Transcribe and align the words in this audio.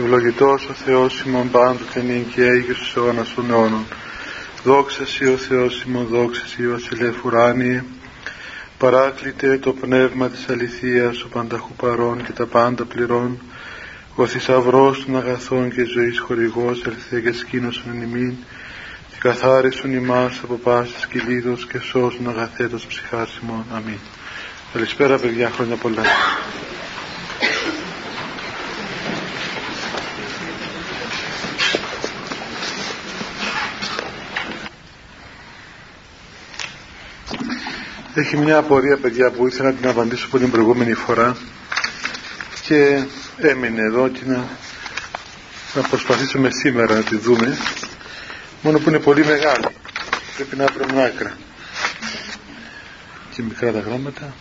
Ευλογητός 0.00 0.68
ο 0.68 0.72
Θεός 0.72 1.20
ημών 1.20 1.50
πάντοτε 1.50 2.00
νυν 2.00 2.28
και 2.34 2.44
έγινε 2.44 2.74
στους 2.74 2.96
αιώνας 2.96 3.34
των 3.34 3.50
αιώνων. 3.50 3.86
Δόξα 4.64 5.06
Σύ 5.06 5.26
ο 5.26 5.36
Θεός 5.36 5.82
ημών, 5.82 6.06
δόξα 6.06 6.46
Σύ 6.46 6.66
ο 6.66 6.70
Βασιλεύ 6.70 7.14
ουράνιε. 7.24 7.84
Παράκλητε 8.78 9.58
το 9.58 9.72
πνεύμα 9.72 10.28
της 10.28 10.48
αληθείας, 10.48 11.22
ο 11.22 11.28
πανταχού 11.28 11.72
παρών 11.72 12.24
και 12.24 12.32
τα 12.32 12.46
πάντα 12.46 12.84
πληρών. 12.84 13.38
Ο 14.14 14.26
θησαυρός 14.26 15.04
των 15.04 15.16
αγαθών 15.16 15.70
και 15.70 15.84
ζωής 15.84 16.18
χορηγός, 16.18 16.82
ελθέ 16.86 17.20
και 17.20 17.32
σκήνωσον 17.32 17.84
εν 17.94 18.02
ημίν. 18.02 18.34
Και 19.10 19.16
καθάρισον 19.18 19.92
ημάς 19.92 20.40
από 20.42 20.54
πάσης 20.54 21.06
κυλίδος 21.06 21.66
και 21.66 21.78
σώσουν 21.78 22.28
αγαθέτος 22.28 22.86
ψυχάς 22.86 23.38
ημών. 23.42 23.64
Αμήν. 23.74 23.98
Καλησπέρα 24.72 25.18
παιδιά, 25.18 25.50
χρόνια 25.50 25.76
πολλά. 25.76 26.02
Έχει 38.18 38.36
μια 38.36 38.56
απορία 38.56 38.96
παιδιά 38.96 39.30
που 39.30 39.46
ήθελα 39.46 39.68
να 39.70 39.74
την 39.74 39.88
απαντήσω 39.88 40.26
από 40.26 40.38
την 40.38 40.50
προηγούμενη 40.50 40.92
φορά 40.94 41.36
και 42.62 43.02
έμεινε 43.38 43.82
εδώ 43.82 44.08
και 44.08 44.20
να, 44.24 44.44
να 45.74 45.82
προσπαθήσουμε 45.88 46.50
σήμερα 46.50 46.94
να 46.94 47.02
τη 47.02 47.16
δούμε 47.16 47.56
μόνο 48.62 48.78
που 48.78 48.88
είναι 48.88 48.98
πολύ 48.98 49.24
μεγάλη. 49.24 49.66
Πρέπει 50.36 50.56
να 50.56 50.66
βρούμε 50.66 51.04
άκρα. 51.04 51.36
Και 53.34 53.42
μικρά 53.42 53.72
τα 53.72 53.80
γράμματα 53.80 54.34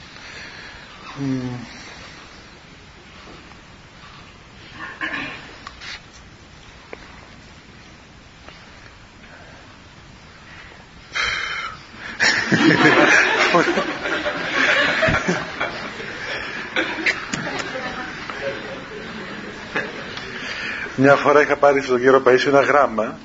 Μια 20.99 21.15
φορά 21.15 21.41
είχα 21.41 21.55
πάρει 21.55 21.81
στον 21.81 21.97
κύριο 21.97 22.23
Παΐσιο 22.25 22.47
ένα 22.47 22.61
γράμμα. 22.61 23.17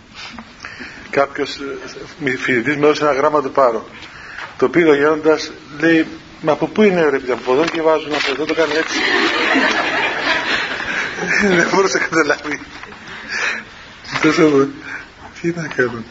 Κάποιος 1.11 1.61
φοιτητής 2.39 2.77
με 2.77 2.87
έδωσε 2.87 3.05
ένα 3.05 3.13
γράμμα 3.13 3.43
του 3.43 3.51
πάρω. 3.51 3.89
Το 4.57 4.69
πήρε 4.69 4.89
ο 4.89 4.95
γέροντας 4.95 5.53
λέει 5.79 6.07
μα 6.41 6.53
από 6.53 6.67
πού 6.67 6.83
είναι 6.83 7.03
ρε 7.03 7.11
παιδιά 7.11 7.35
από 7.35 7.53
εδώ 7.53 7.65
και 7.65 7.83
βάζουν 7.83 8.15
από 8.15 8.31
εδώ 8.31 8.45
το 8.45 8.55
κάνει 8.55 8.73
έτσι 8.75 8.99
δεν 11.57 11.69
μπορούσε 11.73 11.99
να 11.99 12.05
καταλάβει. 12.05 12.61
Τι 15.41 15.53
να 15.57 15.67
κάνω. 15.67 16.05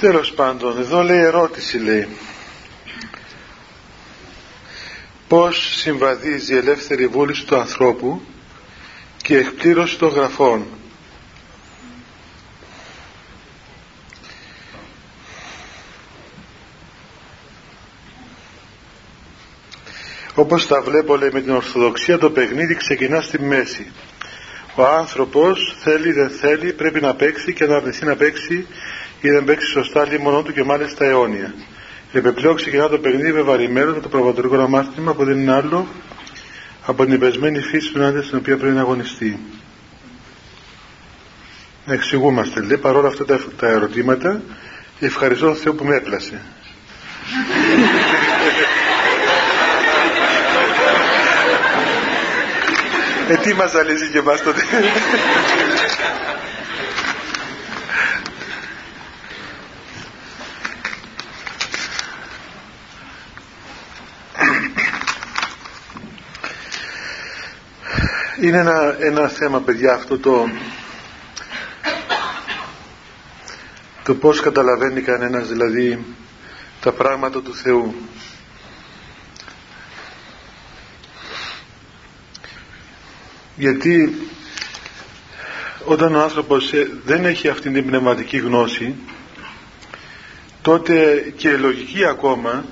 Τέλος 0.00 0.32
πάντων, 0.32 0.78
εδώ 0.78 1.02
λέει 1.02 1.18
ερώτηση 1.18 1.78
λέει. 1.78 2.08
Πώς 5.28 5.74
συμβαδίζει 5.76 6.54
η 6.54 6.56
ελεύθερη 6.56 7.06
βούληση 7.06 7.44
του 7.44 7.56
ανθρώπου 7.56 8.22
και 9.22 9.34
η 9.34 9.36
εκπλήρωση 9.36 9.98
των 9.98 10.08
γραφών. 10.08 10.66
Όπως 20.34 20.66
τα 20.66 20.82
βλέπω 20.82 21.16
λέει 21.16 21.30
με 21.32 21.40
την 21.40 21.50
Ορθοδοξία 21.54 22.18
το 22.18 22.30
παιχνίδι 22.30 22.74
ξεκινά 22.74 23.20
στη 23.20 23.40
μέση. 23.40 23.92
Ο 24.74 24.84
άνθρωπος 24.84 25.76
θέλει 25.78 26.12
δεν 26.12 26.30
θέλει 26.30 26.72
πρέπει 26.72 27.00
να 27.00 27.14
παίξει 27.14 27.52
και 27.52 27.66
να 27.66 27.76
αρνηθεί 27.76 28.04
να 28.04 28.16
παίξει 28.16 28.66
ή 29.20 29.30
δεν 29.30 29.44
παίξει 29.44 29.70
σωστά 29.70 30.06
μόνο 30.20 30.42
του 30.42 30.52
και 30.52 30.64
μάλιστα 30.64 31.04
αιώνια. 31.04 31.54
Επιπλέον 32.12 32.56
ξεκινά 32.56 32.88
το 32.88 32.98
παιχνίδι 32.98 33.32
με 33.32 33.42
βαρημένο 33.42 33.92
το 33.92 34.08
προβατορικό 34.08 34.56
αμάρτημα 34.56 35.14
που 35.14 35.24
δεν 35.24 35.38
είναι 35.38 35.52
άλλο 35.52 35.86
από 36.86 37.04
την 37.04 37.14
υπεσμένη 37.14 37.60
φύση 37.60 37.92
του 37.92 38.04
άντρα 38.04 38.22
στην 38.22 38.38
οποία 38.38 38.56
πρέπει 38.56 38.74
να 38.74 38.80
αγωνιστεί. 38.80 39.38
Να 41.86 41.94
εξηγούμαστε 41.94 42.60
λέει 42.60 42.78
παρόλα 42.78 43.08
αυτά 43.08 43.24
τα, 43.24 43.40
τα 43.58 43.66
ερωτήματα 43.66 44.40
ευχαριστώ 45.00 45.46
τον 45.46 45.56
Θεό 45.56 45.74
που 45.74 45.84
με 45.84 45.94
έπλασε. 45.94 46.42
ε, 53.28 53.36
τι 53.36 53.54
μας 53.54 53.74
αλύζει 53.74 54.08
και 54.10 54.18
εμάς 54.18 54.42
τότε. 54.42 54.60
είναι 68.40 68.58
ένα, 68.58 68.96
ένα 68.98 69.28
θέμα 69.28 69.60
παιδιά 69.60 69.94
αυτό 69.94 70.18
το 70.18 70.48
το 74.08 74.14
πως 74.14 74.40
καταλαβαίνει 74.40 75.00
κανένας 75.00 75.48
δηλαδή 75.48 76.04
τα 76.80 76.92
πράγματα 76.92 77.42
του 77.42 77.54
Θεού. 77.54 77.94
Γιατί 83.56 84.16
όταν 85.84 86.14
ο 86.14 86.20
άνθρωπος 86.20 86.72
ε, 86.72 86.90
δεν 87.04 87.24
έχει 87.24 87.48
αυτή 87.48 87.70
την 87.70 87.86
πνευματική 87.86 88.36
γνώση 88.36 88.94
τότε 90.62 91.24
και 91.36 91.56
λογική 91.56 92.04
ακόμα 92.04 92.64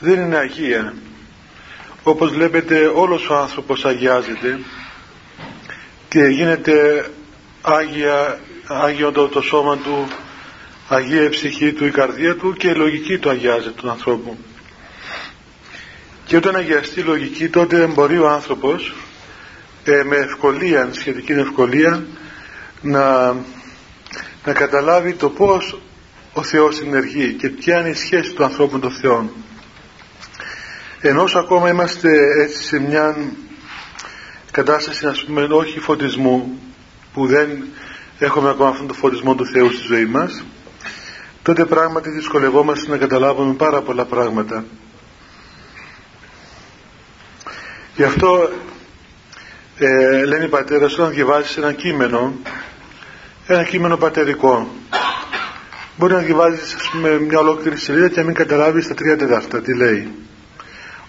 δεν 0.00 0.20
είναι 0.20 0.36
αγία. 0.36 0.94
Όπως 2.02 2.32
βλέπετε 2.32 2.86
όλος 2.86 3.28
ο 3.28 3.36
άνθρωπος 3.36 3.84
αγιάζεται 3.84 4.58
και 6.10 6.20
γίνεται 6.20 7.06
άγια, 7.62 8.40
άγιο 8.66 9.12
το, 9.12 9.28
το 9.28 9.40
σώμα 9.40 9.76
του 9.76 10.08
αγία 10.88 11.22
η 11.22 11.28
ψυχή 11.28 11.72
του, 11.72 11.86
η 11.86 11.90
καρδία 11.90 12.36
του 12.36 12.52
και 12.52 12.68
η 12.68 12.74
λογική 12.74 13.18
του 13.18 13.30
αγιάζεται 13.30 13.80
του 13.80 13.90
ανθρώπου. 13.90 14.38
Και 16.24 16.36
όταν 16.36 16.56
αγιαστεί 16.56 17.00
η 17.00 17.02
λογική 17.02 17.48
τότε 17.48 17.86
μπορεί 17.86 18.18
ο 18.18 18.28
άνθρωπος 18.28 18.94
ε, 19.84 20.02
με 20.02 20.16
ευκολία, 20.16 20.88
σχετική 20.92 21.32
ευκολία 21.32 22.04
να, 22.80 23.32
να 24.44 24.52
καταλάβει 24.52 25.14
το 25.14 25.30
πως 25.30 25.80
ο 26.32 26.42
Θεός 26.42 26.80
ενεργεί 26.80 27.32
και 27.32 27.48
ποια 27.48 27.80
είναι 27.80 27.88
η 27.88 27.94
σχέση 27.94 28.32
του 28.32 28.44
ανθρώπου 28.44 28.72
με 28.72 28.80
τον 28.80 28.92
Θεό 28.92 29.30
ενώ 31.00 31.24
ακόμα 31.34 31.68
είμαστε 31.68 32.08
έτσι 32.42 32.62
σε 32.62 32.78
μια 32.78 33.16
κατάσταση 34.50 35.06
ας 35.06 35.24
πούμε 35.24 35.42
όχι 35.42 35.80
φωτισμού 35.80 36.60
που 37.12 37.26
δεν 37.26 37.64
έχουμε 38.18 38.48
ακόμα 38.48 38.68
αυτόν 38.68 38.86
τον 38.86 38.96
φωτισμό 38.96 39.34
του 39.34 39.46
Θεού 39.46 39.72
στη 39.72 39.86
ζωή 39.86 40.04
μας 40.04 40.44
τότε 41.42 41.64
πράγματι 41.64 42.10
δυσκολευόμαστε 42.10 42.90
να 42.90 42.96
καταλάβουμε 42.96 43.54
πάρα 43.54 43.80
πολλά 43.80 44.04
πράγματα. 44.04 44.64
Γι' 47.96 48.04
αυτό 48.04 48.50
ε, 49.78 50.24
λένε 50.24 50.44
οι 50.44 50.48
πατέρες 50.48 50.98
όταν 50.98 51.10
διαβάζεις 51.10 51.56
ένα 51.56 51.72
κείμενο 51.72 52.32
ένα 53.46 53.64
κείμενο 53.64 53.96
πατερικό 53.96 54.68
μπορεί 55.96 56.12
να 56.12 56.18
διαβάζεις 56.18 56.74
ας 56.74 56.88
πούμε 56.90 57.18
μια 57.18 57.38
ολόκληρη 57.38 57.76
σελίδα 57.76 58.08
και 58.08 58.20
να 58.20 58.26
μην 58.26 58.34
καταλάβεις 58.34 58.88
τα 58.88 58.94
τρία 58.94 59.16
τετάρτα 59.16 59.60
τι 59.62 59.76
λέει. 59.76 60.08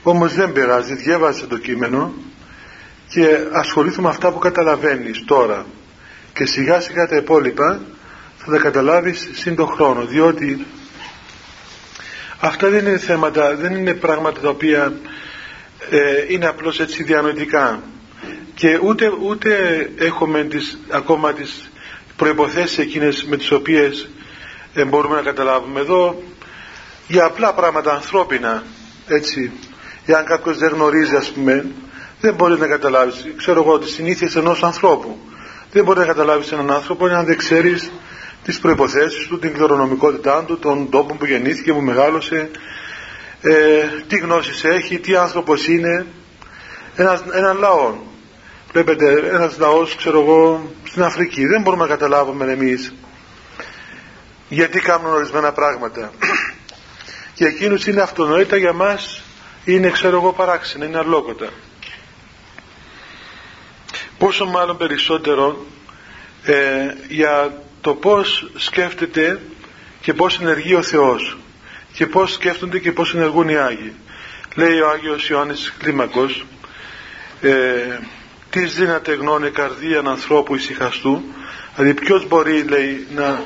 Όμως 0.04 0.34
δεν 0.34 0.52
πειράζει 0.52 0.96
διέβασε 0.96 1.46
το 1.46 1.58
κείμενο 1.58 2.14
και 3.12 3.38
ασχολήθουμε 3.52 4.08
με 4.08 4.14
αυτά 4.14 4.32
που 4.32 4.40
καταλαβαίνεις 4.40 5.24
τώρα. 5.26 5.66
Και 6.34 6.46
σιγά 6.46 6.80
σιγά 6.80 7.08
τα 7.08 7.16
υπόλοιπα 7.16 7.80
θα 8.38 8.52
τα 8.52 8.58
καταλάβεις 8.58 9.30
σύν 9.34 9.56
τον 9.56 9.68
χρόνο 9.68 10.06
διότι 10.06 10.66
αυτά 12.40 12.70
δεν 12.70 12.86
είναι 12.86 12.98
θέματα 12.98 13.56
δεν 13.56 13.76
είναι 13.76 13.94
πράγματα 13.94 14.40
τα 14.40 14.50
οποία 14.50 14.94
ε, 15.90 16.26
είναι 16.28 16.48
απλώς 16.48 16.80
έτσι 16.80 17.04
διανοητικά. 17.04 17.82
Και 18.56 18.80
ούτε, 18.84 19.12
ούτε 19.22 19.90
έχουμε 19.98 20.44
τις, 20.44 20.80
ακόμα 20.90 21.34
τις 21.34 21.72
προϋποθέσεις 22.16 22.78
εκείνες 22.78 23.26
με 23.26 23.38
τις 23.38 23.52
οποίες 23.52 24.10
ε, 24.74 24.86
μπορούμε 24.86 25.16
να 25.16 25.22
καταλάβουμε. 25.22 25.80
Εδώ 25.80 26.24
για 27.08 27.26
απλά 27.26 27.54
πράγματα 27.54 27.94
ανθρώπινα 27.94 28.64
έτσι 29.08 29.52
εάν 30.06 30.26
κάποιος 30.26 30.58
δεν 30.58 30.70
γνωρίζει 30.70 31.16
ας 31.16 31.32
πούμε 31.32 31.66
δεν 32.22 32.34
μπορεί 32.34 32.58
να 32.58 32.68
καταλάβεις. 32.68 33.26
Ξέρω 33.38 33.62
εγώ 33.62 33.80
τις 33.80 33.94
συνήθειες 33.94 34.36
ενός 34.36 34.64
ανθρώπου. 34.64 35.18
Δεν 35.72 35.84
μπορεί 35.84 36.00
να 36.00 36.06
καταλάβεις 36.06 36.52
έναν 36.52 36.72
άνθρωπο 36.72 37.06
αν 37.06 37.26
δεν 37.26 37.38
ξέρεις 37.38 37.92
τις 38.44 38.60
προποθέσει 38.60 39.28
του, 39.28 39.40
την 39.40 39.54
κληρονομικότητά 39.54 40.44
του, 40.44 40.60
τον 40.60 40.90
τόπο 40.90 41.16
που 41.16 41.26
γεννήθηκε, 41.26 41.74
που 41.74 41.82
μεγάλωσε, 41.82 42.50
ε, 43.42 43.84
τι 44.08 44.18
γνώσεις 44.18 44.64
έχει, 44.64 45.00
τι 45.00 45.16
άνθρωπος 45.16 45.68
είναι, 45.68 46.06
ένας, 46.96 47.24
έναν 47.34 47.58
λαό. 47.58 47.94
Βλέπετε, 48.72 49.12
ένας 49.32 49.58
λαός, 49.58 49.96
ξέρω 49.96 50.20
εγώ, 50.22 50.72
στην 50.84 51.04
Αφρική. 51.04 51.46
Δεν 51.46 51.62
μπορούμε 51.62 51.84
να 51.84 51.90
καταλάβουμε 51.90 52.52
εμείς 52.52 52.94
γιατί 54.50 54.80
κάνουν 54.80 55.14
ορισμένα 55.14 55.52
πράγματα. 55.52 56.12
Για 57.36 57.48
εκείνους 57.48 57.88
είναι 57.88 58.02
αυτονόητα, 58.02 58.58
για 58.58 58.74
μας 58.74 59.22
είναι, 59.66 59.90
ξέρω 59.90 60.18
εγώ, 60.18 60.34
παράξενα, 60.34 60.86
είναι 60.86 60.98
αλόκοτα. 60.98 61.50
Πόσο 64.22 64.46
μάλλον 64.46 64.78
περισσότερο 64.78 65.66
ε, 66.44 66.54
για 67.08 67.62
το 67.82 67.94
πώς 67.94 68.52
σκέφτεται 68.56 69.42
και 70.02 70.14
πώς 70.14 70.40
ενεργεί 70.40 70.76
ο 70.76 70.82
Θεός 70.82 71.38
και 71.94 72.08
πώς 72.08 72.34
σκέφτονται 72.34 72.80
και 72.80 72.92
πώς 72.92 73.14
ενεργούν 73.14 73.50
οι 73.50 73.58
Άγιοι. 73.58 73.94
Λέει 74.56 74.80
ο 74.80 74.90
Άγιος 74.90 75.30
Ιωάννης 75.30 75.74
Κλίμακος 75.78 76.46
ε, 77.42 77.52
«Τις 78.50 78.76
δύναται 78.76 79.14
γνώνε 79.14 79.50
καρδίαν 79.50 80.08
ανθρώπου 80.08 80.56
ησυχαστού» 80.56 81.24
δηλαδή 81.76 81.94
ποιος 81.94 82.28
μπορεί 82.28 82.64
λέει 82.64 83.08
να, 83.16 83.44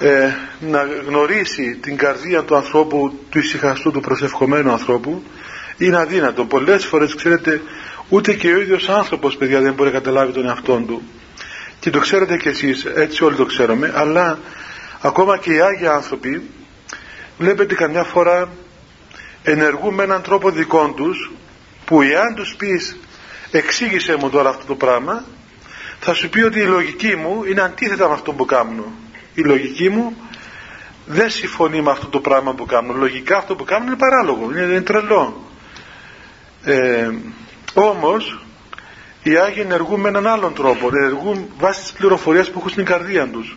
ε, 0.00 0.30
να 0.60 0.82
γνωρίσει 1.06 1.78
την 1.82 1.96
καρδία 1.96 2.42
του 2.42 2.56
ανθρώπου 2.56 3.18
του 3.30 3.38
ησυχαστού 3.38 3.90
του 3.90 4.00
προσευχομένου 4.00 4.70
ανθρώπου 4.70 5.22
είναι 5.76 5.96
αδύνατο 5.96 6.44
πολλές 6.44 6.84
φορές 6.84 7.14
ξέρετε 7.14 7.60
ούτε 8.12 8.34
και 8.34 8.52
ο 8.52 8.60
ίδιος 8.60 8.88
άνθρωπος 8.88 9.36
παιδιά 9.36 9.60
δεν 9.60 9.72
μπορεί 9.72 9.90
να 9.90 9.98
καταλάβει 9.98 10.32
τον 10.32 10.46
εαυτό 10.46 10.84
του. 10.86 11.02
Και 11.80 11.90
το 11.90 11.98
ξέρετε 11.98 12.36
κι 12.36 12.48
εσείς 12.48 12.84
έτσι 12.84 13.24
όλοι 13.24 13.36
το 13.36 13.44
ξέρουμε 13.44 13.92
αλλά 13.94 14.38
ακόμα 15.00 15.38
και 15.38 15.52
οι 15.52 15.60
Άγιοι 15.60 15.86
άνθρωποι 15.86 16.42
βλέπετε 17.38 17.74
καμιά 17.74 18.04
φορά 18.04 18.48
ενεργούν 19.42 19.94
με 19.94 20.02
έναν 20.02 20.22
τρόπο 20.22 20.50
δικό 20.50 20.92
τους 20.96 21.30
που 21.84 22.02
εάν 22.02 22.34
τους 22.34 22.54
πεις 22.58 22.96
εξήγησε 23.50 24.16
μου 24.16 24.30
τώρα 24.30 24.48
αυτό 24.48 24.64
το 24.66 24.74
πράγμα 24.74 25.24
θα 26.00 26.14
σου 26.14 26.28
πει 26.28 26.42
ότι 26.42 26.58
η 26.58 26.66
λογική 26.66 27.16
μου 27.16 27.44
είναι 27.44 27.60
αντίθετα 27.60 28.08
με 28.08 28.14
αυτό 28.14 28.32
που 28.32 28.44
κάνω 28.44 28.92
η 29.34 29.40
λογική 29.40 29.88
μου 29.88 30.16
δεν 31.06 31.30
συμφωνεί 31.30 31.82
με 31.82 31.90
αυτό 31.90 32.06
το 32.06 32.20
πράγμα 32.20 32.54
που 32.54 32.66
κάνω 32.66 32.92
λογικά 32.92 33.36
αυτό 33.36 33.54
που 33.54 33.64
κάνω 33.64 33.84
είναι 33.86 33.96
παράλογο 33.96 34.50
είναι, 34.50 34.60
είναι 34.60 34.80
τρελό. 34.80 35.50
Ε, 36.64 37.10
όμως 37.74 38.44
οι 39.22 39.36
Άγιοι 39.36 39.62
ενεργούν 39.64 40.00
με 40.00 40.08
έναν 40.08 40.26
άλλον 40.26 40.54
τρόπο 40.54 40.88
ενεργούν 40.92 41.48
βάσει 41.58 41.80
της 41.80 41.92
πληροφορίας 41.92 42.50
που 42.50 42.58
έχουν 42.58 42.70
στην 42.70 42.84
καρδία 42.84 43.28
τους. 43.28 43.56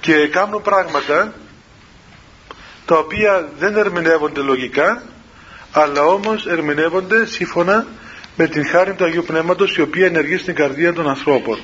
Και 0.00 0.28
κάνουν 0.28 0.62
πράγματα 0.62 1.34
τα 2.84 2.98
οποία 2.98 3.48
δεν 3.58 3.76
ερμηνεύονται 3.76 4.40
λογικά 4.40 5.02
αλλά 5.72 6.04
όμως 6.04 6.46
ερμηνεύονται 6.46 7.26
σύμφωνα 7.26 7.86
με 8.36 8.46
την 8.46 8.66
χάρη 8.66 8.94
του 8.94 9.04
Αγίου 9.04 9.24
Πνεύματος 9.26 9.76
η 9.76 9.80
οποία 9.80 10.06
ενεργεί 10.06 10.36
στην 10.36 10.54
καρδία 10.54 10.92
των 10.92 11.08
ανθρώπων. 11.08 11.58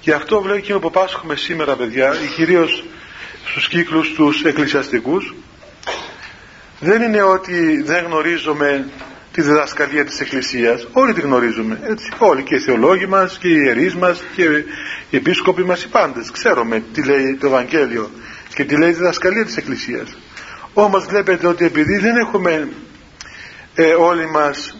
Γι' 0.00 0.12
αυτό 0.12 0.40
βλέπει 0.40 0.60
και 0.60 0.74
που 0.74 0.90
πάσχουμε 0.90 1.36
σήμερα 1.36 1.76
παιδιά 1.76 2.14
κυρίως 2.36 2.84
στους 3.44 3.68
κύκλους 3.68 4.12
τους 4.14 4.42
εκκλησιαστικούς 4.44 5.34
δεν 6.80 7.02
είναι 7.02 7.22
ότι 7.22 7.82
δεν 7.82 8.04
γνωρίζουμε 8.04 8.88
τη 9.36 9.42
διδασκαλία 9.42 10.04
της 10.04 10.20
Εκκλησίας. 10.20 10.86
Όλοι 10.92 11.12
τη 11.12 11.20
γνωρίζουμε 11.20 11.78
έτσι, 11.82 12.10
όλοι 12.18 12.42
και 12.42 12.54
οι 12.54 12.58
θεολόγοι 12.58 13.06
μας 13.06 13.38
και 13.38 13.48
οι 13.48 13.60
ιερείς 13.64 13.94
μας 13.94 14.22
και 14.34 14.42
οι 15.10 15.16
επίσκοποι 15.16 15.64
μας 15.64 15.82
οι 15.82 15.88
πάντες. 15.88 16.30
Ξέρουμε 16.30 16.82
τι 16.92 17.04
λέει 17.04 17.36
το 17.40 17.46
Ευαγγέλιο 17.46 18.10
και 18.54 18.64
τι 18.64 18.78
λέει 18.78 18.90
η 18.90 18.92
διδασκαλία 18.92 19.44
της 19.44 19.56
Εκκλησίας. 19.56 20.16
Όμως 20.74 21.06
βλέπετε 21.06 21.46
ότι 21.46 21.64
επειδή 21.64 21.98
δεν 21.98 22.16
έχουμε 22.16 22.68
ε, 23.74 23.92
όλοι 23.92 24.28
μας 24.28 24.78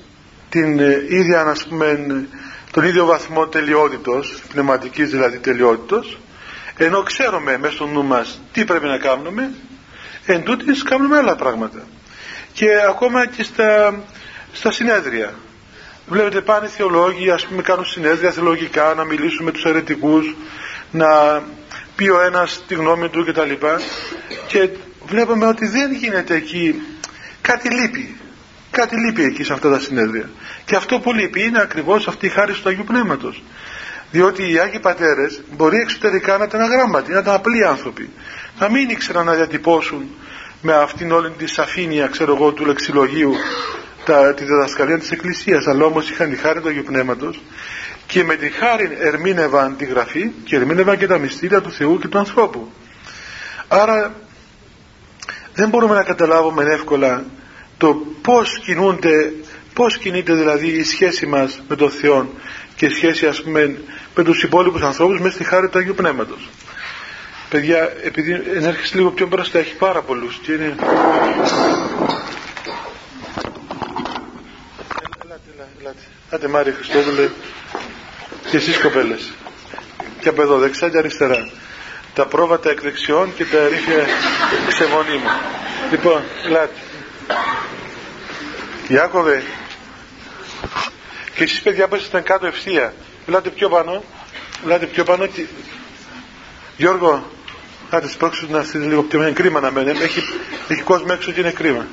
την 0.49 0.79
ε, 0.79 1.05
ίδια 1.09 1.41
ας 1.41 1.67
πούμε, 1.67 2.26
τον 2.70 2.85
ίδιο 2.85 3.05
βαθμό 3.05 3.47
τελειότητος 3.47 4.43
πνευματικής 4.49 5.11
δηλαδή 5.11 5.38
τελειότητος 5.38 6.19
ενώ 6.76 7.02
ξέρουμε 7.02 7.59
μέσα 7.59 7.75
στο 7.75 7.87
νου 7.87 8.05
μας 8.05 8.41
τι 8.52 8.64
πρέπει 8.64 8.87
να 8.87 8.99
κάνουμε 8.99 9.50
εν 10.26 10.43
τούτης 10.43 10.82
κάνουμε 10.82 11.17
άλλα 11.17 11.37
πράγματα. 11.37 11.82
Και 12.52 12.67
ακόμα 12.88 13.26
και 13.26 13.43
στα, 13.43 13.94
στα 14.56 14.70
συνέδρια. 14.70 15.35
Βλέπετε 16.08 16.41
πάνε 16.41 16.67
οι 16.67 16.69
θεολόγοι 16.69 17.31
ας 17.31 17.47
πούμε 17.47 17.62
κάνουν 17.62 17.85
συνέδρια 17.85 18.31
θεολογικά 18.31 18.94
να 18.94 19.05
μιλήσουν 19.05 19.44
με 19.44 19.50
τους 19.50 19.64
αιρετικούς 19.64 20.35
να 20.91 21.43
πει 21.97 22.08
ο 22.08 22.20
ένας 22.20 22.64
τη 22.69 22.75
γνώμη 22.75 23.08
του 23.08 23.25
κτλ. 23.25 23.53
Και 24.47 24.69
βλέπουμε 25.06 25.47
ότι 25.47 25.67
δεν 25.67 25.93
γίνεται 25.93 26.35
εκεί 26.35 26.82
κάτι 27.41 27.75
λείπει 27.75 28.17
κάτι 28.70 28.97
λείπει 28.97 29.23
εκεί 29.23 29.44
σε 29.44 29.53
αυτά 29.53 29.70
τα 29.70 29.79
συνέδρια. 29.79 30.31
Και 30.64 30.76
αυτό 30.76 30.99
που 31.00 31.12
λείπει 31.12 31.43
είναι 31.43 31.61
ακριβώς 31.61 32.09
αυτή 32.09 32.26
η 32.26 32.29
χάρη 32.29 32.52
του 32.52 32.69
Αγίου 32.69 32.85
Πνεύματος. 32.85 33.43
Διότι 34.11 34.52
οι 34.52 34.59
Άγιοι 34.59 34.81
Πατέρες 34.81 35.43
μπορεί 35.56 35.76
εξωτερικά 35.79 36.38
να 36.38 36.44
ήταν 36.44 36.61
αγράμματοι 36.61 37.12
να 37.12 37.19
ήταν 37.19 37.35
απλοί 37.35 37.67
άνθρωποι. 37.67 38.11
Να 38.59 38.69
μην 38.70 38.88
ήξεραν 38.88 39.25
να 39.25 39.32
διατυπώσουν 39.32 40.11
με 40.62 40.75
αυτήν 40.75 41.12
όλη 41.12 41.31
τη 41.31 41.47
σαφήνεια 41.47 42.06
ξέρω 42.06 42.35
εγώ 42.35 42.52
του 42.52 42.64
λεξιλογίου 42.64 43.32
τα, 44.06 44.35
τη 44.35 44.44
διδασκαλία 44.44 44.99
της 44.99 45.11
Εκκλησίας 45.11 45.67
αλλά 45.67 45.85
όμως 45.85 46.11
είχαν 46.11 46.31
τη 46.31 46.37
χάρη 46.37 46.61
του 46.61 46.69
Αγίου 46.69 46.82
Πνεύματος 46.82 47.41
και 48.06 48.25
με 48.25 48.37
τη 48.37 48.49
χάρη 48.50 48.97
ερμήνευαν 49.00 49.76
τη 49.76 49.85
Γραφή 49.85 50.31
και 50.44 50.56
ερμήνευαν 50.56 50.99
και 50.99 51.06
τα 51.06 51.19
μυστήρια 51.19 51.61
του 51.61 51.70
Θεού 51.70 51.99
και 51.99 52.08
του 52.08 52.19
ανθρώπου. 52.19 52.73
Άρα 53.69 54.14
δεν 55.55 55.69
μπορούμε 55.69 55.94
να 55.94 56.03
καταλάβουμε 56.03 56.64
εύκολα 56.64 57.25
το 57.79 57.94
πώς 58.23 58.61
κινούνται 58.64 59.32
πώς 59.75 59.99
κινείται 59.99 60.35
δηλαδή 60.35 60.67
η 60.67 60.82
σχέση 60.82 61.26
μας 61.26 61.62
με 61.69 61.76
τον 61.76 61.91
Θεό 61.91 62.31
και 62.76 62.87
η 62.87 62.91
σχέση 62.91 63.26
ας 63.26 63.43
πούμε 63.43 63.79
με 64.14 64.25
τους 64.25 64.43
υπόλοιπους 64.43 64.82
ανθρώπους 64.82 65.20
μέσα 65.20 65.35
στη 65.35 65.44
χάρη 65.44 65.69
του 65.69 65.79
Αγίου 65.79 65.94
Πνεύματος. 65.94 66.49
Παιδιά 67.49 67.93
επειδή 68.02 68.43
ενέρχεσαι 68.55 68.97
λίγο 68.97 69.11
πιο 69.11 69.26
μπροστά 69.26 69.59
έχει 69.59 69.75
πάρα 69.75 70.02
πολλούς 70.02 70.38
και 70.43 70.52
είναι 70.52 70.75
ελάτε, 75.87 76.00
ελάτε, 76.31 76.31
ελάτε 76.31 76.49
Μάρια 76.49 76.73
Χριστόδουλε 76.73 77.29
και 78.50 78.56
εσείς 78.56 78.79
κοπέλες. 78.79 79.33
Και 80.21 80.29
από 80.29 80.43
εδώ 80.43 80.59
δεξιά 80.59 80.88
και 80.88 80.99
αριστερά. 80.99 81.49
Τα 82.15 82.27
πρόβατα 82.27 82.71
εκ 82.71 82.81
δεξιών 82.81 83.35
και 83.35 83.44
τα 83.44 83.69
ρίχνια 83.69 84.06
ξεμονίμου 84.69 85.29
λοιπόν 85.91 86.23
ελάτε 86.44 86.75
Ιάκωβε. 88.88 89.43
Και 91.35 91.43
εσείς 91.43 91.61
παιδιά 91.61 91.88
που 91.88 91.97
ήσασταν 91.97 92.23
κάτω 92.23 92.47
ευθεία 92.47 92.95
ελάτε 93.26 93.50
πιο 93.50 93.69
πάνω 93.69 94.05
ελάτε 94.64 94.87
πιο 94.87 95.05
πάνω 95.05 95.26
και... 95.26 95.45
Γιώργο 96.76 97.31
Άντε 97.90 98.09
σπρώξου 98.09 98.47
να 98.50 98.62
στείλει 98.62 98.85
λίγο 98.87 99.02
πιο 99.02 99.23
είναι 99.23 99.33
κρίμα 99.33 99.61
να 99.61 99.71
μένει 99.71 99.90
έχει, 99.90 100.23
έχει 100.69 100.83
κόσμο 100.83 101.07
έξω 101.11 101.33
και 101.33 101.40
είναι 101.40 101.50
κρίμα 101.50 101.87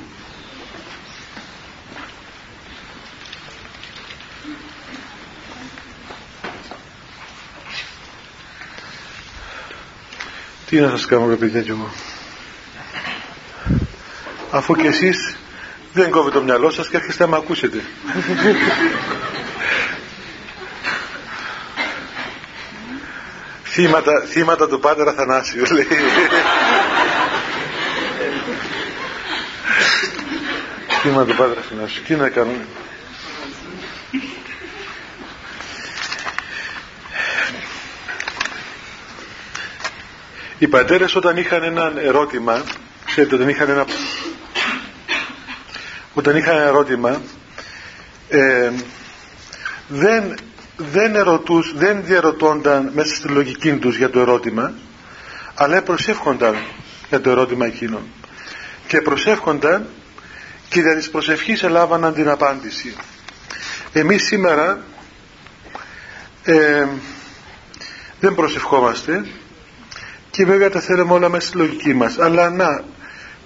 Τι 10.74 10.80
να 10.80 10.88
σας 10.88 11.06
κάνω 11.06 11.28
ρε 11.28 11.36
παιδιά 11.36 11.62
κι 11.62 11.70
εγώ. 11.70 11.90
Αφού 14.50 14.74
και 14.74 14.86
εσείς 14.86 15.36
δεν 15.92 16.10
κόβει 16.10 16.30
το 16.30 16.42
μυαλό 16.42 16.70
σας 16.70 16.88
και 16.88 16.96
έρχεστε 16.96 17.24
να 17.24 17.30
με 17.30 17.36
ακούσετε. 17.36 17.84
Θύματα, 23.64 24.12
θύματα 24.26 24.68
του 24.68 24.80
Πάτερ 24.80 25.08
Αθανάσιου 25.08 25.64
λέει. 25.72 25.86
Θύματα 31.02 31.24
του 31.24 31.36
Πάτερ 31.36 31.58
Αθανάσιου 31.58 32.02
τι 32.06 32.14
να 32.14 32.28
κάνουμε; 32.28 32.66
Οι 40.64 40.68
πατέρες 40.68 41.14
όταν 41.14 41.36
είχαν 41.36 41.62
ένα 41.62 41.92
ερώτημα 41.96 42.62
ξέρετε 43.04 43.34
όταν 43.34 43.48
είχαν 43.48 43.68
ένα 43.68 43.84
όταν 46.14 46.36
είχαν 46.36 46.56
ένα 46.56 46.64
ερώτημα 46.66 47.20
ε, 48.28 48.70
δεν 49.88 50.34
δεν 50.76 51.14
ερωτούς, 51.14 51.74
δεν 51.76 52.04
διαρωτώνταν 52.04 52.90
μέσα 52.94 53.14
στη 53.14 53.28
λογική 53.28 53.72
τους 53.72 53.96
για 53.96 54.10
το 54.10 54.20
ερώτημα 54.20 54.72
αλλά 55.54 55.82
προσεύχονταν 55.82 56.56
για 57.08 57.20
το 57.20 57.30
ερώτημα 57.30 57.66
εκείνο 57.66 58.00
και 58.86 59.00
προσεύχονταν 59.00 59.86
και 60.68 60.80
για 60.80 60.96
τις 60.96 61.10
προσευχής 61.10 61.62
ελάβαναν 61.62 62.14
την 62.14 62.28
απάντηση. 62.28 62.96
Εμείς 63.92 64.26
σήμερα 64.26 64.82
ε, 66.44 66.86
δεν 68.20 68.34
προσευχόμαστε 68.34 69.26
και 70.34 70.44
βέβαια 70.44 70.70
τα 70.70 70.80
θέλουμε 70.80 71.12
όλα 71.12 71.28
μέσα 71.28 71.46
στη 71.46 71.56
λογική 71.56 71.94
μας. 71.94 72.18
Αλλά 72.18 72.50
να 72.50 72.84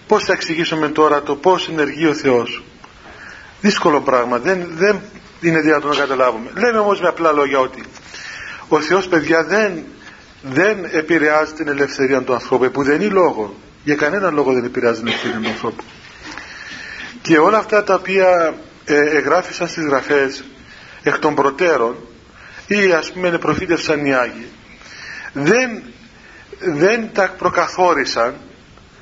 πώς 0.07 0.25
θα 0.25 0.33
εξηγήσουμε 0.33 0.88
τώρα 0.88 1.23
το 1.23 1.35
πώς 1.35 1.68
ενεργεί 1.68 2.07
ο 2.07 2.14
Θεός. 2.14 2.62
Δύσκολο 3.61 4.00
πράγμα. 4.00 4.38
Δεν, 4.38 4.66
δεν 4.76 5.00
είναι 5.40 5.61
δυνατόν 5.61 5.90
να 5.90 5.97
καταλάβουμε. 5.97 6.50
Λέμε 6.54 6.78
όμως 6.78 7.00
με 7.00 7.09
απλά 7.09 7.33
λόγια 7.33 7.59
ότι 7.59 7.83
ο 8.68 8.80
Θεός 8.80 9.09
παιδιά 9.09 9.45
δεν, 9.45 9.85
δεν 10.42 10.78
επηρεάζει 10.92 11.52
την 11.52 11.68
ελευθερία 11.68 12.23
του 12.23 12.33
ανθρώπου 12.33 12.71
που 12.71 12.83
δεν 12.83 13.00
είναι 13.00 13.12
λόγο. 13.12 13.54
Για 13.85 13.95
κανέναν 13.95 14.35
λόγο 14.35 14.52
δεν 14.52 14.64
επηρεάζει 14.64 14.99
την 14.99 15.09
ελευθερία 15.09 15.38
του 15.40 15.49
ανθρώπου. 15.49 15.85
Και 17.23 17.38
όλα 17.38 17.59
αυτά 17.59 17.85
τα 17.85 17.95
οποία 17.95 18.54
ε, 18.85 19.16
εγγράφησαν 19.16 19.68
στις 19.68 19.85
γραφές 19.85 20.45
εκ 21.02 21.18
των 21.18 21.35
προτέρων 21.35 21.97
ή 22.66 22.92
ας 22.92 23.12
πούμε 23.12 23.38
προφήτευσαν 23.38 24.07
οι 24.07 24.14
Άγιοι 24.14 24.49
δεν, 25.33 25.83
δεν 26.59 27.11
τα 27.12 27.35
προκαθόρισαν 27.38 28.35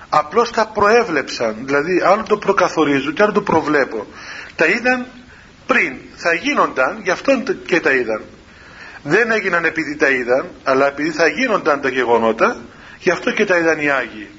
απλώς 0.09 0.51
τα 0.51 0.67
προέβλεψαν. 0.67 1.57
Δηλαδή 1.65 2.01
άλλο 2.01 2.23
το 2.23 2.37
προκαθορίζουν 2.37 3.15
και 3.15 3.23
άλλο 3.23 3.33
το 3.33 3.43
προβλέπω 3.43 4.07
τα 4.57 4.67
είδαν 4.67 5.07
πριν. 5.67 5.97
Θα 6.17 6.35
γίνονταν 6.35 7.01
γι' 7.03 7.11
αυτό 7.11 7.43
και 7.67 7.81
τα 7.81 7.93
είδαν. 7.93 8.23
Δεν 9.03 9.31
έγιναν 9.31 9.65
επειδή 9.65 9.97
τα 9.97 10.09
είδαν 10.09 10.47
αλλά 10.65 10.87
επειδή 10.87 11.11
θα 11.11 11.27
γίνονταν 11.27 11.81
τα 11.81 11.89
γεγονότα 11.89 12.57
γι' 12.99 13.11
αυτό 13.11 13.31
και 13.31 13.45
τα 13.45 13.57
είδαν 13.57 13.81
οι 13.81 13.91
Άγιοι. 13.91 14.31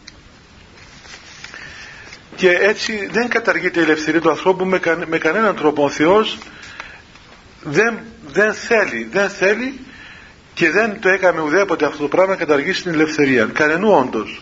Και 2.36 2.50
έτσι 2.50 3.10
δεν 3.12 3.30
καταργείται 3.30 3.80
η 3.80 3.84
ελευθερία 3.84 4.22
του 4.22 4.30
ανθρώπου 4.30 4.66
με, 4.66 4.80
με 5.06 5.18
κανέναν 5.18 5.56
τρόπο. 5.56 5.84
Ο 5.84 5.90
Θεός 5.90 6.38
δεν, 7.64 8.00
δεν 8.28 8.54
θέλει 8.54 9.08
δεν 9.12 9.30
θέλει 9.30 9.80
και 10.58 10.72
δεν 10.72 11.00
το 11.00 11.10
έκαμε 11.10 11.42
ουδέποτε 11.42 11.86
αυτό 11.86 12.02
το 12.02 12.08
πράγμα 12.08 12.34
να 12.34 12.40
καταργήσει 12.40 12.84
την 12.84 12.94
ελευθερία 12.94 13.50
κανενού 13.54 13.92
όντως. 13.92 14.42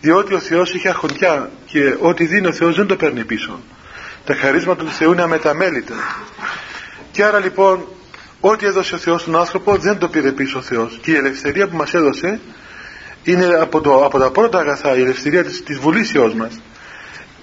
διότι 0.00 0.34
ο 0.34 0.38
Θεός 0.38 0.74
έχει 0.74 0.88
αρχοντιά 0.88 1.50
και 1.66 1.96
ό,τι 2.00 2.24
δίνει 2.24 2.46
ο 2.46 2.52
Θεός 2.52 2.76
δεν 2.76 2.86
το 2.86 2.96
παίρνει 2.96 3.24
πίσω. 3.24 3.60
Τα 4.24 4.34
χαρίσματα 4.34 4.84
του 4.84 4.90
Θεού 4.90 5.12
είναι 5.12 5.22
αμεταμέλητα. 5.22 5.94
Και 7.10 7.24
άρα 7.24 7.38
λοιπόν 7.38 7.86
ό,τι 8.40 8.66
έδωσε 8.66 8.94
ο 8.94 8.98
Θεός 8.98 9.20
στον 9.20 9.36
άνθρωπο 9.36 9.76
δεν 9.76 9.98
το 9.98 10.08
πήρε 10.08 10.32
πίσω 10.32 10.58
ο 10.58 10.62
Θεός. 10.62 10.98
Και 11.02 11.10
η 11.10 11.14
ελευθερία 11.14 11.68
που 11.68 11.76
μας 11.76 11.94
έδωσε 11.94 12.40
είναι 13.22 13.46
από, 13.46 13.80
το, 13.80 14.04
από 14.04 14.18
τα 14.18 14.30
πρώτα 14.30 14.58
αγαθά 14.58 14.96
η 14.96 15.00
ελευθερία 15.00 15.44
της, 15.44 15.62
της 15.62 15.78
βουλήσεώς 15.78 16.34
μας. 16.34 16.60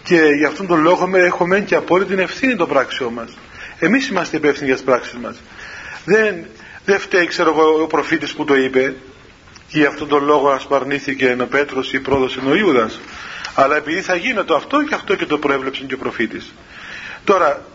Και 0.04 0.22
γι' 0.38 0.46
αυτόν 0.46 0.68
τον 0.68 0.82
λόγο 0.82 1.10
έχουμε 1.14 1.60
και 1.60 1.76
απόλυτη 1.76 2.22
ευθύνη 2.22 2.56
των 2.56 2.68
πράξεων 2.68 3.14
μας. 3.14 3.30
Εμείς 3.80 4.08
είμαστε 4.08 4.38
υπεύθυνοι 4.38 4.66
για 4.66 4.76
τις 4.76 4.84
πράξεις 4.84 5.18
μας. 5.22 5.42
Δεν, 6.06 6.46
δεν 6.86 7.00
φταίει 7.00 7.26
ξέρω 7.26 7.50
εγώ 7.50 7.82
ο 7.84 7.88
προφήτης 7.88 8.34
που 8.34 8.44
το 8.44 8.56
είπε 8.56 8.96
και 9.68 9.80
γι' 9.80 9.86
αυτόν 9.86 10.08
τον 10.08 10.24
λόγο 10.24 10.50
ασπαρνήθηκε 10.50 11.38
ο 11.42 11.46
Πέτρος 11.46 11.94
ή 11.94 12.00
πρόδωσε 12.00 12.40
ο 12.48 12.56
Ιούδας. 12.56 13.00
Αλλά 13.56 13.76
επειδή 13.76 14.02
θα 14.02 14.16
γίνεται 14.16 14.56
αυτό 14.56 14.84
και 14.84 14.94
αυτό 14.94 15.16
και 15.16 15.26
το 15.26 15.38
προέβλεψε 15.38 15.84
και 15.84 15.94
ο 15.94 15.98
προφήτης. 15.98 16.54
Τώρα 17.24 17.66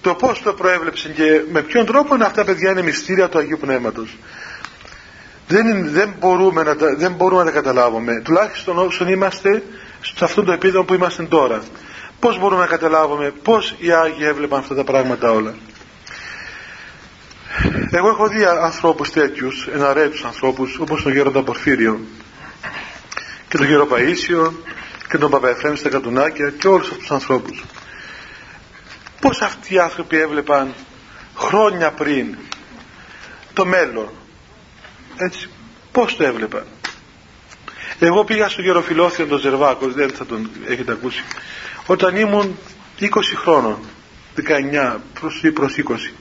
το 0.00 0.14
πως 0.14 0.42
το 0.42 0.52
προέβλεψε 0.52 1.08
και 1.08 1.40
με 1.52 1.62
ποιον 1.62 1.86
τρόπο 1.86 2.14
είναι 2.14 2.24
αυτά 2.24 2.44
παιδιά 2.44 2.70
είναι 2.70 2.82
μυστήρια 2.82 3.28
του 3.28 3.38
Αγίου 3.38 3.58
Πνεύματος. 3.60 4.16
Δεν, 5.48 5.90
δεν, 5.92 6.14
μπορούμε 6.18 6.62
να 6.62 6.76
τα, 6.76 6.94
δεν 6.96 7.12
μπορούμε 7.12 7.44
να 7.44 7.50
τα 7.50 7.54
καταλάβουμε. 7.54 8.20
Τουλάχιστον 8.24 8.78
όσον 8.78 9.08
είμαστε 9.08 9.62
σε 10.16 10.24
αυτό 10.24 10.42
το 10.42 10.52
επίπεδο 10.52 10.84
που 10.84 10.94
είμαστε 10.94 11.22
τώρα. 11.22 11.62
Πως 12.20 12.38
μπορούμε 12.38 12.60
να 12.60 12.66
καταλάβουμε 12.66 13.32
πως 13.42 13.74
οι 13.78 13.92
Άγιοι 13.92 14.24
έβλεπαν 14.28 14.58
αυτά 14.58 14.74
τα 14.74 14.84
πράγματα 14.84 15.30
όλα 15.32 15.54
εγώ 17.90 18.08
έχω 18.08 18.28
δει 18.28 18.44
ανθρώπους 18.44 19.10
τέτοιους 19.10 19.66
εναρέτους 19.74 20.24
ανθρώπους 20.24 20.78
όπως 20.78 21.02
τον 21.02 21.12
Γέροντα 21.12 21.42
Πορφύριο 21.42 22.00
και 23.48 23.56
τον 23.56 23.66
Γέρο 23.66 23.88
Παΐσιο 23.90 24.52
και 25.08 25.18
τον 25.18 25.30
Παπαεφρέμ 25.30 25.74
στα 25.74 25.88
Κατουνάκια 25.88 26.50
και 26.50 26.68
όλους 26.68 26.86
αυτούς 26.86 26.98
τους 26.98 27.10
ανθρώπους. 27.10 27.64
Πως 29.20 29.40
αυτοί 29.40 29.74
οι 29.74 29.78
άνθρωποι 29.78 30.16
έβλεπαν 30.16 30.74
χρόνια 31.36 31.90
πριν 31.90 32.36
το 33.52 33.66
μέλλον. 33.66 34.08
Έτσι 35.16 35.48
πως 35.92 36.16
το 36.16 36.24
έβλεπαν. 36.24 36.64
Εγώ 37.98 38.24
πήγα 38.24 38.48
στο 38.48 38.62
Γεροφιλόθιο 38.62 39.26
τον 39.26 39.38
Ζερβάκος 39.38 39.94
δεν 39.94 40.10
θα 40.10 40.26
τον 40.26 40.50
έχετε 40.66 40.92
ακούσει. 40.92 41.24
Όταν 41.86 42.16
ήμουν 42.16 42.58
20 43.00 43.06
χρόνων 43.36 43.78
19 44.36 44.96
προς, 45.20 45.40
ή 45.42 45.52
προς 45.52 45.76
20 45.76 46.12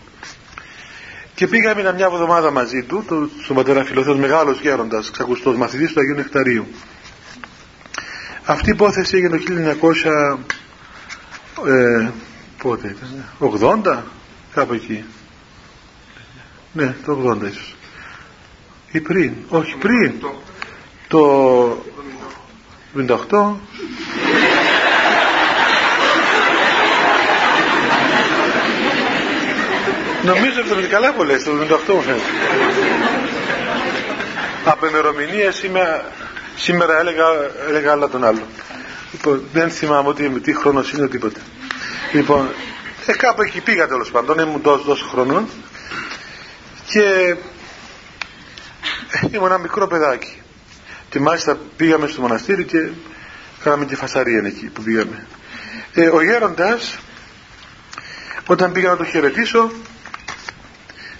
και 1.37 1.47
πήγαμε 1.47 1.93
μια 1.93 2.05
εβδομάδα 2.05 2.51
μαζί 2.51 2.83
του 2.83 3.03
το, 3.07 3.29
στον 3.43 3.55
πατέρα 3.55 3.83
Φιλοθέος 3.83 4.17
μεγάλος 4.17 4.59
γέροντας 4.59 5.11
ξακουστός 5.11 5.55
μαθητής 5.55 5.93
του 5.93 5.99
Αγίου 5.99 6.15
Νεκταρίου. 6.15 6.67
Αυτή 8.45 8.69
η 8.69 8.71
υπόθεση 8.73 9.15
έγινε 9.17 9.37
το 9.37 9.43
1900 9.81 10.37
ε, 11.67 12.09
πότε 12.63 12.95
ήταν 13.41 13.81
80 13.85 13.97
κάπου 14.53 14.73
εκεί. 14.73 15.03
Ναι 16.73 16.95
το 17.05 17.37
80 17.41 17.49
ίσως. 17.51 17.75
Ή 18.91 18.99
πριν 18.99 19.33
όχι 19.49 19.75
πριν. 19.75 20.13
το 21.07 21.83
58 22.97 23.53
Νομίζω 30.27 30.61
70 30.79 30.87
καλά 30.89 31.13
που 31.13 31.23
λες, 31.23 31.43
το 31.43 31.51
78 31.51 31.93
μου 31.93 32.01
φαίνεται. 32.01 32.21
Από 34.65 34.87
ημερομηνία 34.87 35.51
σήμερα, 35.51 36.05
σήμερα 36.55 36.99
έλεγα, 36.99 37.25
έλεγα 37.67 37.91
άλλα 37.91 38.09
τον 38.09 38.23
άλλο. 38.23 38.41
Λοιπόν, 39.11 39.43
δεν 39.53 39.69
θυμάμαι 39.69 40.07
ότι 40.07 40.29
τι 40.29 40.55
χρόνος 40.55 40.91
είναι 40.91 41.07
τίποτα. 41.07 41.39
Λοιπόν, 42.13 42.49
ε, 43.05 43.13
κάπου 43.13 43.41
εκεί 43.41 43.61
πήγα 43.61 43.87
τέλος 43.87 44.11
πάντων, 44.11 44.39
ήμουν 44.39 44.61
τόσο, 44.61 44.83
τόσο 44.83 45.05
χρονών 45.07 45.47
και 46.87 47.35
ήμουν 49.31 49.45
ένα 49.45 49.57
μικρό 49.57 49.87
παιδάκι. 49.87 50.41
Και 51.09 51.19
μάλιστα 51.19 51.57
πήγαμε 51.77 52.07
στο 52.07 52.21
μοναστήρι 52.21 52.65
και 52.65 52.89
κάναμε 53.63 53.85
τη 53.85 53.95
φασαρία 53.95 54.41
εκεί 54.45 54.65
που 54.65 54.81
πήγαμε. 54.81 55.27
Ε, 55.93 56.07
ο 56.07 56.21
γέροντας 56.21 56.97
όταν 58.47 58.71
πήγα 58.71 58.89
να 58.89 58.97
το 58.97 59.03
χαιρετήσω 59.03 59.71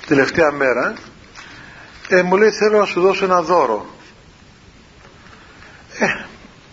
τελευταία 0.08 0.52
μέρα 0.52 0.94
ε, 2.08 2.22
μου 2.22 2.38
λέει 2.38 2.52
θέλω 2.52 2.80
να 2.80 2.86
σου 2.86 3.02
δώσω 3.02 3.26
ένα 3.26 3.42
δώρο 3.42 3.96
ε, 6.00 6.06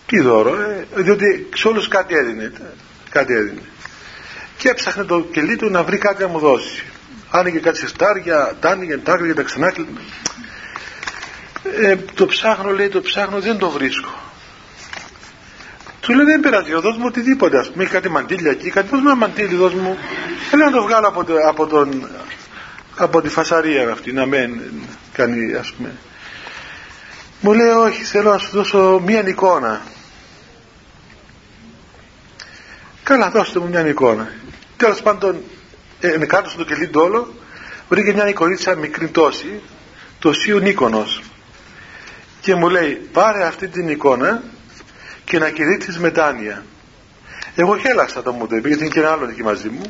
τι 0.06 0.20
δώρο 0.20 0.60
ε, 0.60 0.86
διότι 0.94 1.48
σε 1.54 1.68
όλους 1.68 1.88
κάτι 1.88 2.14
έδινε 2.14 2.52
κάτι 3.14 3.34
έδινε. 3.34 3.62
Και 4.56 4.68
έψαχνε 4.68 5.04
το 5.04 5.20
κελί 5.20 5.56
του 5.56 5.70
να 5.70 5.82
βρει 5.82 5.98
κάτι 5.98 6.22
να 6.22 6.28
μου 6.28 6.38
δώσει. 6.38 6.84
Άνοιγε 7.30 7.58
κάτι 7.58 7.78
σε 7.78 7.88
στάρια 7.88 8.56
τα 8.60 8.68
άνοιγε, 8.70 8.98
τα 8.98 9.12
άνοιγε, 9.12 9.34
τα 9.34 9.42
ξανά 9.42 9.72
ε, 11.80 11.96
το 12.14 12.26
ψάχνω 12.26 12.70
λέει 12.70 12.88
το 12.88 13.00
ψάχνω 13.00 13.40
δεν 13.40 13.58
το 13.58 13.70
βρίσκω. 13.70 14.22
Του 16.00 16.14
λέει 16.14 16.24
δεν 16.24 16.40
πειράζει 16.40 16.72
δώσ' 16.72 16.96
μου 16.96 17.04
οτιδήποτε 17.06 17.58
ας 17.58 17.70
πούμε 17.70 17.82
έχει 17.82 17.92
κάτι 17.92 18.08
μαντήλια 18.08 18.50
εκεί 18.50 18.70
κάτι 18.70 18.88
δώσ' 18.88 19.00
μου 19.00 19.08
ένα 19.08 19.16
μαντήλι 19.16 19.54
δώσ' 19.54 19.74
μου. 19.74 19.96
Θέλω 20.50 20.64
να 20.64 20.70
το 20.70 20.82
βγάλω 20.82 21.08
από, 21.08 21.24
το, 21.24 21.34
από 21.48 21.66
τον 21.66 22.08
από 22.96 23.20
τη 23.20 23.28
φασαρία 23.28 23.90
αυτή 23.90 24.12
να 24.12 24.26
μην 24.26 24.60
κάνει 25.12 25.54
ας 25.54 25.72
πούμε. 25.72 25.92
Μου 27.40 27.52
λέει 27.52 27.68
όχι 27.68 28.02
θέλω 28.02 28.30
να 28.30 28.38
σου 28.38 28.50
δώσω 28.50 29.02
μία 29.04 29.28
εικόνα. 29.28 29.82
Καλά 33.02 33.30
δώστε 33.30 33.58
μου 33.58 33.68
μία 33.68 33.86
εικόνα. 33.86 34.32
Τέλος 34.76 35.02
πάντων 35.02 35.42
ε, 36.00 36.16
με 36.18 36.26
κάτω 36.26 36.50
στο 36.50 36.64
κελί 36.64 36.88
ντόλο 36.88 37.34
βρήκε 37.88 38.12
μια 38.12 38.28
εικονίτσα 38.28 38.74
μικρή 38.74 39.08
τόση 39.08 39.60
το 40.18 40.32
Σίου 40.32 40.58
Νίκονος. 40.58 41.22
Και 42.40 42.54
μου 42.54 42.68
λέει 42.68 43.08
πάρε 43.12 43.44
αυτή 43.44 43.68
την 43.68 43.88
εικόνα 43.88 44.42
και 45.24 45.38
να 45.38 45.50
κηρύξεις 45.50 45.98
μετάνοια. 45.98 46.64
Εγώ 47.54 47.76
γέλασα 47.76 48.22
το 48.22 48.32
μου 48.32 48.46
το 48.46 48.56
είπε 48.56 48.68
γιατί 48.68 48.84
είναι 48.84 48.92
και 48.92 49.00
ένα 49.00 49.12
άλλο 49.12 49.28
εκεί 49.28 49.42
μαζί 49.42 49.68
μου 49.68 49.82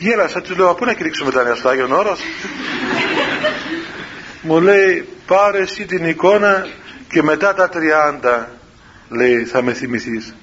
Γέλασα, 0.00 0.40
του 0.40 0.56
λέω, 0.56 0.74
πού 0.74 0.84
να 0.84 0.92
κηρύξουμε 0.92 1.30
τα 1.30 1.42
νέα 1.42 1.54
στο 1.54 1.68
Άγιον 1.68 1.92
Όρος. 1.92 2.20
Μου 4.42 4.60
λέει, 4.60 5.08
πάρε 5.26 5.58
εσύ 5.58 5.86
την 5.86 6.04
εικόνα 6.04 6.66
και 7.08 7.22
μετά 7.22 7.54
τα 7.54 7.68
30, 7.72 8.46
λέει, 9.08 9.44
θα 9.44 9.62
με 9.62 9.72
θυμηθείς. 9.72 10.34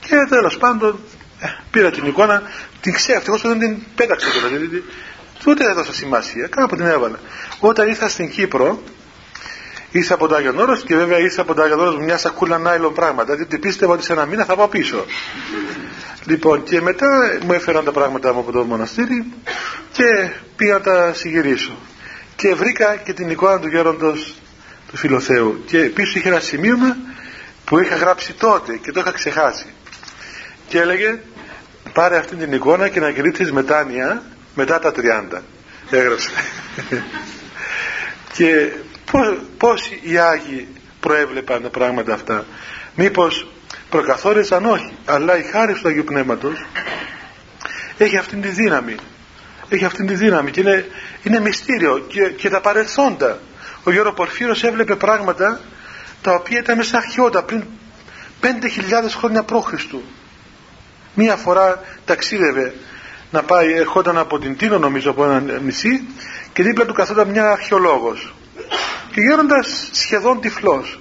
Και 0.00 0.16
τέλος 0.28 0.56
πάντων, 0.56 0.98
ε, 1.40 1.46
πήρα 1.70 1.90
την 1.90 2.06
εικόνα, 2.06 2.42
την 2.80 2.92
ξέρω, 2.92 3.18
ευτυχώς 3.18 3.42
δεν 3.42 3.58
την 3.58 3.78
πέταξε 3.94 4.30
τώρα, 4.30 4.46
δηλαδή, 4.46 4.84
ούτε 5.46 5.64
δεν 5.64 5.72
έδωσα 5.72 5.92
σημασία, 5.92 6.46
κάπου 6.46 6.76
την 6.76 6.86
έβαλα. 6.86 7.18
Όταν 7.60 7.88
ήρθα 7.88 8.08
στην 8.08 8.30
Κύπρο, 8.30 8.82
Είσαι 9.90 10.12
από 10.12 10.26
το 10.28 10.34
Άγιον 10.34 10.58
Όρος 10.58 10.82
και 10.82 10.96
βέβαια 10.96 11.18
είσαι 11.18 11.40
από 11.40 11.54
το 11.54 11.62
Άγιον 11.62 11.80
Όρος 11.80 11.98
μια 11.98 12.18
σακούλα 12.18 12.58
νάιλον 12.58 12.94
πράγματα. 12.94 13.34
Δηλαδή 13.34 13.58
πίστευα 13.58 13.92
ότι 13.92 14.04
σε 14.04 14.12
ένα 14.12 14.26
μήνα 14.26 14.44
θα 14.44 14.56
πάω 14.56 14.68
πίσω. 14.68 15.04
Λοιπόν, 16.24 16.62
και 16.62 16.80
μετά 16.80 17.38
μου 17.44 17.52
έφεραν 17.52 17.84
τα 17.84 17.92
πράγματα 17.92 18.32
μου 18.32 18.38
από 18.38 18.52
το 18.52 18.64
μοναστήρι 18.64 19.32
και 19.92 20.30
πήγα 20.56 20.72
να 20.72 20.80
τα 20.80 21.12
συγυρίσω. 21.14 21.72
Και 22.36 22.54
βρήκα 22.54 22.96
και 22.96 23.12
την 23.12 23.30
εικόνα 23.30 23.58
του 23.58 23.68
γέροντος 23.68 24.34
του 24.90 24.96
Φιλοθέου. 24.96 25.62
Και 25.66 25.78
πίσω 25.78 26.18
είχε 26.18 26.28
ένα 26.28 26.40
σημείωμα 26.40 26.96
που 27.64 27.78
είχα 27.78 27.96
γράψει 27.96 28.32
τότε 28.32 28.76
και 28.76 28.92
το 28.92 29.00
είχα 29.00 29.12
ξεχάσει 29.12 29.66
και 30.68 30.80
έλεγε 30.80 31.18
πάρε 31.92 32.16
αυτή 32.16 32.36
την 32.36 32.52
εικόνα 32.52 32.88
και 32.88 33.00
να 33.00 33.10
κηρύξεις 33.10 33.52
μετάνοια 33.52 34.22
μετά 34.54 34.78
τα 34.78 34.92
30 35.32 35.38
έγραψε 35.90 36.30
και 38.36 38.70
πώς, 39.58 39.90
οι 40.02 40.18
Άγιοι 40.18 40.68
προέβλεπαν 41.00 41.62
τα 41.62 41.68
πράγματα 41.68 42.14
αυτά; 42.14 42.44
Μήπως 42.94 43.46
προκαθόρισαν 43.90 44.64
όχι 44.64 44.92
αλλά 45.04 45.38
η 45.38 45.42
χάρη 45.42 45.74
του 45.74 45.88
Αγίου 45.88 46.04
Πνεύματος 46.04 46.66
έχει 47.98 48.16
αυτήν 48.16 48.40
τη 48.40 48.48
δύναμη. 48.48 48.94
Έχει 49.68 49.84
αυτήν 49.84 50.06
τη 50.06 50.14
δύναμη 50.14 50.50
και 50.50 50.60
είναι, 50.60 50.86
είναι 51.22 51.40
μυστήριο 51.40 51.98
και, 51.98 52.28
και 52.28 52.48
τα 52.48 52.60
παρελθόντα. 52.60 53.38
Ο 53.84 53.90
Γιώργος 53.90 54.14
Πορφύρος 54.14 54.64
έβλεπε 54.64 54.94
πράγματα 54.94 55.60
τα 56.22 56.32
οποία 56.32 56.58
ήταν 56.58 56.76
μέσα 56.76 56.96
αρχαιότητα 56.96 57.42
πριν 57.42 57.64
5.000 58.42 58.48
χρόνια 59.10 59.44
π.Χ. 59.44 59.74
μία 61.14 61.36
φορά 61.36 61.80
ταξίδευε 62.04 62.74
να 63.30 63.42
πάει, 63.42 63.72
ερχόταν 63.72 64.18
από 64.18 64.38
την 64.38 64.56
Τίνο 64.56 64.78
νομίζω 64.78 65.10
από 65.10 65.24
ένα 65.24 65.58
νησί 65.58 66.04
και 66.52 66.62
δίπλα 66.62 66.86
του 66.86 66.92
καθόταν 66.92 67.28
μια 67.28 67.50
αρχαιολόγος 67.50 68.34
και 69.12 69.20
γέροντας 69.20 69.88
σχεδόν 69.92 70.40
τυφλός. 70.40 71.00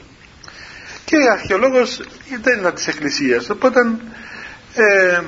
Και 1.05 1.15
αρχαιολόγος 1.31 2.01
δεν 2.43 2.59
ήταν 2.59 2.73
της 2.73 2.87
εκκλησίας. 2.87 3.49
Οπότε 3.49 3.79
ε, 4.73 5.21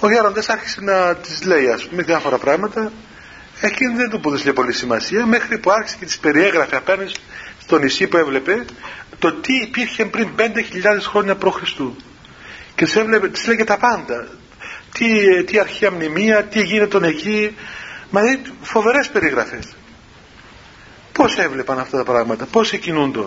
ο 0.00 0.10
γέροντας 0.10 0.48
άρχισε 0.48 0.80
να 0.80 1.14
της 1.16 1.44
λέει 1.44 1.68
ας 1.68 1.84
πούμε 1.84 2.02
διάφορα 2.02 2.38
πράγματα. 2.38 2.92
Εκείνη 3.60 3.94
δεν 3.94 4.10
του 4.10 4.20
πούδησε 4.20 4.52
πολύ 4.52 4.72
σημασία 4.72 5.26
μέχρι 5.26 5.58
που 5.58 5.70
άρχισε 5.70 5.96
και 5.98 6.04
τις 6.04 6.18
περιέγραφε 6.18 6.76
απέναντι 6.76 7.12
στο 7.60 7.78
νησί 7.78 8.06
που 8.06 8.16
έβλεπε 8.16 8.64
το 9.18 9.32
τι 9.32 9.54
υπήρχε 9.54 10.04
πριν 10.04 10.28
5.000 10.36 10.42
χρόνια 11.00 11.36
π.Χ. 11.36 11.62
και 12.74 12.84
της, 12.84 12.96
έβλεπε, 12.96 13.28
της 13.28 13.46
λέγε 13.46 13.64
τα 13.64 13.76
πάντα. 13.76 14.28
Τι, 14.92 15.44
τι 15.44 15.58
αρχαία 15.58 15.90
μνημεία, 15.90 16.44
τι 16.44 16.62
γίνεται 16.62 17.06
εκεί. 17.06 17.56
Μα 18.10 18.20
είναι 18.20 18.40
φοβερές 18.62 19.08
περιγραφές 19.08 19.76
πως 21.18 21.38
έβλεπαν 21.38 21.78
αυτά 21.78 21.96
τα 21.96 22.04
πράγματα 22.04 22.44
πως 22.44 22.72
εκκινούνται 22.72 23.24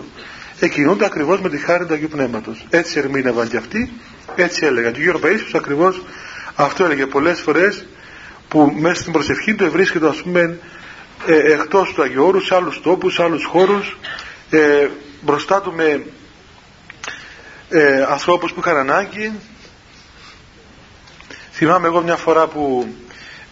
εκκινούνται 0.60 1.04
ακριβώς 1.04 1.40
με 1.40 1.48
τη 1.48 1.58
χάρη 1.58 1.86
του 1.86 1.92
Αγίου 1.92 2.08
Πνεύματος. 2.08 2.66
Έτσι 2.70 2.98
ερμήνευαν 2.98 3.48
και 3.48 3.56
αυτοί 3.56 3.92
έτσι 4.36 4.66
έλεγαν. 4.66 4.92
Και 4.92 4.98
ο 4.98 5.02
Γιώργο 5.02 5.20
Παΐσιος 5.28 5.54
ακριβώς 5.54 6.02
αυτό 6.54 6.84
έλεγε 6.84 7.06
πολλές 7.06 7.40
φορές 7.40 7.86
που 8.48 8.74
μέσα 8.78 9.00
στην 9.00 9.12
προσευχή 9.12 9.54
του 9.54 9.70
βρίσκεται 9.70 10.08
ας 10.08 10.22
πούμε 10.22 10.58
ε, 11.26 11.52
εκτός 11.52 11.92
του 11.92 12.02
Αγίου 12.02 12.24
Όρους 12.24 12.46
σε 12.46 12.54
άλλους 12.54 12.80
τόπους, 12.80 13.14
σε 13.14 13.22
άλλους 13.22 13.44
χώρους 13.44 13.98
ε, 14.50 14.88
μπροστά 15.20 15.60
του 15.60 15.72
με 15.72 16.04
ε, 17.68 18.02
ανθρώπους 18.02 18.52
που 18.52 18.60
είχαν 18.60 18.76
ανάγκη. 18.76 19.32
Θυμάμαι 21.52 21.86
εγώ 21.86 22.02
μια 22.02 22.16
φορά 22.16 22.46
που 22.46 22.94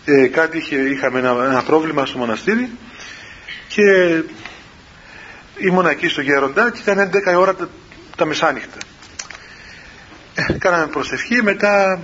ε, 0.04 0.26
κάτι 0.26 0.58
είχε, 0.58 0.76
είχαμε 0.76 1.18
ένα, 1.18 1.30
ένα 1.30 1.62
πρόβλημα 1.62 2.06
στο 2.06 2.18
μοναστήρι 2.18 2.70
και 3.74 4.22
ήμουν 5.56 5.86
εκεί 5.86 6.08
στο 6.08 6.20
Γέροντα 6.20 6.70
και 6.70 6.80
ήταν 6.90 7.10
11 7.34 7.38
ώρα 7.38 7.54
τα, 7.54 7.68
τα 8.16 8.24
μεσάνυχτα. 8.24 8.78
Ε, 10.34 10.52
κάναμε 10.58 10.86
προσευχή 10.86 11.42
μετά 11.42 12.02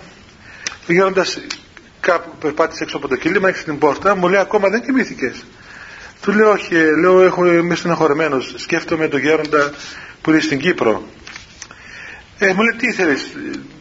ο 0.88 0.92
Γέροντας 0.92 1.40
κάπου 2.00 2.37
περπάτησε 2.40 2.82
έξω 2.82 2.96
από 2.96 3.08
το 3.08 3.16
κύλιμα 3.16 3.49
έξω 3.49 3.64
την 3.64 3.78
πόρτα 3.78 4.16
μου 4.16 4.28
λέει 4.28 4.40
ακόμα 4.40 4.68
δεν 4.68 4.82
κοιμήθηκες. 4.82 5.44
του 6.20 6.32
λέω 6.32 6.50
όχι 6.50 6.75
λέω 7.00 7.23
έχω, 7.23 7.46
είμαι 7.46 7.75
στεναχωρημένος 7.75 8.54
σκέφτομαι 8.56 9.08
τον 9.08 9.20
Γέροντα 9.20 9.73
που 10.23 10.30
είναι 10.30 10.40
στην 10.40 10.58
Κύπρο 10.58 11.02
ε, 12.38 12.46
μου 12.52 12.62
λέει 12.62 12.78
τι 12.78 12.92
θέλεις 12.92 13.32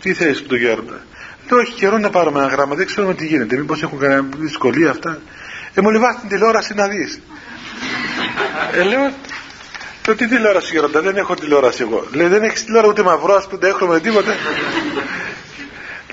τι 0.01 0.13
θέλεις 0.13 0.46
τον 0.48 0.58
Γέροντα; 0.58 1.01
Λέω 1.50 1.60
έχει 1.60 1.74
καιρό 1.74 1.98
να 1.98 2.10
πάρουμε 2.10 2.39
ένα 2.39 2.48
γράμμα 2.48 2.75
δεν 2.75 2.86
ξέρουμε 2.86 3.13
τι 3.13 3.25
γίνεται 3.25 3.58
μήπως 3.58 3.82
έχουν 3.82 4.00
κανένα 4.00 4.27
δυσκολία 4.38 4.89
αυτά 4.89 5.20
ε, 5.74 5.81
μου 5.81 5.90
λέει 5.90 6.01
βάζει 6.01 6.18
την 6.20 6.29
τηλεόραση 6.29 6.74
να 6.74 6.88
δεις 6.88 7.20
ε, 8.74 8.83
λέω 8.83 9.13
το 10.01 10.15
τι 10.15 10.27
τηλεόραση 10.27 10.74
γέροντα 10.74 11.01
δεν 11.01 11.18
έχω 11.18 11.33
τηλεόραση 11.33 11.81
εγώ. 11.81 12.07
Λέει 12.11 12.27
δεν 12.27 12.44
έχεις 12.44 12.65
τηλεόραση 12.65 12.91
ούτε 12.91 13.03
μαυρό 13.03 13.35
ας 13.35 13.48
πούμε 13.48 13.68
έχουμε 13.68 14.00
τίποτα 14.00 14.35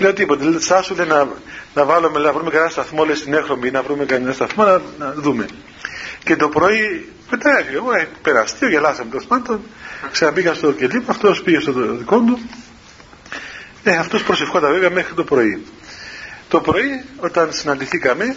λέω 0.02 0.12
τίποτα 0.12 0.44
λέει 0.44 0.58
σου 0.82 0.94
λέει 0.94 1.06
να, 1.06 1.28
να 1.74 1.84
βάλουμε 1.84 2.20
να 2.20 2.32
βρούμε 2.32 2.50
κανένα 2.50 2.70
σταθμό 2.70 3.04
λέει 3.04 3.14
στην 3.14 3.34
έχρωμη 3.34 3.70
να 3.70 3.82
βρούμε 3.82 4.04
κανένα 4.04 4.32
σταθμό 4.32 4.64
να, 4.64 4.80
να 4.98 5.12
δούμε. 5.16 5.46
Και 6.24 6.36
το 6.36 6.48
πρωί 6.48 7.12
μετά 7.30 7.64
εγώ 7.74 7.92
ε, 7.92 8.08
περαστεί, 8.22 8.66
γελάσαμε 8.66 9.10
το 9.10 9.24
πάντων. 9.28 9.60
Ξαναπήγα 10.12 10.54
στο 10.54 10.72
κελί 10.72 11.04
αυτός 11.06 11.42
πήγε 11.42 11.60
στο 11.60 11.72
δικό 11.72 12.18
του 12.18 12.38
ε, 13.82 13.96
αυτός 13.96 14.22
προσευχόταν 14.22 14.72
βέβαια 14.72 14.90
μέχρι 14.90 15.14
το 15.14 15.24
πρωί. 15.24 15.66
Το 16.48 16.60
πρωί 16.60 17.04
όταν 17.16 17.52
συναντηθήκαμε 17.52 18.36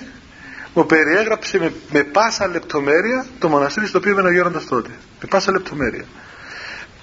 μου 0.76 0.86
περιέγραψε 0.86 1.58
με, 1.58 1.74
με 1.92 2.04
πάσα 2.04 2.48
λεπτομέρεια 2.48 3.26
το 3.40 3.48
μοναστήρι 3.50 3.88
στο 3.88 3.98
οποίο 3.98 4.12
ήμουν 4.12 4.26
ο 4.26 4.32
Γέροντας 4.32 4.66
τότε. 4.66 4.90
Με 5.22 5.28
πάσα 5.30 5.52
λεπτομέρεια. 5.52 6.06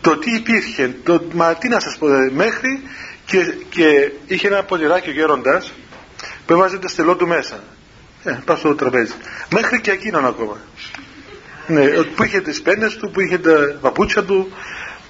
Το 0.01 0.17
τι 0.17 0.35
υπήρχε, 0.35 0.95
το, 1.03 1.23
μα 1.33 1.55
τι 1.55 1.69
να 1.69 1.81
σας 1.81 1.97
πω, 1.97 2.15
ε, 2.15 2.31
μέχρι 2.35 2.83
και, 3.25 3.55
και 3.69 4.13
είχε 4.27 4.47
ένα 4.47 4.65
ποδηράκι 4.65 5.09
ο 5.09 5.13
Γέροντας 5.13 5.73
που 6.47 6.53
έβαζε 6.53 6.79
το 6.79 6.89
στελό 6.89 7.17
του 7.17 7.27
μέσα. 7.27 7.63
Ε, 8.25 8.39
πάω 8.45 8.57
στο 8.57 8.75
τραπέζι. 8.75 9.13
Μέχρι 9.53 9.81
και 9.81 9.91
εκείνον 9.91 10.27
ακόμα. 10.27 10.57
Ναι, 11.67 12.03
που 12.03 12.23
είχε 12.23 12.41
τις 12.41 12.63
πένες 12.63 12.97
του, 12.97 13.11
που 13.11 13.21
είχε 13.21 13.39
τα 13.39 13.77
παπούτσια 13.81 14.23
του, 14.23 14.53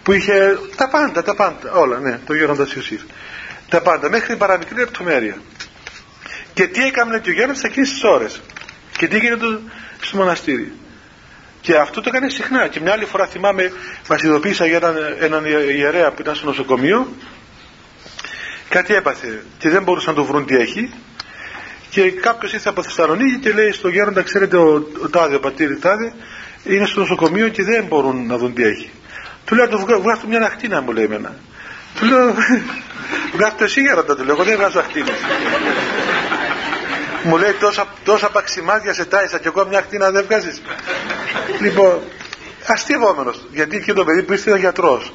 που 0.02 0.12
είχε 0.12 0.58
τα 0.76 0.88
πάντα, 0.88 1.22
τα 1.22 1.34
πάντα, 1.34 1.72
όλα, 1.72 1.98
ναι, 1.98 2.20
το 2.26 2.34
Γέροντας 2.34 2.72
Ιωσήφ. 2.72 3.02
Τα 3.68 3.80
πάντα, 3.80 4.10
μέχρι 4.10 4.36
παραμικρή 4.36 4.78
λεπτομέρεια. 4.78 5.36
Και 6.54 6.66
τι 6.66 6.82
έκανε 6.82 7.18
και 7.18 7.30
ο 7.30 7.32
Γέροντας 7.32 7.62
εκείνες 7.62 7.90
τις 7.90 8.02
ώρες 8.02 8.40
και 8.96 9.08
τι 9.08 9.18
γίνεται 9.18 9.46
στο 10.00 10.16
μοναστήρι. 10.16 10.72
Και 11.60 11.76
αυτό 11.76 12.00
το 12.00 12.10
έκανε 12.12 12.28
συχνά. 12.28 12.68
Και 12.68 12.80
μια 12.80 12.92
άλλη 12.92 13.04
φορά 13.04 13.26
θυμάμαι, 13.26 13.72
μας 14.08 14.22
ειδοποίησα 14.22 14.66
για 14.66 14.76
έναν, 14.76 14.96
έναν 15.20 15.44
ιερέα 15.76 16.10
που 16.10 16.20
ήταν 16.20 16.34
στο 16.34 16.46
νοσοκομείο. 16.46 17.12
Κάτι 18.68 18.94
έπαθε 18.94 19.42
και 19.58 19.68
δεν 19.68 19.82
μπορούσαν 19.82 20.14
να 20.14 20.20
το 20.20 20.26
βρουν 20.26 20.46
τι 20.46 20.54
έχει. 20.54 20.92
Και 21.90 22.10
κάποιος 22.10 22.52
ήρθε 22.52 22.68
από 22.68 22.82
Θεσσαλονίκη 22.82 23.38
και 23.38 23.52
λέει 23.52 23.72
στο 23.72 23.88
γέροντα, 23.88 24.22
ξέρετε, 24.22 24.56
ο, 24.56 24.88
ο 25.02 25.08
Τάδε, 25.08 25.34
ο 25.34 25.40
πατήρ 25.40 25.78
Τάδε, 25.78 26.12
είναι 26.64 26.86
στο 26.86 27.00
νοσοκομείο 27.00 27.48
και 27.48 27.62
δεν 27.62 27.84
μπορούν 27.84 28.26
να 28.26 28.36
δουν 28.38 28.54
τι 28.54 28.62
έχει. 28.62 28.90
Του 29.44 29.54
λέω, 29.54 29.66
βγάζω 30.00 30.26
μια 30.28 30.40
ακτίνα, 30.40 30.80
μου 30.80 30.92
λέει 30.92 31.04
εμένα. 31.04 31.34
Του 31.98 32.06
λέω, 32.06 32.34
βγάζω 33.34 33.54
εσύ 33.60 33.80
γέροντα, 33.80 34.16
του 34.16 34.24
λέω, 34.24 34.34
εγώ 34.34 34.44
δεν 34.44 34.56
βγάζω 34.56 34.78
ακτίνα 34.78 35.12
μου 37.22 37.36
λέει 37.36 37.52
τόσα, 37.52 37.86
τόσα 38.04 38.30
παξιμάδια 38.30 38.94
σε 38.94 39.04
τάισα 39.04 39.38
και 39.38 39.48
εγώ 39.48 39.66
μια 39.66 39.78
ακτίνα 39.78 40.10
δεν 40.10 40.24
βγάζεις 40.24 40.62
λοιπόν 41.60 42.00
αστείευόμενος 42.66 43.46
γιατί 43.52 43.80
και 43.80 43.92
το 43.92 44.04
παιδί 44.04 44.22
που 44.22 44.32
ήταν 44.32 44.58
γιατρός. 44.58 45.12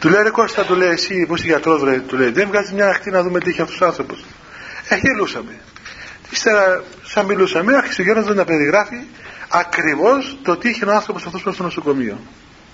Του 0.00 0.08
λέει 0.08 0.22
ρε 0.22 0.30
Κώστα 0.30 0.64
του 0.64 0.74
λέει 0.74 0.88
εσύ 0.88 1.26
που 1.26 1.34
είσαι 1.34 1.46
γιατρός 1.46 1.82
ρε, 1.82 1.98
του 1.98 2.16
λέει 2.16 2.30
δεν 2.30 2.48
βγάζεις 2.48 2.72
μια 2.72 2.88
ακτίνα 2.88 3.16
να 3.16 3.22
δούμε 3.22 3.40
τι 3.40 3.50
έχει 3.50 3.60
αυτούς 3.60 3.76
τους 3.76 3.86
άνθρωπους 3.86 4.24
ε 4.88 4.96
γελούσαμε. 4.96 5.60
Ύστερα 6.30 6.84
σαν 7.02 7.24
μιλούσαμε 7.24 7.76
άρχισε 7.76 8.00
ο 8.00 8.04
Γιώργος 8.04 8.34
να 8.34 8.44
περιγράφει 8.44 9.00
ακριβώς 9.48 10.38
το 10.42 10.56
τι 10.56 10.68
είχε 10.68 10.84
ο 10.84 10.92
άνθρωπος 10.92 11.26
αυτός 11.26 11.42
που 11.42 11.52
στο 11.52 11.62
νοσοκομείο. 11.62 12.18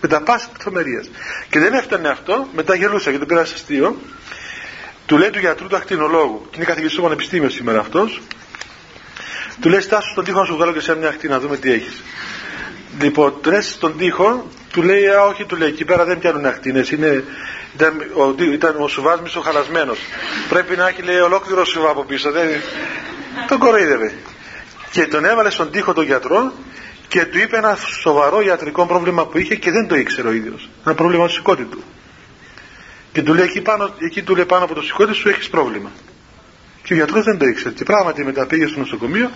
Με 0.01 0.09
τα 0.09 0.23
πάση 0.23 0.47
λεπτομερίας 0.53 1.11
και 1.49 1.59
δεν 1.59 1.73
έφτανε 1.73 2.09
αυτό 2.09 2.49
μετά 2.55 2.75
γελούσα 2.75 3.11
γιατί 3.11 3.27
το 3.27 3.35
πήρα 3.35 3.45
σε 3.45 3.55
αστείο 3.55 3.97
του 5.13 5.19
λέει 5.19 5.31
του 5.31 5.39
γιατρού 5.39 5.67
του 5.67 5.77
ακτινολόγου 5.77 6.47
και 6.51 6.57
είναι 6.57 6.65
καθηγητής 6.65 6.93
στο 6.93 7.03
πανεπιστήμιο 7.03 7.49
σήμερα 7.49 7.79
αυτός 7.79 8.21
του 9.61 9.69
λέει 9.69 9.81
στάσου 9.81 10.11
στον 10.11 10.25
τοίχο 10.25 10.39
να 10.39 10.45
σου 10.45 10.55
βγάλω 10.55 10.73
και 10.73 10.81
σε 10.81 10.97
μια 10.97 11.09
ακτή 11.09 11.29
να 11.29 11.41
δούμε 11.41 11.57
τι 11.57 11.73
έχεις 11.73 12.03
λοιπόν 13.01 13.35
του 13.41 13.51
λέει 13.51 13.61
στον 13.61 13.97
τοίχο 13.97 14.47
του 14.73 14.83
λέει 14.83 15.07
α 15.07 15.23
όχι 15.23 15.45
του 15.45 15.57
λέει 15.57 15.69
εκεί 15.69 15.85
πέρα 15.85 16.05
δεν 16.05 16.19
πιάνουν 16.19 16.45
ακτίνες 16.45 16.91
είναι, 16.91 17.25
ήταν, 17.75 18.03
ο, 18.15 18.43
ήταν 18.53 18.77
ο 18.79 18.89
σουβάς 18.89 19.21
μισοχαλασμένος 19.21 19.99
πρέπει 20.49 20.77
να 20.77 20.89
έχει 20.89 21.03
λέει 21.03 21.19
ολόκληρο 21.19 21.65
σουβά 21.65 21.91
από 21.91 22.05
πίσω 22.05 22.31
δεν, 22.31 22.49
τον 23.49 23.59
κοροϊδεύε. 23.59 24.13
Και 24.91 25.07
τον 25.07 25.25
έβαλε 25.25 25.51
στον 25.51 25.71
τοίχο 25.71 25.93
τον 25.93 26.05
γιατρό 26.05 26.53
και 27.09 27.25
του 27.25 27.39
είπε 27.39 27.57
ένα 27.57 27.79
σοβαρό 28.01 28.41
ιατρικό 28.41 28.87
πρόβλημα 28.87 29.27
που 29.27 29.39
είχε 29.39 29.55
και 29.55 29.71
δεν 29.71 29.89
το 29.89 29.95
ήξερε 29.95 30.29
ο 30.29 30.33
ίδιος. 30.33 30.69
Ένα 30.85 30.95
πρόβλημα 30.95 31.27
του 31.27 31.33
σηκώτη 31.33 31.65
του 31.65 31.83
και 33.13 33.23
του 33.23 33.35
λέει 33.35 33.45
εκεί, 33.45 33.61
πάνω, 33.61 33.95
εκεί 33.99 34.23
του 34.23 34.35
λέει 34.35 34.47
πάνω 34.47 34.65
από 34.65 34.75
το 34.75 34.83
σηκώτη 34.83 35.13
σου 35.13 35.29
έχεις 35.29 35.49
πρόβλημα. 35.49 35.91
Και 36.83 36.93
ο 36.93 36.97
γιατρός 36.97 37.25
δεν 37.25 37.39
το 37.39 37.47
ήξερε. 37.47 37.75
Και 37.75 37.85
πράγματι 37.85 38.25
μετά 38.25 38.47
πήγε 38.47 38.67
στο 38.67 38.79
νοσοκομείο 38.79 39.31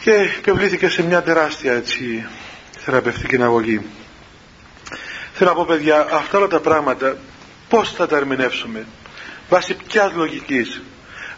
και 0.00 0.12
επιβλήθηκε 0.38 0.88
σε 0.88 1.02
μια 1.02 1.22
τεράστια 1.22 1.72
έτσι, 1.72 2.26
θεραπευτική 2.78 3.42
αγωγή. 3.42 3.80
Θέλω 5.32 5.50
να 5.50 5.56
πω 5.56 5.64
παιδιά, 5.64 6.06
αυτά 6.12 6.38
όλα 6.38 6.46
τα 6.46 6.60
πράγματα 6.60 7.16
πώς 7.68 7.92
θα 7.92 8.06
τα 8.06 8.16
ερμηνεύσουμε; 8.16 8.86
Βάσει 9.48 9.76
ποια 9.88 10.12
λογικής. 10.14 10.82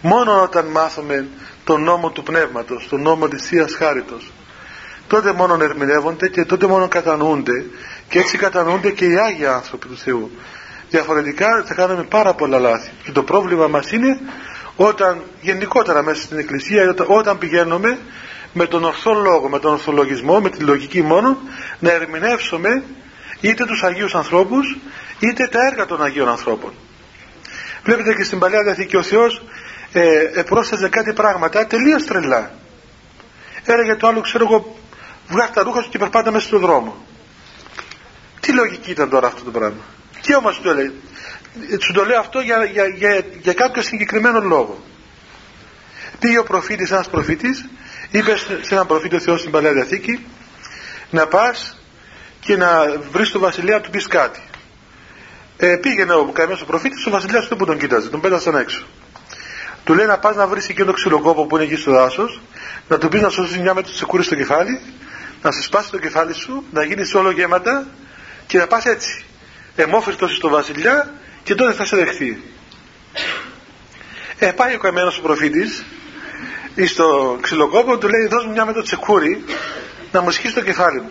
Μόνο 0.00 0.42
όταν 0.42 0.66
μάθουμε 0.66 1.26
τον 1.64 1.82
νόμο 1.82 2.10
του 2.10 2.22
πνεύματος, 2.22 2.88
τον 2.88 3.02
νόμο 3.02 3.28
της 3.28 3.46
Θείας 3.46 3.74
Χάριτος, 3.74 4.32
τότε 5.06 5.32
μόνο 5.32 5.64
ερμηνεύονται 5.64 6.28
και 6.28 6.44
τότε 6.44 6.66
μόνο 6.66 6.88
κατανοούνται 6.88 7.64
και 8.08 8.18
έτσι 8.18 8.36
κατανοούνται 8.36 8.90
και 8.90 9.04
οι 9.04 9.18
Άγιοι 9.18 9.46
άνθρωποι 9.46 9.88
του 9.88 9.96
Θεού 9.96 10.30
διαφορετικά 10.90 11.64
θα 11.66 11.74
κάνουμε 11.74 12.02
πάρα 12.02 12.34
πολλά 12.34 12.58
λάθη. 12.58 12.90
Και 13.04 13.12
το 13.12 13.22
πρόβλημα 13.22 13.66
μας 13.66 13.92
είναι 13.92 14.20
όταν 14.76 15.22
γενικότερα 15.40 16.02
μέσα 16.02 16.22
στην 16.22 16.38
Εκκλησία 16.38 16.94
όταν 17.06 17.38
πηγαίνουμε 17.38 17.98
με 18.52 18.66
τον 18.66 18.84
ορθό 18.84 19.12
λόγο, 19.12 19.48
με 19.48 19.58
τον 19.58 19.72
ορθολογισμό, 19.72 20.40
με 20.40 20.50
τη 20.50 20.62
λογική 20.62 21.02
μόνο 21.02 21.38
να 21.78 21.90
ερμηνεύσουμε 21.90 22.82
είτε 23.40 23.64
τους 23.64 23.82
Αγίους 23.82 24.14
ανθρώπους 24.14 24.76
είτε 25.18 25.46
τα 25.46 25.66
έργα 25.70 25.86
των 25.86 26.02
Αγίων 26.02 26.28
ανθρώπων. 26.28 26.72
Βλέπετε 27.84 28.14
και 28.14 28.24
στην 28.24 28.38
Παλιά 28.38 28.62
Διαθήκη 28.62 28.96
ο 28.96 29.02
Θεός 29.02 29.42
ε, 29.92 30.42
πρόσθεσε 30.48 30.88
κάτι 30.88 31.12
πράγματα 31.12 31.66
τελείως 31.66 32.04
τρελά. 32.04 32.50
Έλεγε 33.64 33.94
το 33.94 34.06
άλλο 34.06 34.20
ξέρω 34.20 34.46
εγώ 34.50 34.76
βγάζει 35.28 35.50
τα 35.52 35.62
ρούχα 35.62 35.82
σου 35.82 35.88
και 35.88 35.98
περπάτα 35.98 36.30
μέσα 36.30 36.46
στον 36.46 36.60
δρόμο 36.60 36.96
τι 38.40 38.52
λογική 38.52 38.90
ήταν 38.90 39.08
τώρα 39.08 39.26
αυτό 39.26 39.44
το 39.44 39.50
πράγμα; 39.50 39.82
Τι 40.22 40.34
όμως 40.34 40.60
το 40.62 40.74
λέει 40.74 40.92
σου 41.80 41.92
το 41.92 42.04
λέω 42.04 42.18
αυτό 42.18 42.40
για, 42.40 42.64
για, 42.64 42.86
για, 42.86 43.24
για 43.40 43.52
κάποιο 43.52 43.82
συγκεκριμένο 43.82 44.40
λόγο. 44.40 44.82
Πήγε 46.18 46.38
ο 46.38 46.42
προφήτης 46.42 46.90
ένας 46.90 47.08
προφήτης 47.08 47.64
είπε 48.10 48.36
σε 48.36 48.74
έναν 48.74 48.86
προφήτη 48.86 49.14
ο 49.16 49.20
Θεός 49.20 49.40
στην 49.40 49.52
Παλαιά 49.52 49.72
Διαθήκη 49.72 50.26
να 51.10 51.26
πας 51.26 51.78
και 52.40 52.56
να 52.56 52.98
βρεις 53.10 53.30
τον 53.30 53.40
βασιλιά 53.40 53.80
του 53.80 53.90
πεις 53.90 54.06
κάτι. 54.06 54.40
Ε, 55.56 55.76
πήγαινε 55.76 56.14
ο 56.14 56.24
καημένος 56.24 56.62
ο 56.62 56.64
προφήτης 56.64 57.06
ο 57.06 57.10
βασιλιάς 57.10 57.48
του 57.48 57.56
που 57.56 57.66
τον 57.66 57.78
κοίταζε 57.78 58.08
τον 58.08 58.20
πέτασαν 58.20 58.54
έξω. 58.54 58.84
Του 59.84 59.94
λέει 59.94 60.06
να 60.06 60.18
πας 60.18 60.36
να 60.36 60.46
βρεις 60.46 60.68
εκείνο 60.68 60.86
το 60.86 60.92
ξυλοκόπο 60.92 61.46
που 61.46 61.56
είναι 61.56 61.64
εκεί 61.64 61.76
στο 61.76 61.90
δάσος 61.90 62.40
να 62.88 62.98
του 62.98 63.08
πεις 63.08 63.20
να 63.20 63.28
σώσεις 63.28 63.58
μια 63.58 63.74
με 63.74 63.82
το 63.82 63.90
τσεκούρι 63.92 64.22
στο 64.22 64.34
κεφάλι 64.34 64.80
να 65.42 65.50
σε 65.50 65.62
σπάσει 65.62 65.90
το 65.90 65.98
κεφάλι 65.98 66.34
σου 66.34 66.64
να 66.70 66.84
γίνεις 66.84 67.14
όλο 67.14 67.30
γέματα 67.30 67.86
και 68.46 68.58
να 68.58 68.66
πας 68.66 68.84
έτσι 68.84 69.24
εμόφερτος 69.82 70.36
στο 70.36 70.48
βασιλιά 70.48 71.14
και 71.42 71.54
τότε 71.54 71.72
θα 71.72 71.84
σε 71.84 71.96
δεχθεί. 71.96 72.42
Ε, 74.38 74.50
πάει 74.50 74.74
ο 74.74 74.78
καημένος 74.78 75.18
ο 75.18 75.22
προφήτης 75.22 75.84
στο 76.86 77.38
ξυλοκόπο 77.40 77.98
του 77.98 78.08
λέει 78.08 78.26
δώσ' 78.26 78.44
μου 78.44 78.52
μια 78.52 78.64
με 78.64 78.72
το 78.72 78.82
τσεκούρι 78.82 79.44
να 80.12 80.20
μου 80.20 80.30
σχίσει 80.30 80.54
το 80.54 80.60
κεφάλι 80.62 81.00
μου 81.00 81.10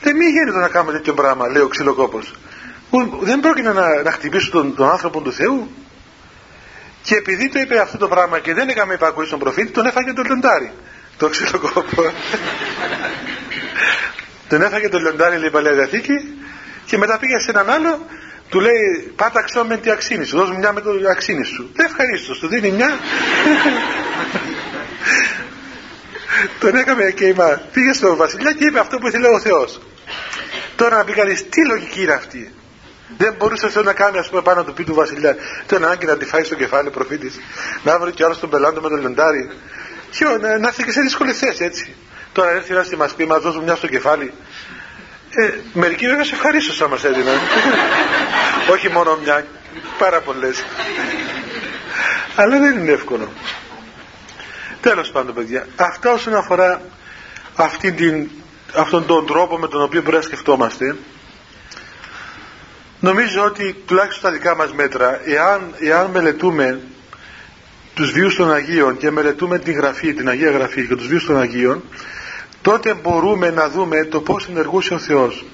δεν 0.00 0.16
μη 0.16 0.24
γίνεται 0.24 0.58
να 0.58 0.68
κάνουμε 0.68 0.92
τέτοιο 0.92 1.14
πράγμα 1.14 1.48
λέει 1.48 1.62
ο 1.62 1.68
ξυλοκόπος. 1.68 2.34
Δεν 3.20 3.40
πρόκειται 3.40 3.72
να, 3.72 4.02
να 4.02 4.10
χτυπήσω 4.10 4.50
τον, 4.50 4.74
τον 4.74 4.90
άνθρωπο 4.90 5.20
του 5.20 5.32
Θεού 5.32 5.70
και 7.02 7.14
επειδή 7.14 7.48
το 7.48 7.58
είπε 7.58 7.80
αυτό 7.80 7.98
το 7.98 8.08
πράγμα 8.08 8.38
και 8.38 8.54
δεν 8.54 8.68
έκαμε 8.68 8.94
υπακούει 8.94 9.26
στον 9.26 9.38
προφήτη 9.38 9.70
τον 9.70 9.86
έφαγε 9.86 10.12
το 10.12 10.22
λεντάρι 10.22 10.72
το 11.16 11.28
ξυλοκόπο. 11.28 12.02
Τον 14.48 14.62
έφαγε 14.62 14.88
το 14.88 14.98
λεντάρι 14.98 15.36
λέει 15.36 15.48
η 15.48 15.50
Παλαιά 15.50 15.74
Διαθήκη 15.74 16.12
και 16.90 16.98
μετά 16.98 17.18
πήγε 17.18 17.38
σε 17.38 17.50
έναν 17.50 17.70
άλλο 17.70 18.06
του 18.48 18.60
λέει 18.60 19.12
πάτα 19.16 19.38
αξιό 19.40 19.64
με 19.64 19.76
τη 19.76 19.90
αξίνη 19.90 20.24
σου 20.24 20.36
δώσ' 20.36 20.50
μια 20.50 20.72
με 20.72 20.80
το 20.80 20.90
αξίνη 21.10 21.44
σου 21.44 21.70
δεν 21.74 21.86
ευχαρίστως 21.86 22.38
του 22.38 22.48
δίνει 22.48 22.70
μια 22.70 22.98
τον 26.60 26.76
έκαμε 26.76 27.10
και 27.10 27.24
είπα 27.24 27.62
πήγε 27.72 27.92
στον 27.92 28.16
βασιλιά 28.16 28.52
και 28.52 28.64
είπε 28.64 28.78
αυτό 28.78 28.98
που 28.98 29.06
ήθελε 29.06 29.28
ο 29.28 29.40
Θεός 29.40 29.80
τώρα 30.76 30.96
να 30.96 31.04
πει 31.04 31.12
κανείς 31.12 31.48
τι 31.48 31.66
λογική 31.66 32.02
είναι 32.02 32.12
αυτή; 32.12 32.54
Δεν 33.16 33.34
μπορούσε 33.38 33.66
αυτό 33.66 33.82
να 33.82 33.92
κάνει, 33.92 34.18
ας 34.18 34.28
πούμε, 34.28 34.42
πάνω 34.42 34.64
του 34.64 34.72
πει 34.72 34.84
του 34.84 34.94
Βασιλιά. 34.94 35.36
Ήταν 35.64 35.84
ανάγκη 35.84 36.06
να 36.06 36.16
τη 36.16 36.24
φάει 36.24 36.44
στο 36.44 36.54
κεφάλι 36.54 36.88
ο 36.88 36.90
προφήτης. 36.90 37.40
Να 37.82 37.98
βρει 37.98 38.12
κι 38.12 38.24
άλλο 38.24 38.36
τον 38.36 38.50
πελάτο 38.50 38.80
με 38.80 38.88
το 38.88 38.96
λεντάρι. 38.96 39.50
Και 40.10 40.24
να, 40.24 40.58
να 40.58 40.68
έρθει 40.68 40.84
και 40.84 40.92
σε 40.92 41.00
δύσκολη 41.00 41.32
θέση 41.32 41.64
έτσι. 41.64 41.94
Τώρα 42.32 42.50
έρθει 42.50 42.72
να 42.72 42.96
μας 42.96 43.14
πει, 43.14 43.26
μα 43.26 43.38
δώσουν 43.38 43.62
μια 43.62 43.74
στο 43.74 43.86
κεφάλι. 43.86 44.32
Ε, 45.34 45.50
μερικοί 45.72 46.06
βέβαια 46.06 46.24
σε 46.24 46.34
ευχαρίστως 46.34 46.80
μα 46.80 46.98
έδιναν. 47.08 47.38
Όχι 48.72 48.88
μόνο 48.88 49.18
μια, 49.22 49.46
πάρα 49.98 50.20
πολλές. 50.20 50.64
Αλλά 52.36 52.58
δεν 52.58 52.78
είναι 52.78 52.92
εύκολο. 52.92 53.32
Τέλος 54.80 55.10
πάντων 55.10 55.34
παιδιά, 55.34 55.66
αυτά 55.76 56.12
όσον 56.12 56.34
αφορά 56.34 56.82
αυτή 57.54 57.92
την, 57.92 58.28
αυτόν 58.74 59.06
τον 59.06 59.26
τρόπο 59.26 59.58
με 59.58 59.68
τον 59.68 59.82
οποίο 59.82 60.02
πρέπει 60.02 60.16
να 60.16 60.22
σκεφτόμαστε 60.22 60.96
νομίζω 63.00 63.44
ότι 63.44 63.76
τουλάχιστον 63.86 64.18
στα 64.20 64.30
δικά 64.30 64.56
μας 64.56 64.72
μέτρα 64.72 65.20
εάν, 65.24 65.74
εάν 65.78 66.10
μελετούμε 66.10 66.80
τους 67.94 68.12
βίους 68.12 68.36
των 68.36 68.52
Αγίων 68.52 68.96
και 68.96 69.10
μελετούμε 69.10 69.58
την 69.58 69.74
Γραφή, 69.74 70.14
την 70.14 70.28
Αγία 70.28 70.50
Γραφή 70.50 70.86
και 70.86 70.96
τους 70.96 71.06
βίους 71.06 71.24
των 71.26 71.40
Αγίων 71.40 71.82
τότε 72.62 72.94
μπορούμε 72.94 73.50
να 73.50 73.68
δούμε 73.68 74.04
το 74.04 74.20
πώς 74.20 74.48
ενεργούσε 74.48 74.94
ο 74.94 74.98
Θεός. 74.98 75.44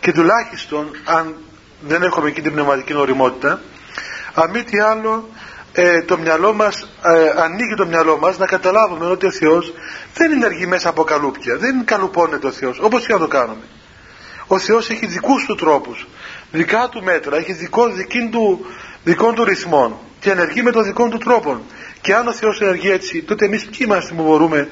Και 0.00 0.12
τουλάχιστον 0.12 0.90
αν 1.04 1.34
δεν 1.80 2.02
έχουμε 2.02 2.28
εκεί 2.28 2.40
την 2.40 2.52
πνευματική 2.52 2.94
οριμότητα 2.94 3.60
αν 4.34 4.50
μη 4.50 4.62
τι 4.62 4.80
άλλο 4.80 5.28
ε, 5.72 6.02
το 6.02 6.18
μυαλό 6.18 6.52
μας 6.52 6.88
ε, 7.02 7.42
ανοίγει 7.42 7.74
το 7.74 7.86
μυαλό 7.86 8.18
μας 8.18 8.38
να 8.38 8.46
καταλάβουμε 8.46 9.06
ότι 9.06 9.26
ο 9.26 9.30
Θεός 9.30 9.72
δεν 10.14 10.32
ενεργεί 10.32 10.66
μέσα 10.66 10.88
από 10.88 11.04
καλούπια 11.04 11.56
δεν 11.56 11.84
καλουπώνεται 11.84 12.46
ο 12.46 12.52
Θεός 12.52 12.78
όπως 12.80 13.06
και 13.06 13.12
να 13.12 13.18
το 13.18 13.28
κάνουμε. 13.28 13.62
Ο 14.46 14.58
Θεός 14.58 14.90
έχει 14.90 15.06
δικούς 15.06 15.44
του 15.44 15.54
τρόπους 15.54 16.06
δικά 16.50 16.88
του 16.90 17.02
μέτρα 17.02 17.36
έχει 17.36 17.52
δικό, 17.52 17.88
δική 17.88 18.28
του, 18.32 18.66
δικών 19.04 19.34
του 19.34 19.44
ρυθμών 19.44 19.96
και 20.20 20.30
ενεργεί 20.30 20.62
με 20.62 20.70
τον 20.70 20.84
δικό 20.84 21.08
του 21.08 21.18
τρόπο 21.18 21.60
και 22.00 22.14
αν 22.14 22.28
ο 22.28 22.32
Θεός 22.32 22.60
ενεργεί 22.60 22.90
έτσι 22.90 23.22
τότε 23.22 23.44
εμείς 23.44 23.64
ποιοι 23.64 23.78
είμαστε 23.80 24.14
που 24.14 24.22
μπορούμε 24.22 24.68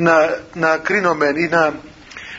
να, 0.00 0.40
να 0.54 0.76
κρίνουμε 0.76 1.26
ή 1.26 1.48
να, 1.48 1.74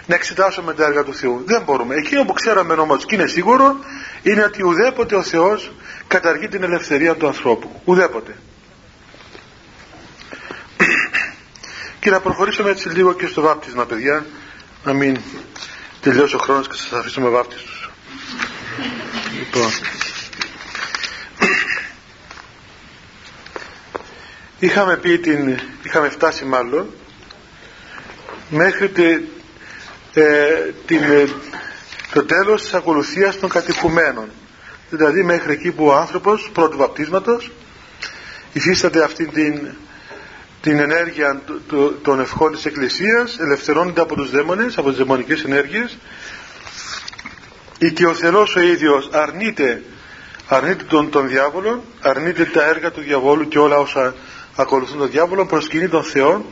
να 0.05 0.15
εξετάσουμε 0.15 0.73
τα 0.73 0.85
έργα 0.85 1.03
του 1.03 1.13
Θεού. 1.13 1.43
Δεν 1.45 1.61
μπορούμε. 1.61 1.95
Εκείνο 1.95 2.25
που 2.25 2.33
ξέραμε 2.33 2.73
όμως 2.73 3.05
και 3.05 3.15
είναι 3.15 3.27
σίγουρο 3.27 3.75
είναι 4.21 4.43
ότι 4.43 4.63
ουδέποτε 4.63 5.15
ο 5.15 5.23
Θεός 5.23 5.71
καταργεί 6.07 6.47
την 6.47 6.63
ελευθερία 6.63 7.15
του 7.15 7.27
ανθρώπου. 7.27 7.81
Ουδέποτε. 7.85 8.37
Και 11.99 12.09
να 12.09 12.19
προχωρήσουμε 12.19 12.69
έτσι 12.69 12.89
λίγο 12.89 13.13
και 13.13 13.27
στο 13.27 13.41
βάπτισμα 13.41 13.85
παιδιά. 13.85 14.25
Να 14.83 14.93
μην 14.93 15.17
τελειώσει 16.01 16.35
ο 16.35 16.39
χρόνος 16.39 16.67
και 16.67 16.75
σας 16.75 16.99
αφήσουμε 16.99 17.29
βάπτιστος 17.29 17.89
λοιπόν. 19.37 19.71
Είχαμε 24.59 24.97
πει 24.97 25.19
την 25.19 25.59
είχαμε 25.83 26.09
φτάσει 26.09 26.45
μάλλον 26.45 26.93
μέχρι 28.51 28.89
τη, 28.89 29.03
ε, 30.13 30.73
την, 30.85 31.03
ε, 31.03 31.27
το 32.13 32.23
τέλος 32.23 32.61
της 32.61 32.73
ακολουθίας 32.73 33.39
των 33.39 33.49
κατοικουμένων 33.49 34.29
δηλαδή 34.89 35.23
μέχρι 35.23 35.51
εκεί 35.51 35.71
που 35.71 35.85
ο 35.85 35.93
άνθρωπος 35.93 36.49
πρώτου 36.53 36.77
βαπτίσματος 36.77 37.51
υφίσταται 38.53 39.03
αυτή 39.03 39.27
την, 39.27 39.67
την 40.61 40.79
ενέργεια 40.79 41.41
των 42.01 42.19
ευχών 42.19 42.51
της 42.51 42.65
Εκκλησίας 42.65 43.39
ελευθερώνεται 43.39 44.01
από 44.01 44.15
τους 44.15 44.31
δαίμονες, 44.31 44.77
από 44.77 44.89
τις 44.89 44.97
δαιμονικές 44.97 45.43
ενέργειες 45.43 45.97
και 47.93 48.05
ο 48.05 48.13
Θεός 48.13 48.55
ο 48.55 48.59
ίδιος 48.59 49.09
αρνείται 49.11 49.83
αρνείται 50.47 50.83
τον, 50.83 51.09
τον 51.09 51.27
διάβολο 51.27 51.83
αρνείται 52.01 52.45
τα 52.45 52.65
έργα 52.65 52.91
του 52.91 53.01
διαβόλου 53.01 53.47
και 53.47 53.59
όλα 53.59 53.77
όσα 53.77 54.15
ακολουθούν 54.55 54.97
τον 54.97 55.09
διάβολο 55.09 55.45
προσκυνεί 55.45 55.87
τον 55.87 56.03
Θεό 56.03 56.45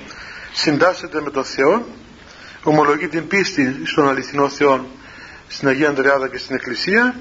συντάσσεται 0.54 1.22
με 1.22 1.30
τον 1.30 1.44
Θεό 1.44 1.86
ομολογεί 2.64 3.08
την 3.08 3.28
πίστη 3.28 3.82
στον 3.84 4.10
αληθινό 4.10 4.50
Θεό 4.50 4.86
στην 5.48 5.68
Αγία 5.68 5.88
Ανδρεάδα 5.88 6.28
και 6.28 6.38
στην 6.38 6.56
Εκκλησία 6.56 7.16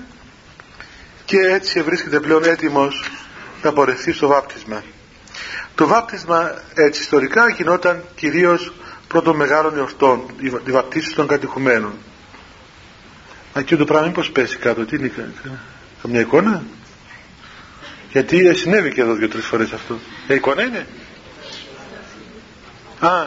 και 1.24 1.38
έτσι 1.38 1.82
βρίσκεται 1.82 2.20
πλέον 2.20 2.44
έτοιμος 2.44 3.10
να 3.62 3.72
πορευθεί 3.72 4.12
στο 4.12 4.26
βάπτισμα. 4.26 4.82
Το 5.74 5.86
βάπτισμα 5.86 6.62
έτσι 6.74 7.00
ιστορικά 7.00 7.50
γινόταν 7.50 8.04
κυρίως 8.14 8.72
πρώτων 9.08 9.36
μεγάλων 9.36 9.76
εορτών, 9.76 10.22
τη 10.64 10.70
βαπτίση 10.70 11.14
των 11.14 11.26
κατηχουμένων. 11.26 11.92
Μα 13.54 13.62
και 13.62 13.76
το 13.76 13.84
πράγμα 13.84 14.06
μήπως 14.06 14.30
πέσει 14.30 14.56
κάτω, 14.56 14.84
τι 14.84 14.96
είναι, 14.96 15.12
καμιά 16.02 16.20
εικόνα; 16.20 16.62
Γιατί 18.12 18.54
συνέβη 18.54 18.92
και 18.92 19.00
εδώ 19.00 19.14
δύο-τρεις 19.14 19.44
φορές 19.44 19.72
αυτό. 19.72 19.98
Η 20.28 20.32
ε, 20.32 20.34
εικόνα 20.34 20.62
είναι; 20.62 20.86
Α, 23.00 23.26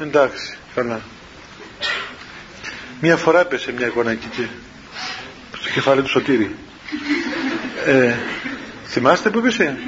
εντάξει, 0.00 0.56
καλά. 0.74 1.00
Μία 3.00 3.16
φορά 3.16 3.40
έπεσε 3.40 3.72
μια 3.72 3.86
εικόνα 3.86 4.10
εκεί 4.10 4.26
και 4.26 4.46
στο 5.58 5.70
κεφάλι 5.70 6.02
του 6.02 6.08
Σωτήρη. 6.08 6.56
Ε, 7.86 8.14
θυμάστε 8.86 9.30
που 9.30 9.38
έπεσε; 9.38 9.78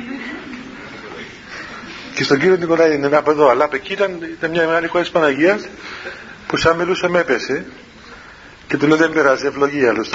Και 2.14 2.24
στον 2.24 2.38
κύριο 2.38 2.56
Νικολάη 2.56 2.94
είναι 2.94 3.16
από 3.16 3.30
εδώ, 3.30 3.48
αλλά 3.48 3.68
εκεί 3.72 3.92
ήταν, 3.92 4.22
ήταν 4.22 4.50
μια 4.50 4.66
μεγάλη 4.66 4.86
εικόνα 4.86 5.02
της 5.02 5.12
Παναγίας 5.12 5.68
που 6.46 6.56
σαν 6.56 6.76
μιλούσε 6.76 7.08
με 7.08 7.18
έπεσε 7.18 7.66
και 8.66 8.76
του 8.76 8.86
λέω 8.86 8.96
δεν 8.96 9.12
πειράζει, 9.12 9.46
ευλογία 9.46 9.88
άλλος 9.90 10.10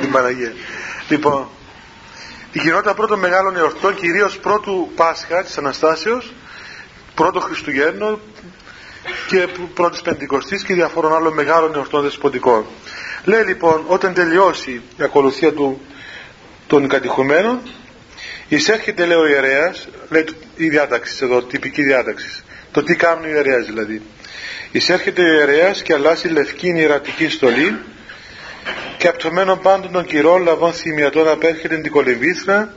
την 0.00 0.10
Παναγία. 0.10 0.52
Λοιπόν, 1.08 1.48
γινόταν 2.52 2.94
πρώτο 2.94 3.16
μεγάλο 3.16 3.52
εορτών, 3.58 3.94
κυρίως 3.94 4.38
πρώτου 4.38 4.90
Πάσχα 4.94 5.42
της 5.42 5.58
Αναστάσεως, 5.58 6.32
πρώτο 7.20 7.40
Χριστουγέννο 7.40 8.20
και 9.28 9.46
πρώτης 9.74 10.02
πεντηκοστής 10.02 10.62
και 10.64 10.74
διαφόρων 10.74 11.14
άλλων 11.14 11.32
μεγάλων 11.32 11.74
εορτών 11.74 12.02
δεσποτικών. 12.02 12.66
Λέει 13.24 13.42
λοιπόν 13.42 13.84
όταν 13.86 14.14
τελειώσει 14.14 14.70
η 14.70 15.02
ακολουθία 15.02 15.52
του, 15.52 15.80
των 16.66 16.88
κατηχουμένων 16.88 17.60
εισέρχεται 18.48 19.06
λέει 19.06 19.16
ο 19.16 19.26
ιερέας, 19.26 19.88
λέει 20.08 20.24
η 20.56 20.68
διάταξης 20.68 21.20
εδώ, 21.20 21.42
τυπική 21.42 21.82
διάταξης, 21.82 22.44
το 22.72 22.82
τι 22.82 22.96
κάνουν 22.96 23.24
οι 23.24 23.30
ιερέας 23.32 23.66
δηλαδή. 23.66 24.02
Εισέρχεται 24.70 25.22
ο 25.22 25.32
ιερέας 25.32 25.82
και 25.82 25.94
αλλάζει 25.94 26.28
λευκή 26.28 26.68
ιερατική 26.68 27.28
στολή 27.28 27.78
και 28.98 29.08
απτωμένων 29.08 29.60
πάντων 29.60 29.92
των 29.92 30.04
κυρών 30.04 30.42
λαβών 30.42 30.72
θυμιατών 30.72 31.28
απέρχεται 31.28 31.76
την 31.76 31.90
κολυβήθρα 31.90 32.74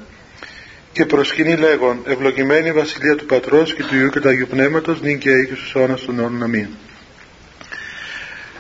και 0.93 1.06
προσκυνεί 1.06 1.56
λέγον 1.56 1.99
ευλογημένη 2.06 2.71
βασιλεία 2.71 3.15
του 3.15 3.25
Πατρός 3.25 3.73
και 3.73 3.84
του 3.84 3.95
Υιού 3.95 4.10
και 4.10 4.19
του 4.19 4.29
Αγίου 4.29 4.47
Πνεύματος 4.47 5.01
νυν 5.01 5.17
και 5.17 5.32
αίκης 5.32 5.58
στους 5.58 5.75
αιώνας 5.75 6.06
των 6.06 6.19
αιώνων 6.19 6.43
αμήν. 6.43 6.67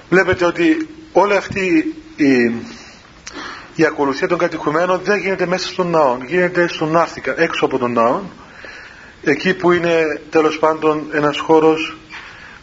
Βλέπετε 0.09 0.45
ότι 0.45 0.87
όλη 1.11 1.35
αυτή 1.35 1.95
η, 2.15 2.51
η 3.75 3.85
ακολουθία 3.85 4.27
των 4.27 4.37
κατοικουμένων 4.37 5.01
δεν 5.03 5.19
γίνεται 5.19 5.45
μέσα 5.45 5.67
στον 5.67 5.89
ναό, 5.89 6.17
γίνεται 6.25 6.67
στον 6.67 6.97
Άρθικα, 6.97 7.33
έξω 7.37 7.65
από 7.65 7.77
τον 7.77 7.91
ναό, 7.91 8.21
εκεί 9.23 9.53
που 9.53 9.71
είναι 9.71 10.21
τέλος 10.29 10.59
πάντων 10.59 11.07
ένας 11.11 11.39
χώρος 11.39 11.97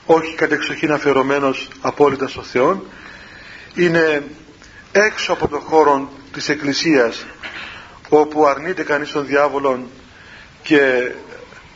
όχι 0.06 0.34
κατεξοχήν 0.34 0.92
αφιερωμένος 0.92 1.68
απόλυτα 1.80 2.28
στο 2.28 2.42
Θεό, 2.42 2.84
είναι 3.74 4.22
έξω 4.92 5.32
από 5.32 5.48
τον 5.48 5.60
χώρο 5.60 6.10
της 6.32 6.48
Εκκλησίας 6.48 7.26
όπου 8.10 8.46
αρνείται 8.46 8.82
κανείς 8.82 9.10
τον 9.10 9.26
διάβολο 9.26 9.88
και 10.62 11.12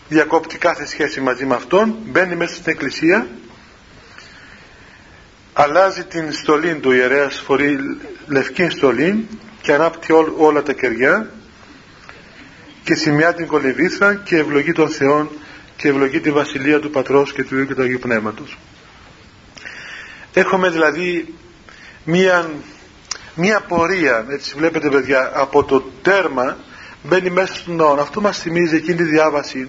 διακόπτει 0.09 0.59
κάθε 0.59 0.87
σχέση 0.87 1.21
μαζί 1.21 1.47
με 1.47 1.55
αυτόν 1.55 1.97
μπαίνει 2.05 2.37
μέσα 2.37 2.55
στην 2.55 2.73
εκκλησία 2.73 3.27
αλλάζει 5.53 6.05
την 6.05 6.33
στολή 6.33 6.75
του 6.75 6.91
ιερέας 6.91 7.43
φορεί 7.47 7.79
λευκή 8.27 8.69
στολή 8.69 9.29
και 9.61 9.73
ανάπτει 9.73 10.13
όλα 10.37 10.63
τα 10.63 10.73
κεριά 10.73 11.31
και 12.85 12.95
σημειά 12.95 13.35
την 13.35 13.47
κολυβήθρα 13.47 14.15
και 14.15 14.37
ευλογεί 14.37 14.73
τον 14.73 14.89
Θεό 14.89 15.31
και 15.77 15.89
ευλογεί 15.89 16.21
τη 16.21 16.31
βασιλεία 16.31 16.81
του 16.81 16.91
Πατρός 16.91 17.33
και 17.33 17.45
του 17.45 17.57
Υιού 17.57 17.67
και 17.67 17.75
του 17.75 17.83
Αγίου 17.83 17.99
Πνεύματος. 17.99 18.59
Έχουμε 20.33 20.71
δηλαδή 20.71 21.35
μία 22.05 22.51
μία 23.35 23.61
πορεία, 23.61 24.27
έτσι 24.29 24.55
βλέπετε 24.57 24.89
παιδιά, 24.89 25.31
από 25.35 25.65
το 25.65 25.81
τέρμα 26.03 26.57
μπαίνει 27.03 27.31
μέσα 27.31 27.55
στον 27.55 27.77
ναό. 27.77 27.95
Αυτό 28.01 28.21
μας 28.21 28.39
θυμίζει 28.39 28.77
εκείνη 28.77 28.97
τη 28.97 29.03
διάβαση 29.03 29.69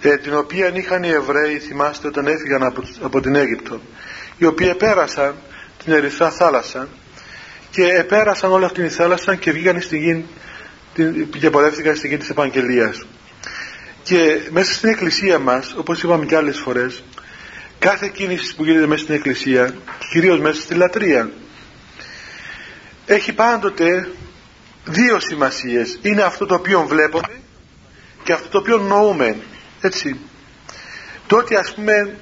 ε, 0.00 0.16
την 0.16 0.36
οποία 0.36 0.72
είχαν 0.74 1.02
οι 1.02 1.08
Εβραίοι, 1.08 1.58
θυμάστε, 1.58 2.06
όταν 2.06 2.26
έφυγαν 2.26 2.62
από, 2.62 2.82
από 3.02 3.20
την 3.20 3.34
Αίγυπτο, 3.34 3.80
οι 4.38 4.44
οποίοι 4.44 4.68
επέρασαν 4.70 5.34
την 5.84 5.92
Ερυθρά 5.92 6.30
θάλασσα 6.30 6.88
και 7.70 7.82
επέρασαν 7.82 8.52
όλη 8.52 8.64
αυτή 8.64 8.82
τη 8.82 8.88
θάλασσα 8.88 9.34
και 9.34 9.52
βγήκαν 9.52 9.80
στη 9.80 9.98
γη 9.98 10.24
και 11.38 11.50
πορεύτηκαν 11.50 11.96
στη 11.96 12.08
γη 12.08 12.16
της 12.16 12.28
Επαγγελίας. 12.28 13.06
Και 14.02 14.40
μέσα 14.50 14.72
στην 14.72 14.88
εκκλησία 14.88 15.38
μας, 15.38 15.74
όπως 15.78 16.02
είπαμε 16.02 16.26
και 16.26 16.36
άλλες 16.36 16.58
φορές, 16.58 17.04
κάθε 17.78 18.10
κίνηση 18.14 18.56
που 18.56 18.64
γίνεται 18.64 18.86
μέσα 18.86 19.02
στην 19.02 19.14
εκκλησία, 19.14 19.74
κυρίως 20.10 20.40
μέσα 20.40 20.60
στη 20.60 20.74
λατρεία, 20.74 21.30
έχει 23.06 23.32
πάντοτε 23.32 24.08
δύο 24.84 25.20
σημασίες. 25.20 25.98
Είναι 26.02 26.22
αυτό 26.22 26.46
το 26.46 26.54
οποίο 26.54 26.86
βλέπουμε 26.86 27.40
και 28.22 28.32
αυτό 28.32 28.48
το 28.48 28.58
οποίο 28.58 28.78
νοούμε. 28.78 29.36
Έτσι. 29.80 30.20
Τότε 31.26 31.58
ας 31.58 31.74
πούμε 31.74 32.18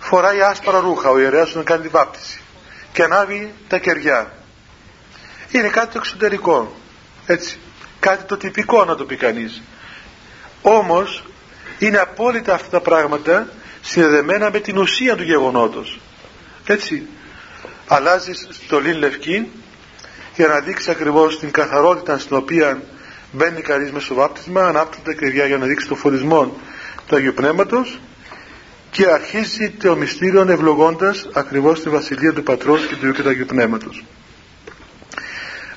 φοράει 0.00 0.40
άσπρα 0.40 0.78
ρούχα 0.78 1.10
ο 1.10 1.18
ιερέας 1.18 1.54
να 1.54 1.62
κάνει 1.62 1.82
την 1.82 1.90
βάπτιση 1.90 2.40
και 2.92 3.02
ανάβει 3.02 3.54
τα 3.68 3.78
κεριά. 3.78 4.32
Είναι 5.50 5.68
κάτι 5.68 5.92
το 5.92 5.98
εξωτερικό. 5.98 6.76
Έτσι. 7.26 7.58
Κάτι 8.00 8.24
το 8.24 8.36
τυπικό 8.36 8.84
να 8.84 8.94
το 8.94 9.04
πει 9.04 9.16
κανείς. 9.16 9.62
Όμως 10.62 11.24
είναι 11.78 11.98
απόλυτα 11.98 12.54
αυτά 12.54 12.68
τα 12.68 12.80
πράγματα 12.80 13.48
συνδεδεμένα 13.82 14.50
με 14.50 14.60
την 14.60 14.78
ουσία 14.78 15.16
του 15.16 15.22
γεγονότος. 15.22 16.00
Έτσι. 16.66 17.06
Αλλάζεις 17.86 18.48
στολή 18.50 18.92
λευκή 18.92 19.50
για 20.36 20.46
να 20.46 20.60
δείξει 20.60 20.90
ακριβώς 20.90 21.38
την 21.38 21.50
καθαρότητα 21.50 22.18
στην 22.18 22.36
οποία 22.36 22.82
μπαίνει 23.32 23.60
κανείς 23.60 23.92
με 23.92 24.00
στο 24.00 24.14
βάπτισμα, 24.14 24.66
ανάπτυξε 24.66 25.00
τα 25.04 25.12
κρυβιά 25.12 25.46
για 25.46 25.58
να 25.58 25.66
δείξει 25.66 25.88
το 25.88 25.94
φωτισμό 25.94 26.56
του 27.06 27.16
Αγίου 27.16 27.32
Πνεύματος 27.34 28.00
και 28.90 29.06
αρχίζει 29.06 29.70
το 29.70 29.96
μυστήριο 29.96 30.46
ευλογώντας 30.48 31.28
ακριβώς 31.32 31.82
τη 31.82 31.88
Βασιλεία 31.88 32.32
του 32.32 32.42
Πατρός 32.42 32.86
και 32.86 32.96
του 32.96 33.04
Υιού 33.04 33.12
και 33.12 33.22
του 33.22 33.28
Αγίου 33.28 33.46
Πνεύματος. 33.46 34.04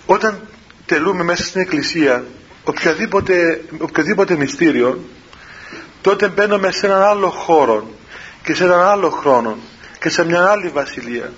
Όταν 0.06 0.48
τελούμε 0.86 1.24
μέσα 1.24 1.44
στην 1.44 1.62
Εκκλησία 1.62 2.24
οποιοδήποτε, 2.64 3.62
οποιοδήποτε 3.80 4.36
μυστήριο 4.36 5.00
τότε 6.02 6.28
μπαίνουμε 6.28 6.72
σε 6.72 6.86
έναν 6.86 7.02
άλλο 7.02 7.30
χώρο 7.30 7.90
και 8.44 8.54
σε 8.54 8.64
έναν 8.64 8.80
άλλο 8.80 9.10
χρόνο 9.10 9.58
και 10.00 10.10
σε 10.10 10.26
μια 10.26 10.46
άλλη 10.46 10.68
βασιλεία 10.68 11.32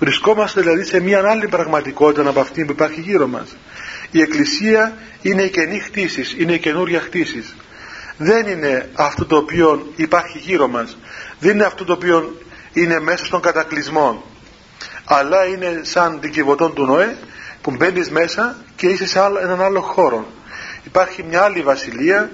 Βρισκόμαστε 0.00 0.60
δηλαδή 0.60 0.84
σε 0.84 1.00
μια 1.00 1.22
άλλη 1.28 1.48
πραγματικότητα 1.48 2.28
από 2.28 2.40
αυτή 2.40 2.64
που 2.64 2.72
υπάρχει 2.72 3.00
γύρω 3.00 3.26
μας. 3.26 3.56
Η 4.10 4.20
Εκκλησία 4.20 4.96
είναι 5.22 5.42
η 5.42 5.50
καινή 5.50 5.78
χτίσης, 5.78 6.34
είναι 6.38 6.52
η 6.52 6.58
καινούρια 6.58 7.00
χτίσης. 7.00 7.56
Δεν 8.16 8.46
είναι 8.46 8.90
αυτό 8.94 9.26
το 9.26 9.36
οποίο 9.36 9.92
υπάρχει 9.96 10.38
γύρω 10.38 10.68
μας. 10.68 10.98
Δεν 11.40 11.54
είναι 11.54 11.64
αυτό 11.64 11.84
το 11.84 11.92
οποίο 11.92 12.36
είναι 12.72 13.00
μέσα 13.00 13.24
στον 13.24 13.40
κατακλυσμό. 13.40 14.24
Αλλά 15.04 15.44
είναι 15.44 15.80
σαν 15.82 16.20
την 16.20 16.30
κυβωτών 16.30 16.74
του 16.74 16.86
Νοέ 16.86 17.16
που 17.62 17.70
μπαίνεις 17.70 18.10
μέσα 18.10 18.56
και 18.76 18.86
είσαι 18.86 19.06
σε 19.06 19.18
έναν 19.18 19.62
άλλο 19.62 19.80
χώρο. 19.80 20.26
Υπάρχει 20.84 21.22
μια 21.22 21.42
άλλη 21.42 21.60
βασιλεία, 21.60 22.30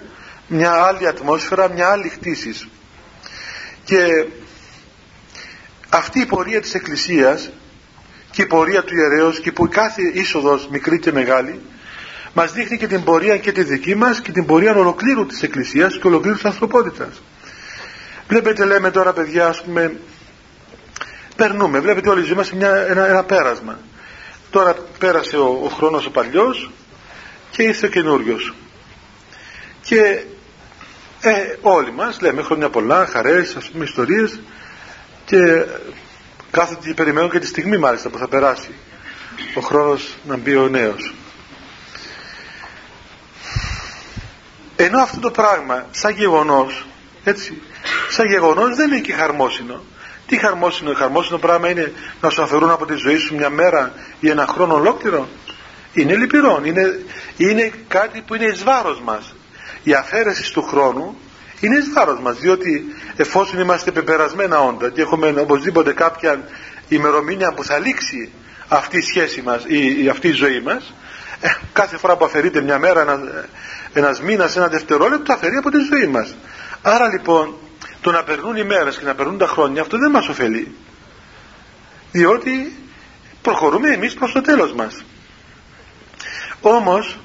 μια 0.46 0.72
άλλη 0.72 1.08
ατμόσφαιρα, 1.08 1.68
μια 1.68 1.88
άλλη 1.88 2.08
χτίσης. 2.08 2.68
Και 3.84 4.26
αυτή 5.88 6.20
η 6.20 6.26
πορεία 6.26 6.60
της 6.60 6.74
Εκκλησίας 6.74 7.50
και 8.36 8.42
η 8.42 8.46
πορεία 8.46 8.84
του 8.84 8.94
ιερέως 8.96 9.40
και 9.40 9.52
που 9.52 9.68
κάθε 9.68 10.02
είσοδος 10.14 10.68
μικρή 10.68 10.98
και 10.98 11.12
μεγάλη 11.12 11.60
μας 12.32 12.52
δείχνει 12.52 12.78
και 12.78 12.86
την 12.86 13.04
πορεία 13.04 13.38
και 13.38 13.52
τη 13.52 13.62
δική 13.62 13.94
μας 13.94 14.20
και 14.20 14.32
την 14.32 14.46
πορεία 14.46 14.76
ολοκλήρου 14.76 15.26
της 15.26 15.42
Εκκλησίας 15.42 15.98
και 15.98 16.06
ολοκλήρου 16.06 16.34
της 16.34 16.44
ανθρωπότητας. 16.44 17.22
Βλέπετε 18.28 18.64
λέμε 18.64 18.90
τώρα 18.90 19.12
παιδιά 19.12 19.46
ας 19.46 19.62
πούμε 19.62 19.96
περνούμε, 21.36 21.80
βλέπετε 21.80 22.08
όλοι 22.08 22.22
ζούμε 22.22 22.44
μια, 22.54 22.86
ένα, 22.88 23.06
ένα 23.06 23.24
πέρασμα. 23.24 23.78
Τώρα 24.50 24.76
πέρασε 24.98 25.36
ο, 25.36 25.60
ο 25.64 25.68
χρόνος 25.68 26.06
ο 26.06 26.10
παλιός 26.10 26.70
και 27.50 27.62
ήρθε 27.62 27.86
ο 27.86 27.88
καινούριος. 27.88 28.54
Και 29.82 30.22
ε, 31.20 31.32
όλοι 31.60 31.92
μας 31.92 32.20
λέμε 32.20 32.42
χρόνια 32.42 32.70
πολλά, 32.70 33.06
χαρές, 33.06 33.56
ας 33.56 33.70
πούμε 33.70 33.84
ιστορίες 33.84 34.40
και 35.24 35.64
κάθονται 36.50 36.86
και 36.88 36.94
περιμένουν 36.94 37.30
και 37.30 37.38
τη 37.38 37.46
στιγμή 37.46 37.76
μάλιστα 37.76 38.08
που 38.08 38.18
θα 38.18 38.28
περάσει 38.28 38.74
ο 39.54 39.60
χρόνος 39.60 40.16
να 40.26 40.36
μπει 40.36 40.56
ο 40.56 40.68
νέος. 40.68 41.14
Ενώ 44.76 45.02
αυτό 45.02 45.20
το 45.20 45.30
πράγμα 45.30 45.86
σαν 45.90 46.12
γεγονός 46.12 46.86
έτσι 47.24 47.62
σαν 48.10 48.26
γεγονός 48.26 48.76
δεν 48.76 48.90
είναι 48.90 49.00
και 49.00 49.12
χαρμόσυνο. 49.12 49.82
Τι 50.26 50.36
χαρμόσυνο, 50.36 50.94
χαρμόσυνο 50.94 51.38
πράγμα 51.38 51.70
είναι 51.70 51.92
να 52.20 52.30
σου 52.30 52.42
αφαιρούν 52.42 52.70
από 52.70 52.86
τη 52.86 52.94
ζωή 52.94 53.16
σου 53.16 53.34
μια 53.34 53.50
μέρα 53.50 53.92
ή 54.20 54.30
ένα 54.30 54.46
χρόνο 54.46 54.74
ολόκληρο. 54.74 55.28
Είναι 55.92 56.14
λυπηρό 56.14 56.60
είναι, 56.64 57.00
είναι 57.36 57.72
κάτι 57.88 58.20
που 58.26 58.34
είναι 58.34 58.44
εις 58.44 58.62
βάρος 58.62 59.00
μας. 59.00 59.34
Η 59.82 59.94
αφαίρεση 59.94 60.52
του 60.52 60.62
χρόνου 60.62 61.18
είναι 61.60 61.76
εις 61.76 61.92
βάρος 61.92 62.20
μας 62.20 62.38
διότι 62.38 62.84
εφόσον 63.16 63.60
είμαστε 63.60 63.90
πεπερασμένα 63.90 64.58
όντα 64.60 64.90
και 64.90 65.00
έχουμε 65.00 65.34
οπωσδήποτε 65.40 65.92
κάποια 65.92 66.40
ημερομηνία 66.88 67.52
που 67.52 67.64
θα 67.64 67.78
λήξει 67.78 68.32
αυτή 68.68 68.96
η 68.96 69.00
σχέση 69.00 69.42
μας 69.42 69.64
η, 69.66 70.04
η 70.04 70.08
αυτή 70.08 70.28
η 70.28 70.32
ζωή 70.32 70.60
μας 70.60 70.94
ε, 71.40 71.48
κάθε 71.72 71.96
φορά 71.96 72.16
που 72.16 72.24
αφαιρείται 72.24 72.60
μια 72.60 72.78
μέρα 72.78 73.00
ένα, 73.00 73.20
ένας 73.92 74.20
μήνας, 74.20 74.56
ένα 74.56 74.68
δευτερόλεπτο 74.68 75.32
αφαιρεί 75.32 75.56
από 75.56 75.70
τη 75.70 75.78
ζωή 75.92 76.06
μας. 76.06 76.34
Άρα 76.82 77.08
λοιπόν 77.08 77.54
το 78.00 78.10
να 78.10 78.22
περνούν 78.24 78.56
οι 78.56 78.64
μέρες 78.64 78.98
και 78.98 79.04
να 79.04 79.14
περνούν 79.14 79.38
τα 79.38 79.46
χρόνια 79.46 79.82
αυτό 79.82 79.98
δεν 79.98 80.10
μας 80.10 80.28
ωφελεί. 80.28 80.74
Διότι 82.12 82.76
προχωρούμε 83.42 83.88
εμείς 83.88 84.14
προς 84.14 84.32
το 84.32 84.40
τέλος 84.40 84.72
μας. 84.72 85.04
Όμως 86.60 87.18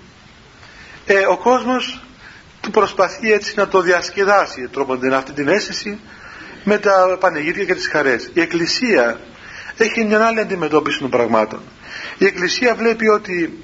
ε, 1.06 1.26
ο 1.26 1.38
κόσμος 1.38 2.02
του 2.62 2.72
προσπαθεί 2.72 3.32
έτσι 3.32 3.54
να 3.56 3.68
το 3.68 3.82
διασκεδάσει 3.82 4.68
τρόπον 4.72 5.14
αυτή 5.14 5.32
την 5.32 5.48
αίσθηση 5.48 6.00
με 6.64 6.78
τα 6.78 7.18
πανηγύρια 7.20 7.66
και 7.66 7.76
τις 7.76 7.88
χαρές. 7.88 8.30
Η 8.34 8.42
Εκκλησία 8.42 9.20
έχει 9.78 10.04
μια 10.04 10.26
άλλη 10.26 10.40
αντιμετώπιση 10.40 11.00
των 11.00 11.10
πραγμάτων. 11.10 11.62
Η 12.18 12.26
Εκκλησία 12.26 12.76
βλέπει 12.76 13.08
ότι 13.08 13.60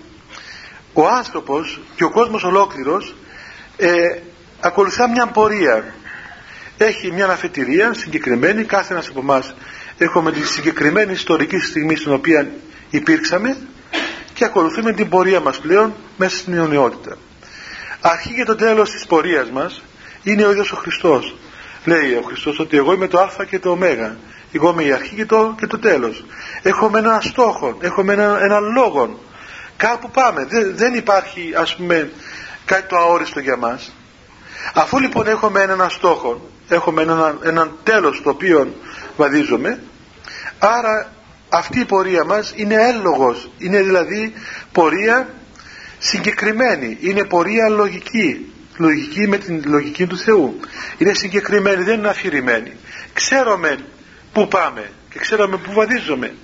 ο 0.94 1.08
άνθρωπος 1.08 1.82
και 1.96 2.04
ο 2.04 2.12
κόσμος 2.12 2.44
ολόκληρος 2.44 3.16
ε, 3.78 4.20
ακολουθά 4.60 5.10
μια 5.10 5.28
πορεία. 5.28 5.94
Έχει 6.78 7.12
μια 7.12 7.26
αφετηρία 7.26 7.94
συγκεκριμένη 7.94 8.64
κάθε 8.64 8.94
ένας 8.94 9.08
από 9.08 9.20
εμάς 9.20 9.56
έχουμε 9.98 10.32
τη 10.32 10.46
συγκεκριμένη 10.48 11.12
ιστορική 11.12 11.60
στιγμή 11.60 11.96
στην 11.96 12.14
οποία 12.14 12.48
υπήρξαμε 12.90 13.58
και 14.34 14.46
ακολουθούμε 14.46 14.94
την 14.94 15.10
πορεία 15.10 15.40
μας 15.40 15.60
πλέον 15.60 15.94
μέσα 16.18 16.38
στην 16.38 16.54
αιωνιότητα 16.54 17.18
αρχή 18.02 18.34
και 18.34 18.44
το 18.44 18.56
τέλος 18.56 18.92
της 18.92 19.06
πορείας 19.06 19.50
μας 19.50 19.82
είναι 20.24 20.46
ο 20.46 20.52
ίδιος 20.52 20.72
ο 20.72 20.76
Χριστός. 20.76 21.36
Λέει 21.86 22.14
ο 22.14 22.22
Χριστός 22.22 22.60
ότι 22.60 22.78
εγώ 22.78 22.94
είμαι 22.94 23.08
το 23.08 23.20
α 23.20 23.46
και 23.50 23.60
το 23.60 23.70
ω. 23.70 23.78
Εγώ 24.52 24.70
είμαι 24.70 24.84
η 24.84 24.92
αρχή 24.92 25.16
και 25.16 25.26
το, 25.26 25.56
και 25.60 25.68
το 25.68 25.80
τέλος. 25.80 26.26
Έχουμε 26.62 27.00
έναν 27.00 27.22
στόχο 27.22 27.78
έχουμε 27.82 28.14
έναν 28.14 28.42
ένα 28.42 28.60
λόγο 28.60 29.20
κάπου 29.78 30.10
πάμε. 30.10 30.46
Δεν, 30.46 30.78
δεν 30.78 30.94
υπάρχει 30.94 31.54
ας 31.56 31.76
πούμε 31.76 32.12
κάτι 32.66 32.88
το 32.88 32.98
αόριστο 32.98 33.40
για 33.40 33.58
μας. 33.58 33.94
Αφού 34.74 35.00
λοιπόν 35.00 35.28
έχουμε 35.28 35.62
έναν 35.62 35.90
στόχο 35.90 36.50
έχουμε 36.68 37.02
έναν, 37.02 37.40
έναν 37.44 37.78
τέλος 37.84 38.22
το 38.22 38.30
οποίο 38.30 38.74
βαδίζουμε 39.18 39.80
άρα 40.60 41.12
αυτή 41.50 41.80
η 41.80 41.86
πορεία 41.86 42.26
μας 42.26 42.54
είναι 42.56 42.76
έλογος. 42.76 43.50
Είναι 43.58 43.82
δηλαδή 43.82 44.34
πορεία 44.72 45.28
συγκεκριμένη. 45.98 46.98
Είναι 47.00 47.24
πορεία 47.24 47.70
λογική. 47.70 48.52
Λογική 48.78 49.28
με 49.28 49.38
την 49.38 49.64
λογική 49.66 50.08
του 50.08 50.18
Θεού. 50.18 50.60
Είναι 50.98 51.14
συγκεκριμένη 51.14 51.84
δεν 51.84 51.98
είναι 51.98 52.10
αφηρημένη. 52.10 52.72
Ξέρουμε 53.14 53.78
πού 54.34 54.48
πάμε 54.48 54.92
και 55.10 55.20
ξέρουμε 55.20 55.58
πού 55.58 55.72
βαδίζουμε 55.74 56.36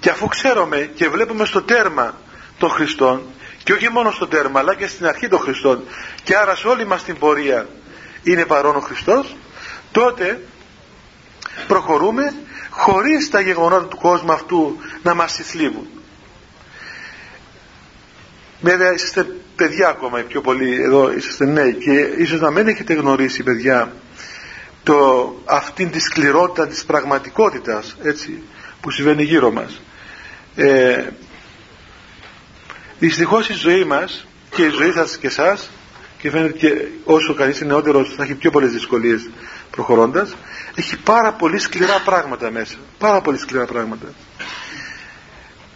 και 0.00 0.10
αφού 0.10 0.26
ξέρουμε 0.26 0.90
και 0.94 1.08
βλέπουμε 1.08 1.44
στο 1.44 1.62
τέρμα 1.62 2.18
των 2.58 2.70
Χριστών 2.70 3.22
και 3.62 3.72
όχι 3.72 3.90
μόνο 3.90 4.10
στο 4.10 4.28
τέρμα 4.28 4.60
αλλά 4.60 4.74
και 4.74 4.86
στην 4.86 5.06
αρχή 5.06 5.28
των 5.28 5.38
Χριστών 5.38 5.84
και 6.22 6.36
άρα 6.36 6.54
σε 6.54 6.68
όλη 6.68 6.86
μας 6.86 7.04
την 7.04 7.18
πορεία 7.18 7.68
είναι 8.22 8.44
παρόν 8.44 8.76
ο 8.76 8.80
Χριστός 8.80 9.36
τότε 9.92 10.40
προχωρούμε 11.66 12.34
χωρίς 12.70 13.30
τα 13.30 13.40
γεγονότα 13.40 13.86
του 13.86 13.96
κόσμου 13.96 14.32
αυτού 14.32 14.76
να 15.02 15.14
μας 15.14 15.32
συθλίβουν 15.32 15.86
βέβαια 18.64 18.92
είστε 18.92 19.26
παιδιά 19.56 19.88
ακόμα 19.88 20.20
οι 20.20 20.22
πιο 20.22 20.40
πολλοί 20.40 20.82
εδώ 20.82 21.12
είστε 21.12 21.44
νέοι 21.44 21.74
και 21.74 21.90
ίσως 22.18 22.40
να 22.40 22.50
μην 22.50 22.68
έχετε 22.68 22.94
γνωρίσει 22.94 23.42
παιδιά 23.42 23.92
το, 24.82 25.34
αυτήν 25.44 25.90
τη 25.90 26.00
σκληρότητα 26.00 26.66
της 26.66 26.84
πραγματικότητας 26.84 27.96
έτσι, 28.02 28.42
που 28.80 28.90
συμβαίνει 28.90 29.22
γύρω 29.22 29.50
μας. 29.50 29.80
Ε, 30.56 31.04
δυστυχώς 32.98 33.48
η 33.48 33.52
ζωή 33.52 33.84
μας 33.84 34.26
και 34.50 34.62
η 34.64 34.68
ζωή 34.68 34.90
σας 34.92 35.18
και 35.18 35.26
εσάς 35.26 35.70
και 36.18 36.30
φαίνεται 36.30 36.58
και 36.58 36.86
όσο 37.04 37.34
κανείς 37.34 37.60
είναι 37.60 37.72
νεότερος 37.72 38.14
θα 38.16 38.22
έχει 38.22 38.34
πιο 38.34 38.50
πολλές 38.50 38.70
δυσκολίες 38.70 39.30
προχωρώντας 39.70 40.34
έχει 40.74 40.96
πάρα 40.96 41.32
πολύ 41.32 41.58
σκληρά 41.58 42.00
πράγματα 42.04 42.50
μέσα. 42.50 42.76
Πάρα 42.98 43.20
πολύ 43.20 43.38
σκληρά 43.38 43.64
πράγματα 43.64 44.06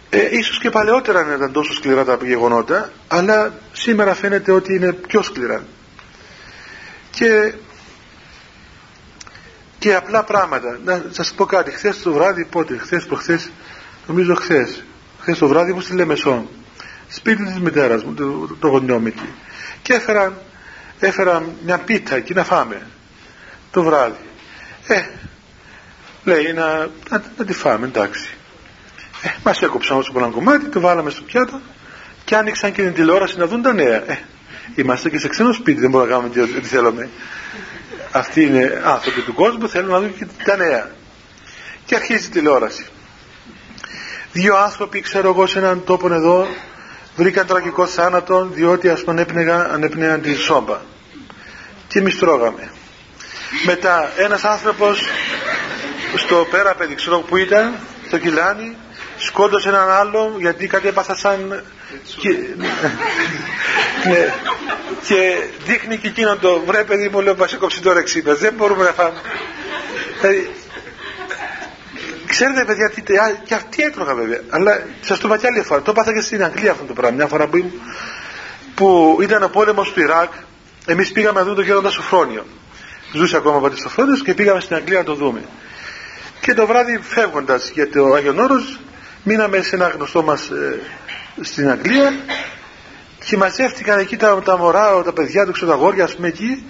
ε, 0.09 0.37
ίσως 0.37 0.59
και 0.59 0.69
παλαιότερα 0.69 1.23
να 1.23 1.33
ήταν 1.33 1.51
τόσο 1.51 1.73
σκληρά 1.73 2.03
τα 2.05 2.17
γεγονότα 2.21 2.91
αλλά 3.07 3.53
σήμερα 3.71 4.13
φαίνεται 4.13 4.51
ότι 4.51 4.75
είναι 4.75 4.93
πιο 4.93 5.21
σκληρά. 5.21 5.63
Και 7.09 7.53
και 9.79 9.95
απλά 9.95 10.23
πράγματα. 10.23 10.79
Να 10.85 11.03
σας 11.09 11.33
πω 11.33 11.45
κάτι. 11.45 11.71
Χθες 11.71 12.01
το 12.01 12.13
βράδυ 12.13 12.45
πότε 12.45 12.77
χθες 12.77 13.05
προχθές 13.05 13.49
νομίζω 14.07 14.35
χθες 14.35 14.83
χθες 15.19 15.37
το 15.37 15.47
βράδυ 15.47 15.73
μου 15.73 15.81
στη 15.81 15.93
Λεμεσό 15.93 16.49
σπίτι 17.07 17.45
της 17.45 17.59
μητέρας 17.59 18.03
μου 18.03 18.13
το, 18.13 18.55
το 18.59 18.67
γονιό 18.67 18.99
μου 18.99 19.13
και 19.81 19.93
έφερα, 19.93 20.37
έφερα 20.99 21.43
μια 21.65 21.77
πίτα 21.77 22.15
εκεί 22.15 22.33
να 22.33 22.43
φάμε 22.43 22.81
το 23.71 23.83
βράδυ. 23.83 24.25
Ε 24.87 25.03
λέει 26.23 26.53
να, 26.53 26.77
να, 27.09 27.23
να 27.37 27.45
τη 27.45 27.53
φάμε 27.53 27.85
εντάξει 27.85 28.37
ε, 29.21 29.29
μας 29.43 29.61
έκοψαν 29.61 29.97
όσο 29.97 30.13
ένα 30.15 30.27
κομμάτι 30.27 30.65
το 30.65 30.79
βάλαμε 30.79 31.09
στο 31.09 31.21
πιάτο 31.21 31.61
και 32.25 32.35
άνοιξαν 32.35 32.71
και 32.71 32.81
την 32.81 32.93
τηλεόραση 32.93 33.37
να 33.37 33.47
δουν 33.47 33.61
τα 33.61 33.73
νέα. 33.73 34.11
Ε, 34.11 34.19
είμαστε 34.75 35.09
και 35.09 35.19
σε 35.19 35.27
ξένο 35.27 35.53
σπίτι 35.53 35.79
δεν 35.79 35.89
μπορούμε 35.89 36.09
να 36.09 36.17
κάνουμε 36.17 36.47
τι, 36.53 36.59
τι 36.59 36.67
θέλουμε. 36.67 37.09
Αυτοί 38.11 38.43
είναι 38.43 38.81
άνθρωποι 38.85 39.21
του 39.21 39.33
κόσμου 39.33 39.69
θέλουν 39.69 39.89
να 39.89 39.99
δουν 39.99 40.15
και 40.17 40.27
τα 40.43 40.55
νέα. 40.55 40.91
Και 41.85 41.95
αρχίζει 41.95 42.25
η 42.25 42.29
τηλεόραση. 42.29 42.85
Δύο 44.31 44.57
άνθρωποι 44.57 45.01
ξέρω 45.01 45.29
εγώ 45.29 45.47
σε 45.47 45.57
έναν 45.57 45.83
τόπο 45.83 46.13
εδώ 46.13 46.47
βρήκαν 47.15 47.45
τραγικό 47.45 47.85
θάνατο 47.85 48.45
διότι 48.45 48.89
ας 48.89 49.03
πούμε 49.03 49.25
ανέπνεγαν 49.71 50.21
τη 50.21 50.33
σόμπα. 50.33 50.77
Και 51.87 51.99
εμείς 51.99 52.17
τρώγαμε. 52.17 52.71
Μετά 53.65 54.11
ένας 54.17 54.43
άνθρωπος 54.43 55.09
στο 56.15 56.47
πέρα 56.51 56.75
παιδί 56.75 56.95
ξέρω 56.95 57.19
που 57.19 57.37
ήταν 57.37 57.75
στο 58.07 58.17
κιλάνι 58.17 58.75
σκότωσε 59.19 59.69
έναν 59.69 59.89
άλλο 59.89 60.35
γιατί 60.39 60.67
κάτι 60.67 60.87
έπαθα 60.87 61.15
σαν 61.15 61.63
και, 62.17 62.29
ναι, 62.57 62.67
και 65.07 65.37
δείχνει 65.65 65.97
και 65.97 66.07
εκείνο 66.07 66.35
το 66.35 66.59
βρε 66.65 66.83
παιδί 66.83 67.09
μου 67.09 67.21
λέω 67.21 67.35
μας 67.35 67.53
έκοψε 67.53 67.81
τώρα 67.81 67.99
εξήπες 67.99 68.39
δεν 68.39 68.53
μπορούμε 68.53 68.83
να 68.83 68.91
φάμε. 68.91 69.21
Δηλαδή, 70.21 70.51
ξέρετε 72.27 72.65
παιδιά 72.65 72.89
τι, 72.89 73.01
και 73.43 73.53
αυτή 73.53 73.83
έτρωγα 73.83 74.13
βέβαια. 74.13 74.41
Αλλά 74.49 74.83
σας 75.01 75.19
το 75.19 75.27
είπα 75.27 75.37
και 75.37 75.47
άλλη 75.47 75.61
φορά. 75.61 75.81
Το 75.81 75.91
έπαθα 75.91 76.13
και 76.13 76.21
στην 76.21 76.43
Αγγλία 76.43 76.71
αυτό 76.71 76.83
το 76.83 76.93
πράγμα. 76.93 77.15
Μια 77.15 77.27
φορά 77.27 77.47
που, 77.47 77.71
που 78.75 79.17
ήταν 79.21 79.43
ο 79.43 79.47
πόλεμος 79.47 79.91
του 79.91 80.01
Ιράκ. 80.01 80.31
Εμείς 80.85 81.11
πήγαμε 81.11 81.39
να 81.39 81.45
δούμε 81.45 81.55
το 81.55 81.61
γέροντα 81.61 81.89
Σοφρόνιο 81.89 82.45
ζούσε 83.13 83.37
ακόμα 83.37 83.55
ο 83.55 83.59
πατήρ 83.59 83.77
Σοφρόνιος 83.77 84.21
και 84.21 84.33
πήγαμε 84.33 84.59
στην 84.59 84.75
Αγγλία 84.75 84.97
να 84.97 85.03
το 85.03 85.13
δούμε. 85.13 85.41
Και 86.41 86.53
το 86.53 86.67
βράδυ 86.67 86.99
φεύγοντας 87.01 87.69
για 87.69 87.89
το 87.89 88.13
Άγιον 88.13 88.39
Όρος 88.39 88.79
μείναμε 89.23 89.61
σε 89.61 89.75
ένα 89.75 89.87
γνωστό 89.87 90.23
μας 90.23 90.49
ε, 90.49 90.79
στην 91.41 91.69
Αγγλία 91.69 92.13
και 93.25 93.37
μαζεύτηκαν 93.37 93.99
εκεί 93.99 94.17
τα, 94.17 94.41
τα 94.41 94.57
μωρά, 94.57 95.03
τα 95.03 95.13
παιδιά 95.13 95.45
του, 95.45 95.51
ξέρω 95.51 95.67
τα 95.71 95.77
αγόρια, 95.77 96.03
ας 96.03 96.15
πούμε 96.15 96.27
εκεί, 96.27 96.63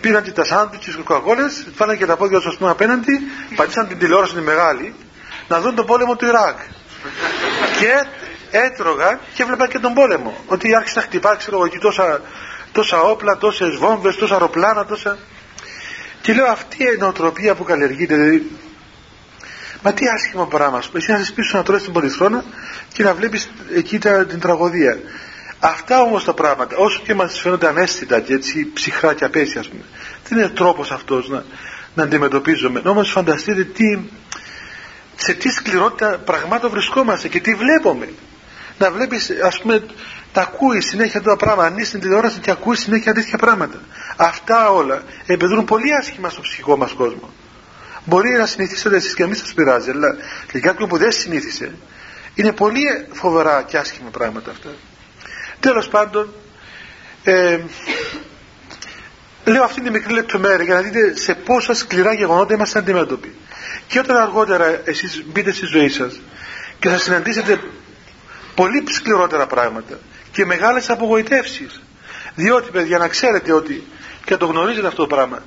πήραν 0.00 0.22
και 0.22 0.32
τα 0.32 0.44
σάντουιτς, 0.44 0.84
τις 0.84 0.96
κοκακόλες, 0.96 1.66
φάνηκαν 1.74 1.98
και 1.98 2.06
τα 2.06 2.16
πόδια 2.16 2.38
τους, 2.38 2.46
ας 2.46 2.56
πούμε 2.56 2.70
απέναντι, 2.70 3.20
πατήσαν 3.56 3.88
την 3.88 3.98
τηλεόραση 3.98 4.34
τη 4.34 4.40
μεγάλη, 4.40 4.94
να 5.48 5.60
δουν 5.60 5.74
τον 5.74 5.86
πόλεμο 5.86 6.16
του 6.16 6.26
Ιράκ. 6.26 6.58
και 7.78 8.06
έτρωγαν 8.50 9.18
και 9.34 9.42
έβλεπαν 9.42 9.68
και 9.68 9.78
τον 9.78 9.94
πόλεμο. 9.94 10.36
Ότι 10.46 10.74
άρχισε 10.74 10.98
να 10.98 11.04
χτυπάει, 11.04 11.36
ξέρω 11.36 11.56
εγώ, 11.56 11.66
εκεί 11.66 11.78
τόσα, 11.78 12.20
τόσα 12.72 13.00
όπλα, 13.00 13.36
τόσες 13.36 13.76
βόμβες, 13.76 14.16
τόσα 14.16 14.32
αεροπλάνα, 14.32 14.84
τόσα. 14.84 15.18
Και 16.20 16.32
λέω 16.32 16.46
αυτή 16.46 16.82
η 16.82 16.96
νοοτροπία 16.98 17.54
που 17.54 17.64
καλλιεργείται, 17.64 18.14
δηλαδή 18.14 18.50
Μα 19.86 19.92
τι 19.92 20.08
άσχημο 20.08 20.46
πράγμα. 20.46 20.82
Εσύ 20.92 21.12
να 21.12 21.18
πίσω 21.34 21.56
να 21.56 21.62
τρώσει 21.62 21.84
την 21.84 21.92
πολυθρόνα 21.92 22.44
και 22.92 23.02
να 23.02 23.14
βλέπεις 23.14 23.50
εκεί 23.74 23.98
την 24.28 24.40
τραγωδία. 24.40 24.98
Αυτά 25.58 26.00
όμως 26.00 26.24
τα 26.24 26.34
πράγματα, 26.34 26.76
όσο 26.76 27.00
και 27.04 27.14
μας 27.14 27.40
φαίνονται 27.40 27.68
ανέστητα 27.68 28.20
και 28.20 28.34
έτσι 28.34 28.70
ψυχρά 28.74 29.14
και 29.14 29.24
απέσια, 29.24 29.60
ας 29.60 29.68
πούμε, 29.68 29.82
δεν 30.28 30.38
είναι 30.38 30.48
τρόπος 30.48 30.90
αυτός 30.90 31.28
να, 31.28 31.44
να 31.94 32.02
αντιμετωπίζουμε. 32.02 32.82
Όμως 32.84 33.10
φανταστείτε 33.10 33.64
τι, 33.64 33.98
σε 35.16 35.32
τι 35.32 35.48
σκληρότητα 35.48 36.18
πραγμάτων 36.24 36.70
βρισκόμαστε 36.70 37.28
και 37.28 37.40
τι 37.40 37.54
βλέπουμε. 37.54 38.08
Να 38.78 38.90
βλέπεις, 38.90 39.30
ας 39.44 39.60
πούμε, 39.60 39.86
τα 40.32 40.40
ακούει 40.40 40.80
συνέχεια 40.80 41.18
αυτά 41.18 41.30
τα 41.30 41.36
πράγματα. 41.36 41.68
Αν 41.68 41.76
είσαι 41.76 41.86
στην 41.86 42.00
τηλεόραση 42.00 42.38
και 42.38 42.50
ακούεις 42.50 42.80
συνέχεια 42.80 43.14
τέτοια 43.14 43.38
πράγματα. 43.38 43.80
Αυτά 44.16 44.70
όλα 44.70 45.02
επιδρούν 45.26 45.64
πολύ 45.64 45.94
άσχημα 46.00 46.28
στο 46.28 46.40
ψυχικό 46.40 46.76
μας 46.76 46.92
κόσμο. 46.92 47.30
Μπορεί 48.08 48.30
να 48.30 48.46
συνηθίσετε 48.46 48.96
εσείς 48.96 49.14
και 49.14 49.22
να 49.22 49.28
μην 49.28 49.36
σας 49.36 49.54
πειράζει, 49.54 49.90
αλλά 49.90 50.16
για 50.50 50.60
κάποιον 50.60 50.88
που 50.88 50.96
δεν 50.96 51.12
συνήθισε, 51.12 51.74
είναι 52.34 52.52
πολύ 52.52 53.06
φοβερά 53.12 53.62
και 53.62 53.76
άσχημα 53.78 54.10
πράγματα 54.10 54.50
αυτά. 54.50 54.68
Τέλος 55.60 55.88
πάντων, 55.88 56.34
ε, 57.24 57.58
λέω 59.44 59.62
αυτή 59.62 59.80
τη 59.80 59.90
μικρή 59.90 60.12
λεπτομέρεια 60.12 60.64
για 60.64 60.74
να 60.74 60.80
δείτε 60.80 61.16
σε 61.16 61.34
πόσα 61.34 61.74
σκληρά 61.74 62.12
γεγονότα 62.12 62.54
είμαστε 62.54 62.78
αντιμέτωποι. 62.78 63.34
Και 63.86 63.98
όταν 63.98 64.16
αργότερα 64.16 64.80
εσείς 64.84 65.22
μπείτε 65.26 65.52
στη 65.52 65.66
ζωή 65.66 65.88
σας 65.88 66.20
και 66.78 66.88
θα 66.88 66.98
συναντήσετε 66.98 67.60
πολύ 68.54 68.84
σκληρότερα 68.92 69.46
πράγματα 69.46 69.98
και 70.32 70.44
μεγάλες 70.44 70.90
απογοητεύσεις. 70.90 71.82
Διότι 72.34 72.70
παιδιά 72.70 72.98
να 72.98 73.08
ξέρετε 73.08 73.52
ότι 73.52 73.86
και 74.24 74.36
το 74.36 74.46
γνωρίζετε 74.46 74.86
αυτό 74.86 75.06
το 75.06 75.14
πράγμα 75.14 75.42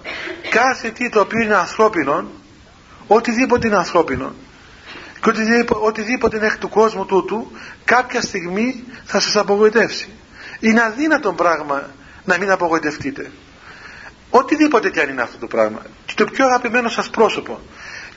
κάθε 0.50 0.90
τι 0.90 1.10
το 1.10 1.20
οποίο 1.20 1.40
είναι 1.44 1.56
ανθρώπινο 1.56 2.32
οτιδήποτε 3.10 3.68
είναι 3.68 3.76
ανθρώπινο 3.76 4.34
και 5.22 5.30
οτιδήποτε, 5.30 5.86
οτιδήποτε 5.86 6.38
είναι 6.38 6.46
εκ 6.46 6.58
του 6.58 6.70
κόσμου 6.70 7.06
τούτου 7.06 7.52
κάποια 7.86 8.22
στιγμή 8.22 8.84
θα 9.06 9.20
σας 9.20 9.36
απογοητεύσει. 9.36 10.10
Είναι 10.60 10.82
αδύνατο 10.82 11.34
πράγμα 11.34 11.90
να 12.26 12.38
μην 12.38 12.52
απογοητευτείτε. 12.52 13.32
Οτιδήποτε 14.30 14.90
και 14.90 15.02
αν 15.02 15.10
είναι 15.10 15.22
αυτό 15.22 15.38
το 15.38 15.48
πράγμα. 15.48 15.82
Και 16.06 16.14
το 16.16 16.26
πιο 16.26 16.46
αγαπημένο 16.46 16.90
σας 16.90 17.10
πρόσωπο. 17.10 17.60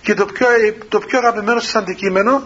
Και 0.02 0.14
το 0.14 0.26
πιο, 0.26 0.46
το 0.88 0.98
πιο 0.98 1.18
αγαπημένο 1.18 1.60
σας 1.60 1.74
αντικείμενο. 1.74 2.42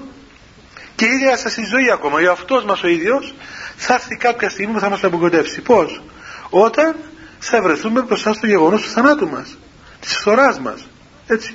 Και 0.94 1.05
η 1.05 1.09
ίδια 1.09 1.36
σας 1.36 1.57
η 1.57 1.64
ζωή 1.64 1.90
ακόμα. 1.90 2.18
Ο 2.28 2.30
αυτός 2.30 2.64
μας 2.64 2.82
ο 2.82 2.88
ίδιος 2.88 3.34
θα 3.76 3.94
έρθει 3.94 4.16
κάποια 4.16 4.49
στιγμή 4.51 4.72
που 4.72 4.80
θα 4.80 4.88
μας 4.88 5.05
απογοητεύσει. 5.05 5.61
Πως 5.61 6.03
όταν 6.51 6.97
θα 7.38 7.62
βρεθούμε 7.62 8.03
μπροστά 8.03 8.32
στο 8.32 8.47
γεγονός 8.47 8.82
του 8.82 8.88
θανάτου 8.88 9.28
μας 9.28 9.59
της 10.01 10.16
φθοράς 10.16 10.61
μας. 10.61 10.86
Έτσι 11.26 11.55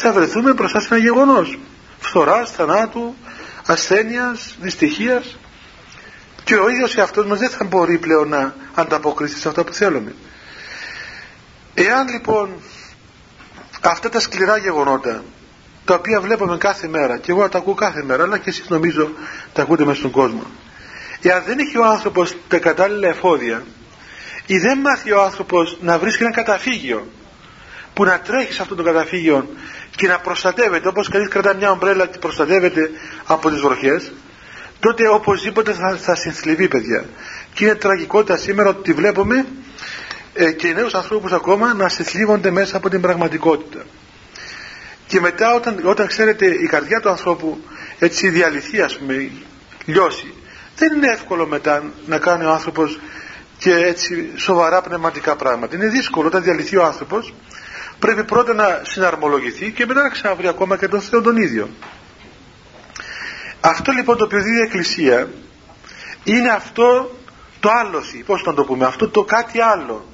θα 0.00 0.12
βρεθούμε 0.12 0.52
μπροστά 0.52 0.80
σε 0.80 0.94
ένα 0.94 1.02
γεγονός. 1.02 1.58
Φθοράς, 1.98 2.50
θανάτου, 2.50 3.14
ασθένειας, 3.66 4.56
δυστυχίας. 4.60 5.38
Και 6.44 6.54
ο 6.54 6.68
ίδιος 6.68 6.96
εαυτός 6.96 7.26
μας 7.26 7.38
δεν 7.38 7.50
θα 7.50 7.64
μπορεί 7.64 7.98
πλέον 7.98 8.28
να 8.28 8.54
ανταποκριθεί 8.74 9.38
σε 9.38 9.48
αυτό 9.48 9.64
που 9.64 9.72
θέλουμε. 9.72 10.14
Εάν 11.74 12.08
λοιπόν 12.08 12.50
αυτά 13.80 14.08
τα 14.08 14.20
σκληρά 14.20 14.56
γεγονότα 14.56 15.22
τα 15.84 15.94
οποία 15.94 16.20
βλέπουμε 16.20 16.56
κάθε 16.56 16.88
μέρα 16.88 17.18
και 17.18 17.30
εγώ 17.30 17.48
τα 17.48 17.58
ακούω 17.58 17.74
κάθε 17.74 18.02
μέρα 18.02 18.22
αλλά 18.22 18.38
και 18.38 18.50
εσείς 18.50 18.68
νομίζω 18.68 19.10
τα 19.52 19.62
ακούτε 19.62 19.84
μέσα 19.84 19.98
στον 19.98 20.10
κόσμο 20.10 20.42
εάν 21.22 21.42
δεν 21.46 21.58
έχει 21.58 21.78
ο 21.78 21.84
άνθρωπος 21.84 22.36
τα 22.48 22.58
κατάλληλα 22.58 23.08
εφόδια 23.08 23.62
ή 24.46 24.58
δεν 24.58 24.78
μάθει 24.78 25.12
ο 25.12 25.22
άνθρωπος 25.22 25.78
να 25.80 25.98
βρίσκει 25.98 26.22
ένα 26.22 26.32
καταφύγιο 26.32 27.06
που 27.94 28.04
να 28.04 28.20
τρέχεις 28.20 28.54
σε 28.54 28.62
αυτό 28.62 28.74
το 28.74 28.82
καταφύγιο 28.82 29.48
και 29.96 30.06
να 30.06 30.18
προστατεύεται 30.18 30.88
όπως 30.88 31.08
κανείς 31.08 31.28
κρατά 31.28 31.54
μια 31.54 31.70
ομπρέλα 31.70 32.06
και 32.06 32.18
προστατεύεται 32.18 32.90
από 33.24 33.50
τις 33.50 33.60
βροχές 33.60 34.12
τότε 34.80 35.08
οπωσδήποτε 35.08 35.72
θα, 35.72 35.96
θα 35.96 36.14
συνθλιβεί 36.14 36.68
παιδιά. 36.68 37.04
Και 37.52 37.64
είναι 37.64 37.74
τραγικότητα 37.74 38.36
σήμερα 38.36 38.68
ότι 38.68 38.92
βλέπουμε 38.92 39.46
ε, 40.34 40.52
και 40.52 40.72
νέους 40.72 40.94
ανθρώπους 40.94 41.32
ακόμα 41.32 41.74
να 41.74 41.88
συνθλίβονται 41.88 42.50
μέσα 42.50 42.76
από 42.76 42.88
την 42.88 43.00
πραγματικότητα. 43.00 43.84
Και 45.06 45.20
μετά 45.20 45.54
όταν, 45.54 45.80
όταν 45.84 46.06
ξέρετε 46.06 46.46
η 46.46 46.66
καρδιά 46.66 47.00
του 47.00 47.08
ανθρώπου 47.08 47.60
έτσι 47.98 48.28
διαλυθεί 48.28 48.80
ας 48.80 48.98
πούμε 48.98 49.30
λιώσει 49.84 50.34
δεν 50.76 50.92
είναι 50.96 51.12
εύκολο 51.12 51.46
μετά 51.46 51.82
να 52.06 52.18
κάνει 52.18 52.44
ο 52.44 52.50
άνθρωπος 52.50 53.00
και 53.58 53.74
έτσι 53.74 54.30
σοβαρά 54.36 54.80
πνευματικά 54.80 55.36
πράγματα. 55.36 55.76
Είναι 55.76 55.86
δύσκολο 55.88 56.26
όταν 56.26 56.42
διαλυθεί 56.42 56.76
ο 56.76 56.84
άνθρωπος 56.84 57.34
πρέπει 58.00 58.24
πρώτα 58.24 58.54
να 58.54 58.80
συναρμολογηθεί 58.82 59.70
και 59.70 59.86
μετά 59.86 60.02
να 60.02 60.08
ξαναβρει 60.08 60.48
ακόμα 60.48 60.76
και 60.76 60.88
τον 60.88 61.00
Θεό 61.00 61.20
τον 61.20 61.36
ίδιο. 61.36 61.68
Αυτό 63.60 63.92
λοιπόν 63.92 64.16
το 64.16 64.24
οποίο 64.24 64.42
δίδει 64.42 64.58
η 64.58 64.62
Εκκλησία 64.62 65.28
είναι 66.24 66.50
αυτό 66.50 67.18
το 67.60 67.70
άλωση, 67.70 68.16
πώς 68.26 68.42
να 68.44 68.54
το 68.54 68.64
πούμε, 68.64 68.84
αυτό 68.84 69.08
το 69.08 69.24
κάτι 69.24 69.60
άλλο 69.60 70.06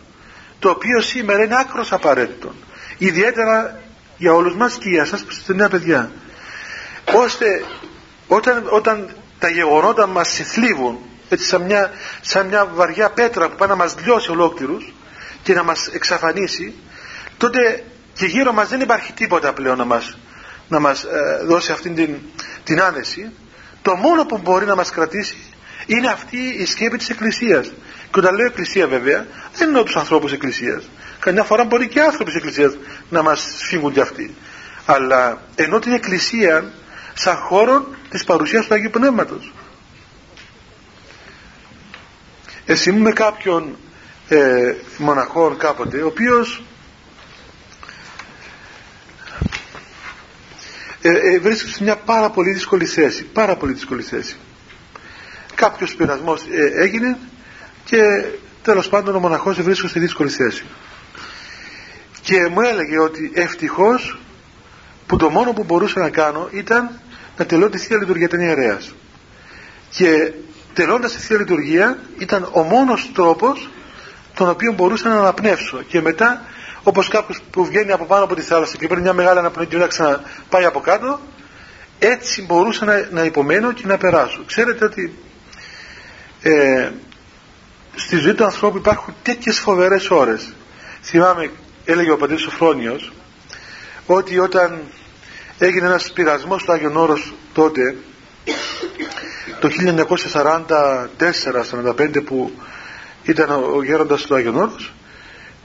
το 0.58 0.70
οποίο 0.70 1.00
σήμερα 1.00 1.44
είναι 1.44 1.56
άκρος 1.58 1.92
απαραίτητο. 1.92 2.54
Ιδιαίτερα 2.98 3.80
για 4.16 4.32
όλους 4.32 4.54
μας 4.54 4.78
και 4.78 4.88
για 4.88 5.04
σας 5.04 5.20
που 5.20 5.28
είστε 5.30 5.54
νέα 5.54 5.68
παιδιά. 5.68 6.10
Ώστε 7.14 7.64
όταν, 8.28 8.66
όταν 8.70 9.10
τα 9.38 9.48
γεγονότα 9.48 10.06
μας 10.06 10.28
συθλίβουν 10.28 10.98
έτσι 11.28 11.46
σαν 11.46 11.62
μια, 11.62 11.90
σαν 12.20 12.46
μια 12.46 12.66
βαριά 12.66 13.10
πέτρα 13.10 13.48
που 13.48 13.56
πάει 13.56 13.68
να 13.68 13.74
μας 13.74 13.94
λιώσει 14.04 14.30
ολόκληρους 14.30 14.94
και 15.42 15.54
να 15.54 15.62
μας 15.62 15.86
εξαφανίσει 15.86 16.74
τότε 17.36 17.84
και 18.14 18.26
γύρω 18.26 18.52
μας 18.52 18.68
δεν 18.68 18.80
υπάρχει 18.80 19.12
τίποτα 19.12 19.52
πλέον 19.52 19.78
να 19.78 19.84
μας, 19.84 20.16
να 20.68 20.80
μας 20.80 21.02
ε, 21.02 21.44
δώσει 21.44 21.72
αυτήν 21.72 21.94
την, 21.94 22.16
την 22.64 22.80
άνεση. 22.80 23.30
Το 23.82 23.94
μόνο 23.94 24.24
που 24.24 24.38
μπορεί 24.38 24.66
να 24.66 24.74
μας 24.74 24.90
κρατήσει 24.90 25.36
είναι 25.86 26.08
αυτή 26.08 26.38
η 26.58 26.64
σκέπη 26.66 26.96
της 26.96 27.08
Εκκλησίας. 27.08 27.72
Και 28.12 28.18
όταν 28.18 28.34
λέω 28.34 28.46
Εκκλησία 28.46 28.86
βέβαια 28.86 29.26
δεν 29.56 29.68
εννοώ 29.68 29.82
τους 29.82 29.96
ανθρώπους 29.96 30.32
Εκκλησίας. 30.32 30.88
Καμιά 31.18 31.42
φορά 31.42 31.64
μπορεί 31.64 31.88
και 31.88 32.00
άνθρωποι 32.00 32.24
της 32.24 32.34
Εκκλησίας 32.34 32.76
να 33.10 33.22
μας 33.22 33.54
φύγουν 33.58 33.92
κι 33.92 34.00
αυτοί. 34.00 34.34
Αλλά 34.86 35.42
ενώ 35.54 35.78
την 35.78 35.92
Εκκλησία 35.92 36.72
σαν 37.14 37.36
χώρο 37.36 37.86
της 38.10 38.24
παρουσίας 38.24 38.66
του 38.66 38.74
Αγίου 38.74 38.90
Πνεύματος. 38.90 39.52
Εσύ 42.64 42.92
με 42.92 43.12
κάποιον 43.12 43.76
ε, 44.28 44.74
μοναχόν 44.98 45.56
κάποτε 45.56 46.02
ο 46.02 46.06
οποίος 46.06 46.62
ε, 51.08 51.34
ε, 51.34 51.38
βρίσκεται 51.38 51.70
σε 51.70 51.82
μια 51.82 51.96
πάρα 51.96 52.30
πολύ 52.30 52.50
δύσκολη 52.52 52.84
θέση 52.84 53.24
πάρα 53.24 53.56
πολύ 53.56 53.72
δύσκολη 53.72 54.02
θέση. 54.02 54.36
Κάποιος 55.54 55.94
πειρασμός 55.94 56.42
ε, 56.50 56.82
έγινε 56.82 57.18
και 57.84 58.24
τέλος 58.62 58.88
πάντων 58.88 59.14
ο 59.14 59.18
μοναχός 59.18 59.62
βρίσκεται 59.62 59.88
σε 59.88 60.00
δύσκολη 60.00 60.30
θέση. 60.30 60.64
Και 62.20 62.48
μου 62.48 62.60
έλεγε 62.60 62.98
ότι 62.98 63.30
ευτυχώς 63.34 64.18
που 65.06 65.16
το 65.16 65.30
μόνο 65.30 65.52
που 65.52 65.64
μπορούσα 65.64 66.00
να 66.00 66.10
κάνω 66.10 66.48
ήταν 66.52 67.00
να 67.36 67.46
τελειώ 67.46 67.70
τη 67.70 67.78
Θεία 67.78 67.96
Λειτουργία 67.96 68.26
ήταν 68.26 68.40
ιερέας. 68.40 68.94
Και 69.90 70.32
τελώντας 70.72 71.12
τη 71.12 71.18
Θεία 71.18 71.38
Λειτουργία 71.38 71.98
ήταν 72.18 72.48
ο 72.52 72.62
μόνος 72.62 73.10
τρόπος 73.14 73.70
τον 74.34 74.48
οποίο 74.48 74.72
μπορούσα 74.72 75.08
να 75.08 75.18
αναπνεύσω. 75.18 75.82
Και 75.82 76.00
μετά 76.00 76.42
όπως 76.88 77.08
κάποιος 77.08 77.40
που 77.50 77.64
βγαίνει 77.64 77.92
από 77.92 78.04
πάνω 78.04 78.24
από 78.24 78.34
τη 78.34 78.42
θάλασσα 78.42 78.76
και 78.76 78.86
παίρνει 78.86 79.02
μια 79.02 79.12
μεγάλη 79.12 79.38
αναπνοή 79.38 79.66
και 79.66 79.76
να 79.76 79.86
ξαναπάει 79.86 80.64
από 80.64 80.80
κάτω 80.80 81.20
έτσι 81.98 82.42
μπορούσα 82.42 82.84
να, 82.84 83.08
να 83.10 83.24
υπομένω 83.24 83.72
και 83.72 83.86
να 83.86 83.98
περάσω. 83.98 84.44
Ξέρετε 84.46 84.84
ότι 84.84 85.18
ε, 86.42 86.90
στη 87.94 88.16
ζωή 88.16 88.34
του 88.34 88.44
ανθρώπου 88.44 88.76
υπάρχουν 88.76 89.14
τέτοιες 89.22 89.58
φοβερές 89.58 90.10
ώρες. 90.10 90.52
Θυμάμαι 91.02 91.50
έλεγε 91.84 92.10
ο 92.10 92.16
πατήρ 92.16 92.38
Σοφρόνιος 92.38 93.12
ότι 94.06 94.38
όταν 94.38 94.80
έγινε 95.58 95.86
ένας 95.86 96.12
πειρασμός 96.12 96.60
στο 96.60 96.72
Άγιον 96.72 96.96
Όρος 96.96 97.34
τότε 97.52 97.96
το 99.60 99.68
1944-45 101.96 102.24
που 102.24 102.52
ήταν 103.22 103.50
ο 103.50 103.82
γέροντας 103.82 104.22
του 104.22 104.34
Άγιον 104.34 104.56
Όρος 104.56 104.92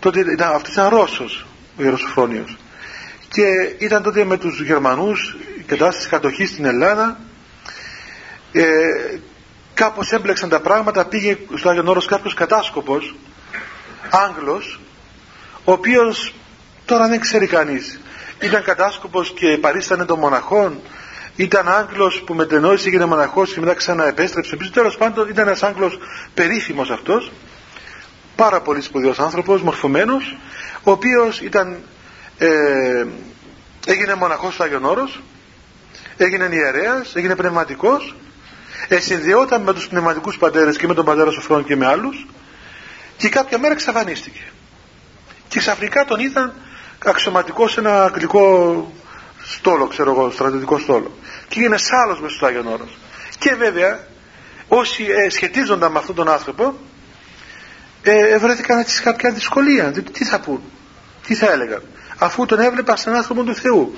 τότε 0.02 0.20
ήταν, 0.20 0.54
αυτός 0.54 0.74
ήταν 0.74 0.90
Ρώσος 0.90 1.46
ο 1.78 1.84
Ιερός 1.84 2.00
Σοφρόνιος. 2.00 2.58
Και 3.28 3.76
ήταν 3.78 4.04
τότε 4.04 4.24
με 4.26 4.38
τους 4.38 4.62
Γερμανούς 4.62 5.36
κατάσταση 5.66 6.10
κατοχής 6.10 6.50
στην 6.50 6.66
Ελλάδα. 6.66 7.20
Ε, 8.52 8.64
κάπως 9.74 10.12
έμπλεξαν 10.12 10.50
τα 10.50 10.60
πράγματα 10.60 11.06
πήγε 11.06 11.38
στο 11.56 11.70
Άγιον 11.70 11.88
Όρος 11.88 12.06
κάποιος 12.06 12.34
κατάσκοπος 12.34 13.16
Άγγλος 14.10 14.80
ο 15.64 15.72
οποίος 15.72 16.34
τώρα 16.86 17.08
δεν 17.08 17.20
ξέρει 17.20 17.48
κανείς. 17.48 18.00
Ήταν 18.42 18.64
κατάσκοπος 18.64 19.32
και 19.32 19.58
παρίστανε 19.62 20.06
των 20.06 20.20
μοναχών 20.20 20.80
ήταν 21.36 21.68
Άγγλος 21.68 22.22
που 22.22 22.34
μετενόησε 22.34 22.88
έγινε 22.88 23.06
μοναχός 23.06 23.54
και 23.54 23.60
μετά 23.60 23.74
ξαναεπέστρεψε 23.74 24.56
πίσω. 24.56 24.72
Τέλος 24.72 24.98
πάντων 24.98 25.30
ήταν 25.30 25.48
ένας 25.48 25.64
Άγγλος 25.64 25.98
περίφημος 26.34 26.90
αυτός 26.90 27.32
πάρα 28.44 28.62
πολύ 28.62 28.82
σπουδαίος 28.82 29.20
άνθρωπος 29.20 29.62
μορφωμένος 29.62 30.38
ο 30.84 30.92
οποίος 30.92 31.42
ήταν 31.42 31.78
ε, 32.38 33.06
έγινε 33.86 34.16
μοναχός 34.16 34.54
στο 34.54 34.64
Άγιον 34.64 34.86
Όρος 34.86 35.22
έγινε 36.18 36.50
ιερέας 36.52 37.16
έγινε 37.16 37.36
πνευματικός 37.36 38.16
εσυνδυόταν 38.88 39.62
με 39.62 39.74
τους 39.74 39.88
πνευματικούς 39.88 40.38
πατέρες 40.38 40.78
και 40.78 40.88
με 40.88 40.94
τον 40.94 41.06
πατέρα 41.06 41.32
Σοφρόν 41.32 41.66
και 41.66 41.76
με 41.76 41.86
άλλους 41.86 42.28
και 43.18 43.30
κάποια 43.30 43.58
μέρα 43.58 43.74
εξαφανίστηκε 43.74 44.44
και 45.48 45.60
ξαφνικά 45.60 46.06
τον 46.06 46.20
είδαν 46.20 46.54
αξιωματικό 47.06 47.68
σε 47.68 47.80
ένα 47.80 48.04
αγγλικό 48.04 48.92
στόλο, 49.44 49.88
ξέρω 49.88 50.12
εγώ, 50.12 50.32
στρατιωτικό 50.32 50.80
στόλο. 50.80 51.12
Και 51.48 51.60
έγινε 51.60 51.76
άλλο 52.06 52.18
μέσα 52.22 52.36
στο 52.36 52.46
Άγιον 52.46 52.68
Όρος. 52.68 52.98
Και 53.38 53.56
βέβαια, 53.56 54.00
όσοι 54.68 55.04
ε, 55.04 55.30
σχετίζονταν 55.30 55.92
με 55.92 55.98
αυτόν 55.98 56.16
τον 56.16 56.30
άνθρωπο, 56.30 56.76
ε, 58.04 58.38
βρέθηκαν 58.38 58.80
έτσι 58.80 58.96
σε 58.96 59.02
κάποια 59.02 59.32
δυσκολία. 59.32 59.90
Δηλαδή, 59.90 60.12
τι 60.12 60.26
θα 60.26 60.40
πούν, 60.40 60.62
τι 61.28 61.36
θα 61.36 61.52
έλεγαν; 61.52 61.82
Αφού 62.18 62.46
τον 62.46 62.60
έβλεπαν 62.60 62.98
σαν 62.98 63.16
άνθρωπο 63.16 63.44
του 63.44 63.56
Θεού. 63.56 63.94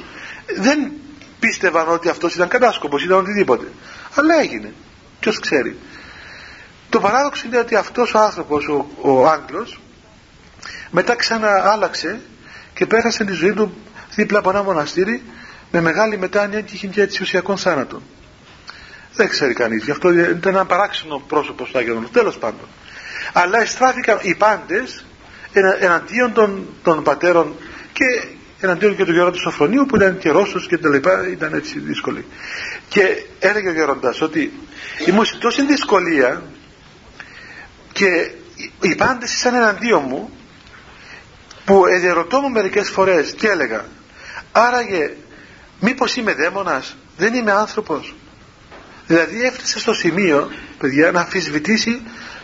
Δεν 0.58 0.92
πίστευαν 1.40 1.90
ότι 1.90 2.10
αυτός 2.10 2.36
ήταν 2.36 2.48
κατάσκοπος, 2.48 3.04
ήταν 3.04 3.18
οτιδήποτε. 3.18 3.66
Αλλά 4.16 4.40
έγινε. 4.40 4.74
Ποιος 5.20 5.40
ξέρει. 5.40 5.78
Το 6.90 7.00
παράδοξο 7.00 7.48
είναι 7.48 7.58
ότι 7.58 7.76
αυτός 7.76 8.14
ο 8.14 8.20
άνθρωπος, 8.20 8.68
ο, 8.68 8.88
ο 9.02 9.28
Άγγλος, 9.28 9.80
μετά 10.92 11.16
ξανά 11.16 11.72
άλλαξε 11.72 12.20
και 12.74 12.86
πέρασε 12.86 13.24
τη 13.24 13.34
ζωή 13.34 13.54
του 13.54 13.78
δίπλα 14.16 14.40
από 14.40 14.50
ένα 14.50 14.64
μοναστήρι 14.64 15.24
με 15.72 15.82
μεγάλη 15.82 16.18
μετάνοια 16.18 16.62
και 16.62 16.76
είχε 16.76 16.88
και 16.88 17.02
έτσι 17.02 17.22
ουσιακών 17.22 17.58
θάνατων. 17.58 18.02
Δεν 19.16 19.30
ξέρει 19.30 19.54
κανείς. 19.54 19.84
Γι' 19.84 19.92
αυτό 19.92 20.12
ήταν 20.12 20.54
ένα 20.54 20.66
παράξενο 20.66 21.24
πρόσωπο 21.28 21.66
στο 21.66 21.78
Άγιο 21.78 22.10
Τέλος 22.12 22.38
πάντων. 22.38 22.68
Αλλά 23.34 23.62
εστράφηκαν 23.62 24.20
οι 24.22 24.36
πάντες 24.36 25.06
εναντίον 25.80 26.34
των, 26.34 26.68
των 26.84 27.04
πατέρων 27.04 27.56
και 27.94 28.28
εναντίον 28.60 28.96
και 28.96 29.06
του 29.06 29.12
Γερόντα 29.12 29.38
Σοφρονίου 29.38 29.86
που 29.86 29.96
ήταν 29.96 30.18
και 30.18 30.30
Ρώσο 30.30 30.60
και 30.60 30.78
τα 30.78 30.90
λοιπά, 30.90 31.28
ήταν 31.30 31.54
έτσι 31.54 31.80
δύσκολοι. 31.80 32.26
Και 32.88 33.24
έλεγε 33.40 33.70
ο 33.70 33.72
Γερόντα 33.72 34.14
ότι 34.22 34.54
ήμουν 35.06 35.26
σε 35.26 35.38
τόση 35.38 35.66
δυσκολία 35.66 36.44
και 37.92 38.32
οι 38.82 38.96
πάντες 38.96 39.34
ήσαν 39.34 39.54
εναντίον 39.54 40.04
μου 40.08 40.30
που 41.66 41.86
εδιαρωτώ 41.86 42.40
μου 42.40 42.50
μερικές 42.50 42.90
φορές 42.90 43.34
και 43.38 43.48
έλεγα 43.48 43.86
άραγε 44.52 45.14
μήπως 45.80 46.16
είμαι 46.16 46.34
δαίμονας 46.34 46.98
δεν 47.18 47.34
είμαι 47.34 47.52
άνθρωπος 47.52 48.16
δηλαδή 49.08 49.42
έφτασε 49.42 49.80
στο 49.80 49.94
σημείο 49.94 50.52
παιδιά 50.78 51.12
να 51.12 51.20
αμφισβητήσει 51.20 52.02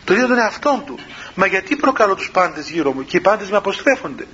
το 0.10 0.16
δίδω 0.16 0.28
τον 0.28 0.38
εαυτό 0.38 0.84
του. 0.86 0.99
Μα 1.36 1.45
γιατί 1.45 1.76
προκαλώ 1.76 2.16
τους 2.16 2.32
πάντες 2.32 2.70
γύρω 2.70 2.93
μου 2.93 3.05
και 3.05 3.18
οι 3.18 3.20
πάντες 3.20 3.49
με 3.49 3.57
αποστρέφονται; 3.57 4.26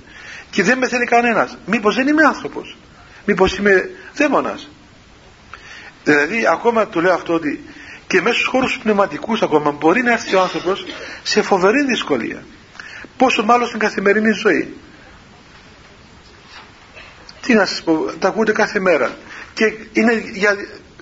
Και 0.50 0.62
δεν 0.62 0.78
με 0.78 0.88
θέλει 0.88 1.04
κανένας. 1.04 1.58
Μήπως 1.66 1.94
δεν 1.94 2.06
είμαι 2.06 2.22
άνθρωπος; 2.22 2.76
Μήπως 3.24 3.56
είμαι 3.56 3.90
δαίμονας; 4.14 4.68
Δηλαδή 6.04 6.46
ακόμα 6.46 6.86
του 6.86 7.00
λέω 7.00 7.14
αυτό 7.14 7.32
ότι 7.32 7.64
και 8.06 8.20
μέσα 8.20 8.34
στους 8.34 8.46
χώρους 8.46 8.78
πνευματικούς 8.78 9.42
ακόμα 9.42 9.70
μπορεί 9.70 10.02
να 10.02 10.12
έρθει 10.12 10.34
ο 10.34 10.40
άνθρωπος 10.40 10.84
σε 11.22 11.42
φοβερή 11.42 11.84
δυσκολία. 11.84 12.44
Πόσο 13.16 13.44
μάλλον 13.44 13.66
στην 13.66 13.78
καθημερινή 13.78 14.30
ζωή. 14.32 14.76
Τι 17.40 17.54
να 17.54 17.66
σας 17.66 17.82
πω 17.82 17.94
τα 18.18 18.28
ακούτε 18.28 18.52
κάθε 18.52 18.80
μέρα. 18.80 19.16
Και 19.54 19.64
είναι 19.92 20.12
για 20.32 20.56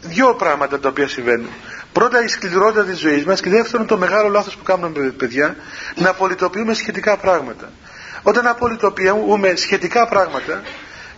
δύο 0.05 0.35
πράγματα 0.35 0.81
τα 0.81 0.89
οποία 0.89 1.09
συμβαίνουν. 1.09 1.49
Πρώτα 1.93 2.25
η 2.25 2.29
σκληρότητα 2.29 2.85
της 2.85 2.99
ζωής 2.99 3.25
μας 3.25 3.41
και 3.41 3.51
δεύτερον 3.51 3.87
το 3.87 3.99
μεγάλο 3.99 4.29
λάθος 4.29 4.57
που 4.57 4.63
κάνουμε 4.63 5.11
παιδιά 5.11 5.57
να 5.95 6.09
απολυτοποιούμε 6.09 6.75
σχετικά 6.75 7.17
πράγματα. 7.17 7.73
Όταν 8.23 8.47
απολυτοποιούμε 8.47 9.55
σχετικά 9.57 10.09
πράγματα 10.09 10.63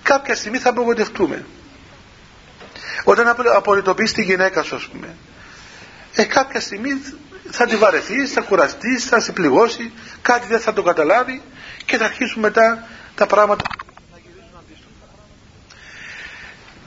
κάποια 0.02 0.34
στιγμή 0.34 0.58
θα 0.58 0.70
απογοητευτούμε. 0.70 1.44
Όταν 3.04 3.36
απολυτοποιείς 3.56 4.12
τη 4.12 4.22
γυναίκα 4.22 4.62
σου 4.62 4.74
ας 4.74 4.86
πούμε 4.86 5.08
ε, 6.16 6.24
κάποια 6.24 6.60
στιγμή 6.60 6.90
θα 7.50 7.66
τη 7.66 7.76
βαρεθείς, 7.76 8.32
θα 8.32 8.40
κουραστείς, 8.40 9.04
θα 9.04 9.20
σε 9.20 9.32
πληγώσει, 9.32 9.92
κάτι 10.22 10.46
δεν 10.46 10.60
θα 10.60 10.72
το 10.72 10.82
καταλάβει 10.82 11.42
και 11.84 11.96
θα 11.96 12.04
αρχίσουν 12.04 12.40
μετά 12.42 12.86
τα 13.14 13.26
πράγματα 13.26 13.62
να 14.12 14.18
γυρίζουν 14.18 14.58
αντίστοιχα. 14.58 14.88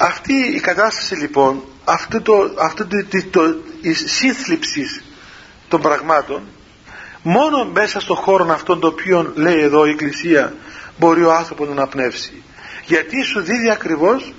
Αυτή 0.02 0.34
η 0.34 0.60
κατάσταση 0.60 1.16
λοιπόν, 1.16 1.64
αυτό 1.84 2.22
το, 2.22 2.54
αυτό 2.60 2.88
το, 2.88 2.97
το, 3.32 3.56
η 3.82 3.93
σύνθλιψη 3.93 5.02
των 5.68 5.82
πραγμάτων, 5.82 6.41
μόνο 7.22 7.66
μέσα 7.66 8.00
στον 8.00 8.16
χώρο 8.16 8.54
αυτόν 8.54 8.80
το 8.80 8.88
οποίο 8.88 9.32
λέει 9.36 9.60
εδώ 9.62 9.86
η 9.86 9.89
Εκκλησία 9.89 10.54
μπορεί 10.97 11.24
ο 11.24 11.34
άνθρωπος 11.34 11.68
να 11.68 11.74
αναπνεύσει. 11.74 12.43
Γιατί 12.86 13.24
σου 13.24 13.41
δίδει 13.41 13.70
ακριβώς 13.70 14.34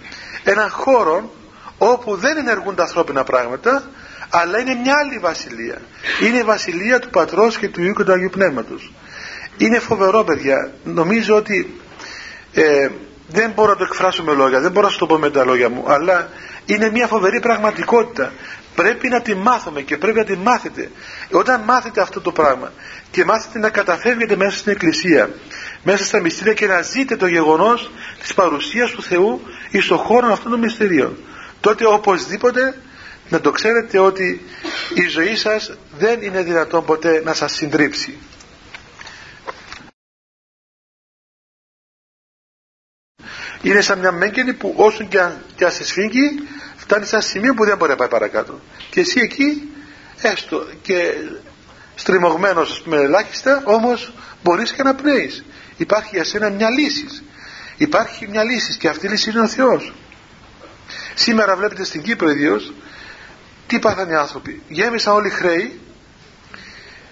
έναν 0.44 0.70
χώρο 0.70 1.32
όπου 1.78 2.16
δεν 2.16 2.36
ενεργούν 2.36 2.74
τα 2.74 2.82
ανθρώπινα 2.82 3.24
πράγματα 3.24 3.90
αλλά 4.30 4.58
είναι 4.58 4.74
μια 4.74 4.94
άλλη 5.04 5.18
βασιλεία. 5.18 5.80
Είναι 6.22 6.38
η 6.38 6.42
βασιλεία 6.42 6.98
του 6.98 7.10
Πατρός 7.10 7.58
και 7.58 7.68
του 7.68 7.82
Υιού 7.82 7.92
και 7.92 8.04
του 8.04 8.12
Αγίου 8.12 8.30
Πνεύματος. 8.30 8.92
Είναι 9.56 9.78
φοβερό 9.78 10.24
παιδιά. 10.24 10.72
Νομίζω 10.84 11.36
ότι 11.36 11.80
ε, 12.52 12.88
δεν 13.32 13.50
μπορώ 13.50 13.70
να 13.70 13.76
το 13.76 13.84
εκφράσω 13.84 14.22
με 14.22 14.32
λόγια 14.32 14.60
δεν 14.60 14.70
μπορώ 14.70 14.86
να 14.86 14.92
σου 14.92 14.98
το 14.98 15.06
πω 15.06 15.18
με 15.18 15.30
τα 15.30 15.44
λόγια 15.44 15.68
μου 15.68 15.84
αλλά 15.86 16.28
είναι 16.66 16.90
μια 16.90 17.06
φοβερή 17.06 17.40
πραγματικότητα 17.40 18.32
πρέπει 18.74 19.08
να 19.08 19.20
τη 19.20 19.34
μάθουμε 19.34 19.80
και 19.80 19.96
πρέπει 19.96 20.18
να 20.18 20.24
τη 20.24 20.36
μάθετε 20.36 20.90
όταν 21.30 21.62
μάθετε 21.64 22.00
αυτό 22.00 22.20
το 22.20 22.32
πράγμα 22.32 22.72
και 23.10 23.24
μάθετε 23.24 23.58
να 23.58 23.70
καταφεύγετε 23.70 24.36
μέσα 24.36 24.58
στην 24.58 24.72
Εκκλησία 24.72 25.30
μέσα 25.82 26.04
στα 26.04 26.20
μυστήρια 26.20 26.54
και 26.54 26.66
να 26.66 26.82
ζείτε 26.82 27.16
το 27.16 27.26
γεγονός 27.26 27.90
της 28.20 28.34
παρουσίας 28.34 28.90
του 28.90 29.02
Θεού 29.02 29.40
εις 29.70 29.86
το 29.86 29.96
χώρο 29.96 30.32
αυτών 30.32 30.50
των 30.50 30.60
μυστηρίων 30.60 31.16
τότε 31.60 31.86
οπωσδήποτε 31.86 32.74
να 33.28 33.40
το 33.40 33.50
ξέρετε 33.50 33.98
ότι 33.98 34.42
η 34.94 35.08
ζωή 35.08 35.36
σας 35.36 35.72
δεν 35.98 36.22
είναι 36.22 36.42
δυνατόν 36.42 36.84
ποτέ 36.84 37.22
να 37.24 37.34
σας 37.34 37.52
συντρίψει. 37.52 38.18
Είναι 43.62 43.80
σαν 43.80 43.98
μια 43.98 44.12
μέγενη 44.12 44.52
που 44.52 44.74
όσο 44.76 45.04
και 45.04 45.20
αν, 45.20 45.44
και 45.56 45.64
αν 45.64 45.72
σε 45.72 45.84
σφίγγει 45.84 46.48
φτάνει 46.76 47.04
σε 47.04 47.14
ένα 47.14 47.24
σημείο 47.24 47.54
που 47.54 47.64
δεν 47.64 47.76
μπορεί 47.76 47.90
να 47.90 47.96
πάει 47.96 48.08
παρακάτω. 48.08 48.60
Και 48.90 49.00
εσύ 49.00 49.20
εκεί 49.20 49.72
έστω 50.22 50.66
και 50.82 51.14
στριμωγμένος 51.94 52.82
με 52.84 52.96
ελάχιστα 52.96 53.62
όμως 53.64 54.12
μπορείς 54.42 54.72
και 54.72 54.82
να 54.82 54.94
πνέεις. 54.94 55.44
Υπάρχει 55.76 56.10
για 56.12 56.24
σένα 56.24 56.50
μια 56.50 56.70
λύση. 56.70 57.06
Υπάρχει 57.76 58.28
μια 58.28 58.44
λύση 58.44 58.76
και 58.76 58.88
αυτή 58.88 59.06
η 59.06 59.08
λύση 59.08 59.30
είναι 59.30 59.40
ο 59.40 59.48
Θεός. 59.48 59.92
Σήμερα 61.14 61.56
βλέπετε 61.56 61.84
στην 61.84 62.02
Κύπρο 62.02 62.30
ιδίως 62.30 62.72
τι 63.66 63.78
πάθανε 63.78 64.12
οι 64.12 64.16
άνθρωποι. 64.16 64.62
Γέμισαν 64.68 65.14
όλοι 65.14 65.30
χρέη. 65.30 65.80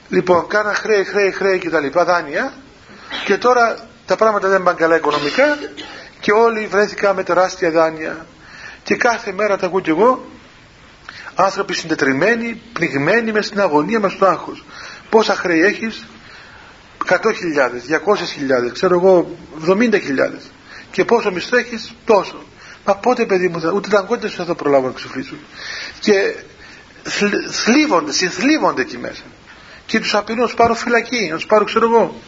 Λοιπόν, 0.08 0.46
κάνα 0.46 0.74
χρέη, 0.74 1.04
χρέη, 1.04 1.30
χρέη 1.30 1.58
και 1.58 1.70
τα 1.70 1.80
λοιπά, 1.80 2.04
δάνεια. 2.04 2.52
Και 3.24 3.36
τώρα 3.36 3.88
τα 4.06 4.16
πράγματα 4.16 4.48
δεν 4.48 4.62
πάνε 4.62 4.78
καλά 4.78 4.96
οικονομικά 4.96 5.58
και 6.20 6.32
όλοι 6.32 6.66
βρέθηκαν 6.66 7.14
με 7.14 7.22
τεράστια 7.22 7.70
δάνεια. 7.70 8.26
Και 8.82 8.96
κάθε 8.96 9.32
μέρα 9.32 9.56
τα 9.56 9.66
ακούω 9.66 9.80
κι 9.80 9.90
εγώ 9.90 10.26
άνθρωποι 11.40 11.74
συντετριμένοι, 11.74 12.62
πνιγμένοι 12.72 13.32
μες 13.32 13.46
στην 13.46 13.60
αγωνία, 13.60 14.00
μες 14.00 14.12
στο 14.12 14.26
άγχος. 14.26 14.64
Πόσα 15.10 15.34
χρέη 15.34 15.60
έχεις, 15.60 16.06
100.000, 17.06 17.80
200.000, 17.80 18.72
ξέρω 18.72 18.94
εγώ 18.94 19.36
70.000. 19.66 20.50
Και 20.90 21.04
πόσο 21.04 21.30
μισθό 21.30 21.56
έχεις, 21.56 21.94
τόσο. 22.04 22.42
Μα 22.84 22.96
πότε 22.96 23.26
παιδί 23.26 23.48
μου, 23.48 23.60
ούτε 23.74 23.88
τα 23.88 23.98
αγκόνια 23.98 24.28
σου 24.28 24.36
θα 24.36 24.44
το 24.44 24.54
προλάβουν 24.54 24.88
να 24.88 24.94
ξεφλήσουν. 24.94 25.38
Και 26.00 26.34
θλίβονται, 27.50 28.12
συνθλίβονται 28.12 28.82
εκεί 28.82 28.98
μέσα. 28.98 29.22
Και 29.86 29.98
τους 29.98 30.14
απειλούν 30.14 30.40
να 30.40 30.46
τους 30.46 30.56
πάρουν 30.56 30.76
φυλακή, 30.76 31.28
να 31.30 31.36
τους 31.36 31.46
πάρουν 31.46 31.66
ξέρω 31.66 31.86
εγώ. 31.86 32.20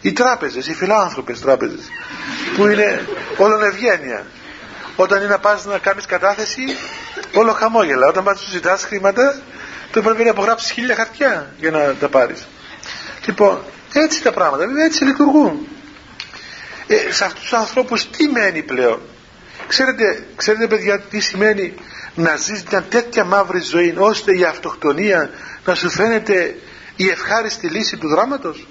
Οι 0.00 0.12
τράπεζες, 0.12 0.66
οι 0.66 0.74
φιλάνθρωπες 0.74 1.40
τράπεζες, 1.40 1.88
που 2.56 2.66
είναι 2.66 3.06
όλον 3.36 3.62
ευγένεια. 3.62 4.26
Όταν 4.96 5.18
είναι 5.18 5.28
να 5.28 5.38
πας 5.38 5.64
να 5.64 5.78
κάνεις 5.78 6.06
κατάθεση, 6.06 6.62
όλο 7.34 7.52
χαμόγελα. 7.52 8.06
Όταν 8.06 8.24
πας 8.24 8.34
να 8.34 8.40
σου 8.40 8.50
ζητάς 8.50 8.84
χρήματα, 8.84 9.40
το 9.90 10.02
πρέπει 10.02 10.24
να 10.24 10.30
απογράψεις 10.30 10.70
χίλια 10.70 10.94
χαρτιά 10.94 11.50
για 11.58 11.70
να 11.70 11.94
τα 11.94 12.08
πάρεις. 12.08 12.46
Λοιπόν, 13.26 13.62
έτσι 13.92 14.22
τα 14.22 14.32
πράγματα, 14.32 14.64
έτσι 14.84 15.04
λειτουργούν. 15.04 15.68
Ε, 16.86 17.12
σε 17.12 17.24
αυτούς 17.24 17.42
τους 17.42 17.52
ανθρώπους 17.52 18.10
τι 18.10 18.28
μένει 18.28 18.62
πλέον; 18.62 19.00
Ξέρετε, 19.66 20.26
ξέρετε 20.36 20.66
παιδιά 20.66 21.00
τι 21.00 21.20
σημαίνει 21.20 21.74
να 22.14 22.36
ζεις 22.36 22.62
μια 22.70 22.82
τέτοια 22.82 23.24
μαύρη 23.24 23.60
ζωή 23.60 23.94
ώστε 23.98 24.38
η 24.38 24.44
αυτοκτονία 24.44 25.30
να 25.64 25.74
σου 25.74 25.90
φαίνεται 25.90 26.56
η 26.96 27.08
ευχάριστη 27.08 27.68
λύση 27.68 27.96
του 27.96 28.08
δράματος; 28.08 28.66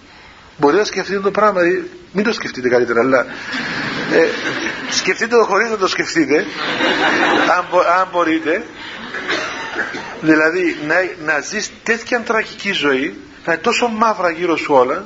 Μπορεί 0.64 0.78
να 0.78 0.84
σκεφτείτε 0.84 1.20
το 1.20 1.32
πράγμα, 1.32 1.62
ε, 1.62 1.84
μην 2.12 2.24
το 2.24 2.34
σκεφτείτε 2.34 2.70
καλύτερα, 2.70 3.00
αλλά 3.00 3.26
ε, 4.12 4.28
σκεφτείτε 4.90 5.36
το 5.36 5.44
χωρίς 5.44 5.70
να 5.70 5.78
το 5.78 5.88
σκεφτείτε, 5.88 6.46
αν, 7.58 7.66
αν 8.00 8.08
μπορείτε. 8.12 8.64
Δηλαδή 10.22 10.78
να, 10.88 10.96
να 11.26 11.40
ζεις 11.40 11.72
τέτοια 11.84 12.22
τραγική 12.22 12.72
ζωή, 12.72 13.18
να 13.46 13.54
είναι 13.54 13.62
τόσο 13.62 13.88
μαύρα 13.88 14.30
γύρω 14.30 14.56
σου 14.56 14.74
όλα, 14.74 15.06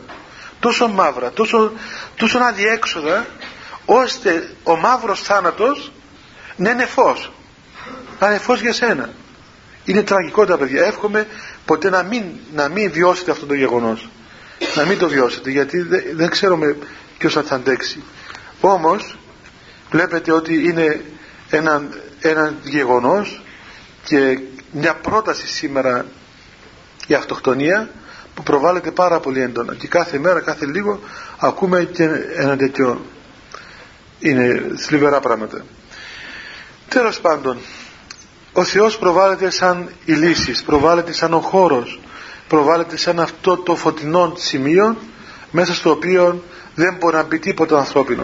τόσο 0.59 0.87
μαύρα, 0.87 1.31
τόσο, 1.31 1.71
τόσο 2.15 2.39
αδιέξοδα, 2.39 3.25
ώστε 3.85 4.49
ο 4.63 4.75
μαύρος 4.75 5.21
θάνατος 5.21 5.91
να 6.55 6.69
είναι 6.69 6.85
φως. 6.85 7.31
Να 8.19 8.27
είναι 8.27 8.37
φως 8.37 8.61
για 8.61 8.73
σένα. 8.73 9.09
Είναι 9.85 10.03
τραγικό 10.03 10.45
τα 10.45 10.57
παιδιά. 10.57 10.85
Εύχομαι 10.85 11.27
ποτέ 11.65 11.89
να 11.89 12.03
μην, 12.03 12.23
να 12.53 12.67
μην 12.67 12.91
βιώσετε 12.91 13.31
αυτό 13.31 13.45
το 13.45 13.53
γεγονός 13.53 14.09
να 14.75 14.85
μην 14.85 14.97
το 14.97 15.07
βιώσετε 15.07 15.49
γιατί 15.49 15.81
δεν, 15.81 16.03
δεν 16.13 16.29
ξέρουμε 16.29 16.77
ποιος 17.17 17.33
θα, 17.33 17.43
θα 17.43 17.55
αντέξει. 17.55 18.03
Όμως 18.61 19.17
βλέπετε 19.91 20.31
ότι 20.31 20.63
είναι 20.67 21.01
ένα, 21.49 21.87
ένα 22.19 22.53
γεγονός 22.63 23.41
και 24.03 24.39
μια 24.71 24.95
πρόταση 24.95 25.47
σήμερα 25.47 26.05
για 27.07 27.17
αυτοκτονία 27.17 27.89
που 28.33 28.43
προβάλλεται 28.43 28.91
πάρα 28.91 29.19
πολύ 29.19 29.41
έντονα 29.41 29.75
και 29.75 29.87
κάθε 29.87 30.17
μέρα, 30.17 30.39
κάθε 30.39 30.65
λίγο 30.65 30.99
ακούμε 31.37 31.83
και 31.83 32.03
ένα 32.35 32.57
τέτοιο. 32.57 33.05
Είναι 34.19 34.71
θλιβερά 34.77 35.19
πράγματα. 35.19 35.65
Τέλος 36.87 37.19
πάντων 37.19 37.57
ο 38.53 38.63
Θεός 38.63 38.97
προβάλλεται 38.97 39.49
σαν 39.49 39.89
η 40.05 40.13
λύση 40.13 40.63
προβάλλεται 40.65 41.11
σαν 41.11 41.33
ο 41.33 41.39
χώρος 41.39 41.99
προβάλλεται 42.47 42.97
σαν 42.97 43.19
αυτό 43.19 43.57
το 43.57 43.75
φωτεινό 43.75 44.33
σημείο 44.37 44.97
μέσα 45.51 45.73
στο 45.73 45.91
οποίο 45.91 46.43
δεν 46.75 46.95
μπορεί 46.99 47.15
να 47.15 47.23
μπει 47.23 47.39
τίποτα 47.39 47.77
ανθρώπινο. 47.77 48.23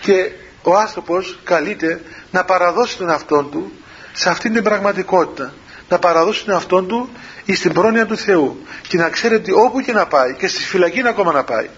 Και 0.00 0.30
ο 0.62 0.76
άνθρωπος 0.76 1.38
καλείται 1.44 2.02
να 2.30 2.44
παραδώσει 2.44 2.96
τον 2.96 3.10
αυτόν 3.10 3.50
του 3.50 3.72
σε 4.12 4.30
αυτήν 4.30 4.52
την 4.52 4.62
πραγματικότητα. 4.62 5.52
Να 5.88 5.98
παραδώσει 5.98 6.44
τον 6.44 6.54
αυτόν 6.54 6.86
του 6.86 7.10
στην 7.52 7.72
πρόνοια 7.72 8.06
του 8.06 8.16
Θεού 8.16 8.62
και 8.88 8.96
να 8.96 9.08
ξέρει 9.08 9.34
ότι 9.34 9.52
όπου 9.52 9.80
και 9.80 9.92
να 9.92 10.06
πάει 10.06 10.34
και 10.34 10.48
στη 10.48 10.62
φυλακή 10.62 11.08
ακόμα 11.08 11.32
να 11.32 11.44
πάει 11.44 11.68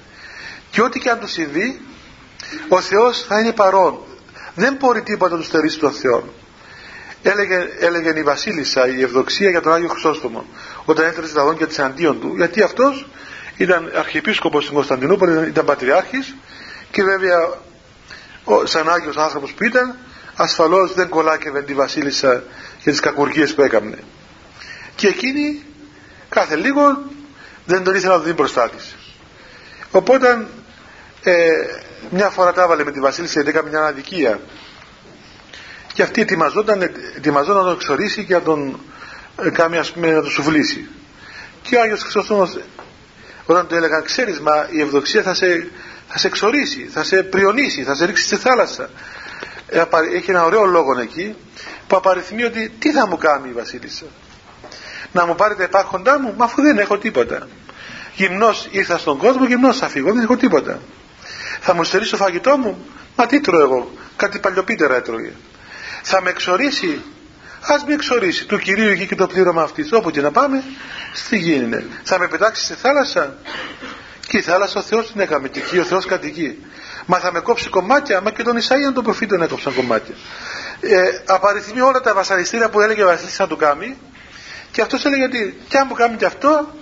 και 0.70 0.82
ό,τι 0.82 1.00
και 1.00 1.10
αν 1.10 1.18
του 1.18 1.28
συμβεί 1.28 1.80
ο 2.68 2.80
Θεός 2.80 3.24
θα 3.28 3.40
είναι 3.40 3.52
παρόν. 3.52 3.98
Δεν 4.54 4.76
μπορεί 4.78 5.02
τίποτα 5.02 5.34
να 5.34 5.40
του 5.40 5.46
στερήσει 5.46 5.78
τον 5.78 5.92
Θεό 5.92 6.24
έλεγε, 7.22 7.68
έλεγε 7.80 8.12
η 8.18 8.22
Βασίλισσα 8.22 8.88
η 8.88 9.02
Ευδοξία 9.02 9.50
για 9.50 9.60
τον 9.60 9.72
Άγιο 9.72 9.88
Χρυσόστομο 9.88 10.44
όταν 10.84 11.06
έφερε 11.06 11.26
στα 11.26 11.44
δόντια 11.44 11.66
της 11.66 11.78
αντίον 11.78 12.20
του 12.20 12.32
γιατί 12.36 12.62
αυτός 12.62 13.06
ήταν 13.56 13.92
αρχιεπίσκοπος 13.94 14.62
στην 14.62 14.74
Κωνσταντινούπολη 14.74 15.32
ήταν, 15.32 15.46
ήταν 15.46 15.64
πατριάρχης 15.64 16.34
και 16.90 17.02
βέβαια 17.02 17.54
ο, 18.44 18.66
σαν 18.66 18.88
Άγιος 18.88 19.16
άνθρωπος 19.16 19.52
που 19.52 19.64
ήταν 19.64 19.96
ασφαλώς 20.36 20.94
δεν 20.94 21.08
κολάκευε 21.08 21.62
τη 21.62 21.74
Βασίλισσα 21.74 22.42
για 22.82 22.92
τις 22.92 23.00
κακουργίες 23.00 23.54
που 23.54 23.62
έκαμνε. 23.62 23.98
Και 24.94 25.06
εκείνη 25.08 25.64
κάθε 26.28 26.56
λίγο 26.56 27.02
δεν 27.64 27.84
τον 27.84 27.94
ήθελα 27.94 28.12
να 28.12 28.18
το 28.18 28.24
δει 28.24 28.32
μπροστά 28.32 28.68
της. 28.68 28.96
Οπότε 29.90 30.46
ε, 31.22 31.48
μια 32.10 32.28
φορά 32.28 32.52
τα 32.52 32.62
έβαλε 32.62 32.84
με 32.84 32.92
τη 32.92 33.00
Βασίλισσα 33.00 33.40
γιατί 33.40 33.58
έκαμε 33.58 33.70
μια 33.70 33.86
αδικία 33.86 34.40
και 35.92 36.02
αυτή 36.02 36.20
ετοιμαζόταν, 36.20 36.82
ετοιμαζόταν 37.16 37.56
να 37.56 37.62
τον 37.62 37.74
εξορίσει 37.74 38.24
και 38.24 38.34
να 38.34 38.40
τον 38.40 38.68
ε, 38.68 38.74
κάνει 39.50 39.76
ας 39.76 39.92
πούμε 39.92 40.12
να 40.12 40.20
τον 40.20 40.30
σουβλήσει. 40.30 40.88
Και 41.62 41.76
ο 41.76 41.80
Άγιος 41.80 42.02
Χριστός 42.02 42.30
όταν 43.46 43.66
του 43.66 43.74
έλεγαν 43.74 44.02
ξέρεις 44.02 44.40
μα 44.40 44.66
η 44.70 44.80
ευδοξία 44.80 45.22
θα 45.22 45.34
σε, 45.34 45.70
θα 46.08 46.18
σε 46.18 46.26
εξορίσει, 46.26 46.88
θα 46.92 47.04
σε 47.04 47.22
πριονίσει, 47.22 47.82
θα 47.82 47.94
σε 47.94 48.04
ρίξει 48.04 48.24
στη 48.24 48.36
θάλασσα 48.36 48.90
ε, 49.72 49.82
έχει 50.14 50.30
ένα 50.30 50.44
ωραίο 50.44 50.64
λόγο 50.64 50.98
εκεί 50.98 51.34
που 51.86 51.96
απαριθμεί 51.96 52.44
ότι 52.44 52.72
τι 52.78 52.92
θα 52.92 53.06
μου 53.06 53.16
κάνει 53.16 53.48
η 53.48 53.52
Βασίλισσα; 53.52 54.04
Να 55.12 55.26
μου 55.26 55.34
πάρει 55.34 55.54
τα 55.54 55.62
υπάρχοντά 55.62 56.20
μου 56.20 56.34
μα 56.36 56.44
αφού 56.44 56.62
δεν 56.62 56.78
έχω 56.78 56.98
τίποτα. 56.98 57.48
Γυμνός 58.14 58.68
ήρθα 58.70 58.98
στον 58.98 59.18
κόσμο 59.18 59.46
γυμνός 59.46 59.78
θα 59.78 59.88
φύγω 59.88 60.12
δεν 60.12 60.22
έχω 60.22 60.36
τίποτα. 60.36 60.80
Θα 61.60 61.74
μου 61.74 61.84
στερήσει 61.84 62.10
το 62.10 62.16
φαγητό 62.16 62.56
μου 62.56 62.86
μα 63.16 63.26
τι 63.26 63.40
τρώω 63.40 63.60
εγώ 63.60 63.92
κάτι 64.16 64.38
παλιοπίτερα 64.38 64.94
έτρωγε. 64.94 65.32
Θα 66.02 66.22
με 66.22 66.30
εξορίσει 66.30 67.02
ας 67.66 67.84
με 67.84 67.94
εξορίσει 67.94 68.46
του 68.46 68.58
Κυρίου 68.58 68.88
εκεί 68.90 69.06
και 69.06 69.14
το 69.14 69.26
πλήρωμα 69.26 69.62
αυτής. 69.62 69.92
Όπου 69.92 70.10
και 70.10 70.20
να 70.20 70.30
πάμε 70.30 70.62
στη 71.14 71.38
γη 71.38 71.54
είναι 71.54 71.86
θα 72.02 72.18
με 72.18 72.28
πετάξει 72.28 72.64
στη 72.64 72.74
θάλασσα. 72.74 73.36
Και 74.26 74.38
η 74.38 74.40
θάλασσα 74.40 74.78
ο 74.78 74.82
Θεός 74.82 75.12
την 75.12 75.20
έκαμε 75.20 75.48
και 75.48 75.58
εκεί 75.58 75.78
ο 75.78 75.84
Θεός 75.84 76.06
κατοικεί 76.06 76.58
μα 77.06 77.18
θα 77.18 77.32
με 77.32 77.40
κόψει 77.40 77.68
κομμάτια 77.68 78.20
μα 78.20 78.30
και 78.30 78.42
τον 78.42 78.56
Ισαΐαν 78.56 78.92
τον 78.94 79.04
προφήτων 79.04 79.42
έκοψαν 79.42 79.74
κομμάτια. 79.74 80.14
Ε, 80.80 81.02
απαριθμεί 81.26 81.80
όλα 81.80 82.00
τα 82.00 82.14
βασανιστήρια 82.14 82.68
που 82.68 82.80
έλεγε 82.80 83.02
ο 83.02 83.06
Βασίλης 83.06 83.38
να 83.38 83.46
του 83.46 83.56
κάνει. 83.56 83.96
Και 84.70 84.80
αυτός 84.80 85.04
έλεγε 85.04 85.24
ότι 85.24 85.60
κι 85.68 85.76
αν 85.76 85.86
μου 85.88 85.94
κάνει 85.94 86.16
και 86.16 86.24
αυτό 86.24 86.74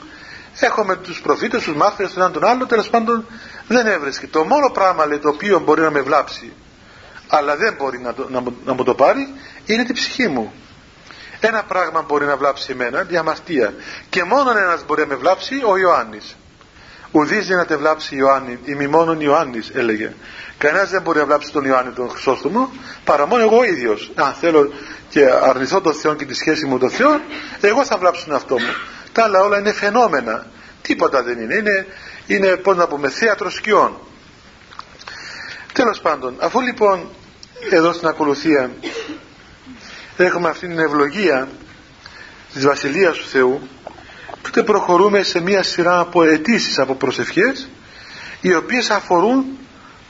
έχουμε 0.61 0.97
τους 0.97 1.20
προφήτες, 1.20 1.62
τους 1.62 1.74
μάθητες, 1.74 2.12
τον 2.12 2.22
έναν 2.22 2.33
τον 2.33 2.45
άλλο. 2.45 2.66
Τέλος 2.66 2.89
πάντων 2.89 3.26
δεν 3.68 3.87
έβρεσκε. 3.87 4.26
Το 4.26 4.45
μόνο 4.45 4.70
πράγμα 4.70 5.07
λέει, 5.07 5.18
το 5.18 5.28
οποίο 5.28 5.59
μπορεί 5.59 5.81
να 5.81 5.91
με 5.91 6.01
βλάψει 6.01 6.53
αλλά 7.31 7.57
δεν 7.57 7.74
μπορεί 7.78 7.99
να, 7.99 8.14
το, 8.14 8.26
να, 8.31 8.43
να 8.64 8.72
μου 8.74 8.85
το 8.85 8.95
πάρει 8.95 9.35
είναι 9.64 9.85
την 9.85 9.95
ψυχή 9.95 10.28
μου 10.28 10.53
ένα 11.41 11.62
πράγμα 11.62 12.03
μπορεί 12.03 12.24
να 12.24 12.36
βλάψει 12.36 12.72
εμένα, 12.72 13.03
διαμαρτία. 13.03 13.74
Και 14.09 14.24
μόνο 14.24 14.51
ένας 14.51 14.84
μπορεί 14.86 15.01
να 15.01 15.07
με 15.07 15.14
βλάψει, 15.14 15.55
ο 15.66 15.78
Ιωάννης. 15.78 16.36
Ουδής 17.11 17.49
να 17.49 17.66
τε 17.66 17.76
βλάψει 17.76 18.16
Ιωάννη, 18.16 18.59
ή 18.64 18.74
μη 18.74 18.86
μόνον 18.86 19.20
Ιωάννης 19.20 19.70
έλεγε. 19.74 20.12
Κανένας 20.59 20.91
δεν 20.91 21.03
μπορεί 21.03 21.18
να 21.18 21.24
βλάψει 21.24 21.53
τον 21.53 21.64
Ιωάννη 21.64 21.93
τον 21.93 22.11
Χρυσόστομο, 22.11 22.70
παρά 23.05 23.26
μόνο 23.26 23.43
εγώ 23.43 23.64
ίδιος. 23.64 24.11
Αν 24.14 24.32
θέλω 24.32 24.72
και 25.09 25.24
αρνηθώ 25.43 25.80
τον 25.80 25.95
Θεό 25.95 26.14
και 26.14 26.24
τη 26.24 26.34
σχέση 26.34 26.64
μου 26.64 26.72
με 26.72 26.78
τον 26.78 26.91
Θεό, 26.91 27.20
εγώ 27.61 27.84
θα 27.84 27.99
βλάψω 27.99 28.24
τον 28.24 28.32
εαυτό 28.32 28.59
μου. 28.59 28.74
Τα 29.12 29.22
άλλα 29.24 29.41
όλα 29.41 29.59
είναι 29.59 29.72
φαινόμενα. 29.72 30.47
Τίποτα 30.82 31.22
δεν 31.22 31.41
είναι. 31.41 31.55
Είναι, 31.55 31.86
είναι 32.26 32.57
πώς 32.57 32.76
να 32.76 32.86
πούμε, 32.86 33.09
θέατρο 33.09 33.51
σκιών. 33.51 33.99
Τέλος 35.72 36.01
πάντων, 36.01 36.36
αφού 36.38 36.61
λοιπόν 36.61 37.09
εδώ 37.70 37.93
στην 37.93 38.09
ακολουθία 38.09 38.70
έχουμε 40.24 40.48
αυτή 40.48 40.66
την 40.66 40.78
ευλογία 40.78 41.48
της 42.52 42.64
Βασιλείας 42.64 43.16
του 43.16 43.26
Θεού 43.26 43.68
τότε 44.42 44.62
προχωρούμε 44.62 45.22
σε 45.22 45.40
μία 45.40 45.62
σειρά 45.62 45.98
από 45.98 46.22
αιτήσεις 46.22 46.78
από 46.78 46.94
προσευχές 46.94 47.68
οι 48.40 48.54
οποίες 48.54 48.90
αφορούν 48.90 49.44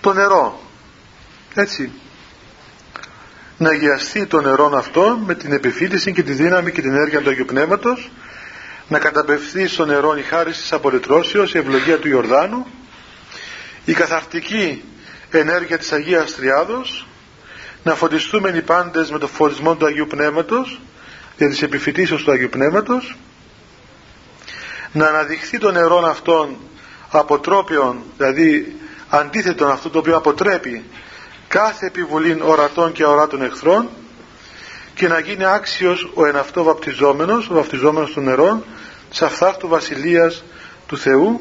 το 0.00 0.12
νερό. 0.12 0.60
Έτσι. 1.54 1.92
Να 3.56 3.68
αγιαστεί 3.70 4.26
το 4.26 4.40
νερό 4.40 4.72
αυτό 4.76 5.18
με 5.26 5.34
την 5.34 5.52
επιφύτηση 5.52 6.12
και 6.12 6.22
τη 6.22 6.32
δύναμη 6.32 6.72
και 6.72 6.80
την 6.80 6.90
ενέργεια 6.90 7.20
του 7.20 7.30
Αγίου 7.30 7.44
Πνεύματος 7.44 8.10
να 8.88 8.98
καταπευθεί 8.98 9.66
στο 9.66 9.84
νερό 9.84 10.16
η 10.16 10.22
χάρη 10.22 10.50
της 10.50 10.72
απολυτρώσεως 10.72 11.54
η 11.54 11.58
ευλογία 11.58 11.98
του 11.98 12.08
Ιορδάνου 12.08 12.66
η 13.84 13.92
καθαρτική 13.92 14.84
ενέργεια 15.30 15.78
της 15.78 15.92
Αγίας 15.92 16.34
Τριάδος 16.34 17.06
να 17.82 17.94
φωτιστούμε 17.94 18.50
οι 18.50 18.62
πάντες 18.62 19.10
με 19.10 19.18
το 19.18 19.26
φωτισμό 19.26 19.74
του 19.74 19.86
Αγίου 19.86 20.06
Πνεύματος 20.06 20.80
για 21.36 21.48
τις 21.48 21.62
επιφυτήσεις 21.62 22.22
του 22.22 22.30
Αγίου 22.30 22.48
Πνεύματος 22.48 23.16
να 24.92 25.06
αναδειχθεί 25.06 25.58
το 25.58 25.70
νερό 25.70 25.98
αυτόν 25.98 26.56
αποτρόπιον 27.10 28.02
δηλαδή 28.16 28.76
αντίθετον 29.08 29.70
αυτό 29.70 29.90
το 29.90 29.98
οποίο 29.98 30.16
αποτρέπει 30.16 30.84
κάθε 31.48 31.86
επιβολή 31.86 32.38
ορατών 32.42 32.92
και 32.92 33.04
ορατών 33.04 33.42
εχθρών 33.42 33.88
και 34.94 35.08
να 35.08 35.18
γίνει 35.18 35.44
άξιος 35.44 36.10
ο 36.14 36.26
εναυτό 36.26 36.62
βαπτιζόμενος 36.62 37.50
ο 37.50 37.54
βαπτιζόμενος 37.54 38.10
του 38.10 38.20
νερών 38.20 38.64
σε 39.10 39.24
αυτάρτου 39.24 39.68
βασιλείας 39.68 40.42
του 40.86 40.98
Θεού 40.98 41.40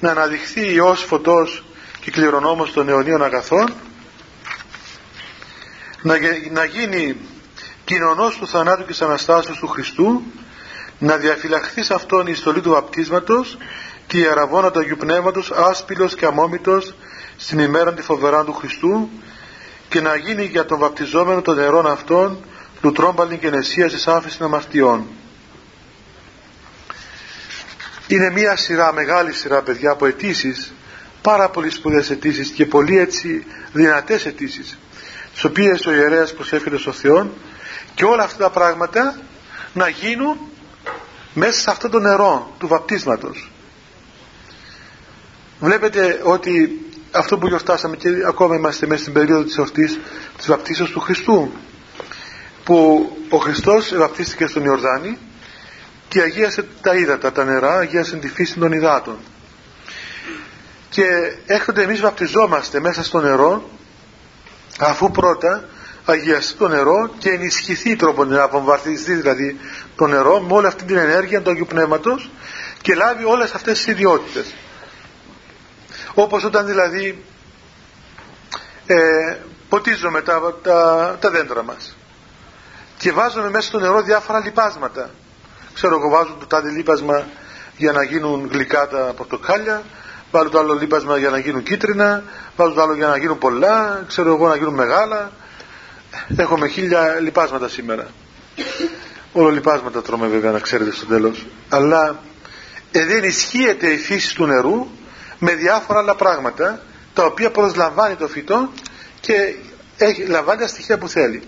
να 0.00 0.10
αναδειχθεί 0.10 0.72
Υιός 0.72 1.02
φωτός 1.02 1.64
και 2.00 2.10
κληρονόμος 2.10 2.72
των 2.72 2.88
αιωνίων 2.88 3.22
αγαθών 3.22 3.74
να, 6.02 6.14
να 6.50 6.64
γίνει 6.64 7.16
κοινωνός 7.84 8.36
του 8.36 8.48
θανάτου 8.48 8.82
και 8.82 8.90
της 8.90 9.02
Αναστάσεως 9.02 9.58
του 9.58 9.68
Χριστού 9.68 10.22
να 10.98 11.16
διαφυλαχθεί 11.16 11.82
σε 11.82 11.94
αυτόν 11.94 12.26
η 12.26 12.34
στολή 12.34 12.60
του 12.60 12.70
βαπτίσματος 12.70 13.58
και 14.06 14.16
η 14.18 14.20
ιεραβόνα 14.24 14.70
του 14.70 14.78
Αγίου 14.78 14.96
Πνεύματος 14.96 15.50
άσπυλος 15.50 16.14
και 16.14 16.26
αμόμητος 16.26 16.94
στην 17.36 17.58
ημέρα 17.58 17.94
τη 17.94 18.02
φοβερά 18.02 18.44
του 18.44 18.52
Χριστού 18.52 19.10
και 19.88 20.00
να 20.00 20.16
γίνει 20.16 20.44
για 20.44 20.64
τον 20.64 20.78
βαπτιζόμενο 20.78 21.42
των 21.42 21.56
νερών 21.56 21.86
αυτών 21.86 22.38
λουτρόμπαλιν 22.82 23.38
και 23.38 23.50
νεσίας 23.50 23.92
της 23.92 24.08
άφησης 24.08 24.40
αμαρτιών. 24.40 25.06
Είναι 28.06 28.30
μια 28.30 28.56
σειρά, 28.56 28.92
μεγάλη 28.92 29.32
σειρά 29.32 29.62
παιδιά 29.62 29.90
από 29.90 30.06
αιτήσεις, 30.06 30.72
πάρα 31.22 31.48
πολύ 31.48 31.70
σπουδαίες 31.70 32.10
αιτήσεις 32.10 32.50
και 32.50 32.66
πολύ 32.66 32.98
έτσι 32.98 33.46
δυνατές 33.72 34.26
αιτήσεις 34.26 34.78
τις 35.32 35.44
οποίες 35.44 35.86
ο 35.86 35.92
ιερέας 35.92 36.34
προσεύχεται 36.34 36.78
στο 36.78 36.92
Θεό 36.92 37.30
και 37.94 38.04
όλα 38.04 38.22
αυτά 38.22 38.38
τα 38.44 38.50
πράγματα 38.50 39.18
να 39.72 39.88
γίνουν 39.88 40.36
μέσα 41.34 41.60
σε 41.60 41.70
αυτό 41.70 41.88
το 41.88 41.98
νερό 41.98 42.54
του 42.58 42.68
βαπτίσματος. 42.68 43.50
Βλέπετε 45.60 46.20
ότι 46.24 46.80
αυτό 47.10 47.38
που 47.38 47.46
γιορτάσαμε 47.46 47.96
και 47.96 48.08
ακόμα 48.26 48.56
είμαστε 48.56 48.86
μέσα 48.86 49.00
στην 49.00 49.12
περίοδο 49.12 49.42
της 49.42 49.58
ορτής 49.58 49.98
της 50.36 50.46
βαπτίσεως 50.46 50.90
του 50.90 51.00
Χριστού 51.00 51.52
που 52.64 53.10
ο 53.28 53.36
Χριστός 53.36 53.94
βαπτίστηκε 53.96 54.46
στον 54.46 54.64
Ιορδάνη 54.64 55.18
και 56.08 56.20
αγίασε 56.20 56.64
τα 56.82 56.94
ύδατα, 56.94 57.32
τα 57.32 57.44
νερά, 57.44 57.78
αγίασε 57.78 58.16
τη 58.16 58.28
φύση 58.28 58.58
των 58.58 58.72
υδάτων. 58.72 59.16
Και 60.88 61.04
έρχονται 61.46 61.82
εμείς 61.82 62.00
βαπτιζόμαστε 62.00 62.80
μέσα 62.80 63.04
στο 63.04 63.20
νερό 63.20 63.70
αφού 64.78 65.10
πρώτα 65.10 65.64
αγιαστεί 66.04 66.54
το 66.54 66.68
νερό 66.68 67.10
και 67.18 67.30
ενισχυθεί 67.30 67.96
τρόπο 67.96 68.24
να 68.24 68.42
απομβαθιστεί 68.42 69.14
δηλαδή 69.14 69.58
το 69.96 70.06
νερό 70.06 70.40
με 70.40 70.52
όλη 70.54 70.66
αυτή 70.66 70.84
την 70.84 70.96
ενέργεια 70.96 71.42
του 71.42 71.50
Αγίου 71.50 71.66
Πνεύματος 71.66 72.30
και 72.82 72.94
λάβει 72.94 73.24
όλες 73.24 73.52
αυτές 73.52 73.76
τις 73.76 73.86
ιδιότητες. 73.86 74.54
Όπως 76.14 76.44
όταν 76.44 76.66
δηλαδή 76.66 77.24
ε, 78.86 79.36
ποτίζουμε 79.68 80.22
τα, 80.22 80.54
τα, 80.62 81.16
τα 81.20 81.30
δέντρα 81.30 81.62
μας 81.62 81.96
και 82.98 83.12
βάζουμε 83.12 83.50
μέσα 83.50 83.66
στο 83.68 83.78
νερό 83.78 84.02
διάφορα 84.02 84.38
λιπάσματα. 84.40 85.10
Ξέρω 85.74 85.94
εγώ 85.96 86.08
βάζουν 86.08 86.38
το 86.38 86.46
τάδε 86.46 86.70
λίπασμα 86.70 87.26
για 87.76 87.92
να 87.92 88.02
γίνουν 88.02 88.48
γλυκά 88.52 88.88
τα 88.88 89.12
πορτοκάλια 89.16 89.82
βάλω 90.32 90.48
το 90.48 90.58
άλλο 90.58 90.72
λίπασμα 90.74 91.18
για 91.18 91.30
να 91.30 91.38
γίνουν 91.38 91.62
κίτρινα, 91.62 92.22
βάζω 92.56 92.72
το 92.74 92.82
άλλο 92.82 92.94
για 92.94 93.06
να 93.06 93.16
γίνουν 93.16 93.38
πολλά, 93.38 94.04
ξέρω 94.08 94.34
εγώ 94.34 94.48
να 94.48 94.56
γίνουν 94.56 94.74
μεγάλα. 94.74 95.30
Έχουμε 96.36 96.68
χίλια 96.68 97.18
λιπάσματα 97.20 97.68
σήμερα. 97.68 98.06
Όλο 99.32 99.48
λιπάσματα 99.48 100.02
τρώμε 100.02 100.26
βέβαια 100.26 100.50
να 100.50 100.58
ξέρετε 100.58 100.92
στο 100.92 101.06
τέλος. 101.06 101.46
Αλλά 101.68 102.22
ε, 102.92 103.04
δεν 103.04 103.24
ισχύεται 103.24 103.90
η 103.90 103.96
φύση 103.96 104.34
του 104.34 104.46
νερού 104.46 104.86
με 105.38 105.54
διάφορα 105.54 105.98
άλλα 105.98 106.14
πράγματα 106.14 106.82
τα 107.14 107.24
οποία 107.24 107.50
προσλαμβάνει 107.50 108.14
το 108.14 108.28
φυτό 108.28 108.72
και 109.20 109.54
έχει, 109.96 110.24
λαμβάνει 110.26 110.60
τα 110.60 110.66
στοιχεία 110.66 110.98
που 110.98 111.08
θέλει. 111.08 111.42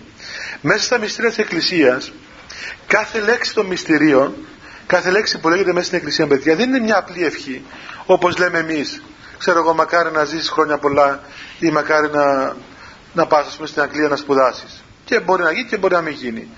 Μέσα 0.61 0.83
στα 0.83 0.97
μυστήρια 0.97 1.29
της 1.29 1.39
Εκκλησίας 1.39 2.11
κάθε 2.87 3.19
λέξη 3.19 3.53
των 3.53 3.65
μυστηρίων 3.65 4.35
κάθε 4.87 5.11
λέξη 5.11 5.39
που 5.39 5.49
λέγεται 5.49 5.73
μέσα 5.73 5.85
στην 5.85 5.97
Εκκλησία 5.97 6.27
παιδιά 6.27 6.55
δεν 6.55 6.69
είναι 6.69 6.79
μια 6.79 6.97
απλή 6.97 7.25
ευχή 7.25 7.65
όπως 8.05 8.37
λέμε 8.37 8.57
εμείς. 8.57 9.01
Ξέρω 9.37 9.59
εγώ 9.59 9.73
μακάρι 9.73 10.11
να 10.11 10.23
ζήσεις 10.23 10.49
χρόνια 10.49 10.77
πολλά 10.77 11.19
ή 11.59 11.69
μακάρι 11.69 12.09
να, 12.09 12.55
να 13.13 13.25
πας 13.25 13.55
πούμε, 13.55 13.67
στην 13.67 13.81
Αγγλία 13.81 14.07
να 14.07 14.15
σπουδάσεις. 14.15 14.83
Και 15.05 15.19
μπορεί 15.19 15.43
να 15.43 15.51
γίνει 15.51 15.67
και 15.67 15.77
μπορεί 15.77 15.93
να 15.93 16.01
μην 16.01 16.13
γίνει. 16.13 16.49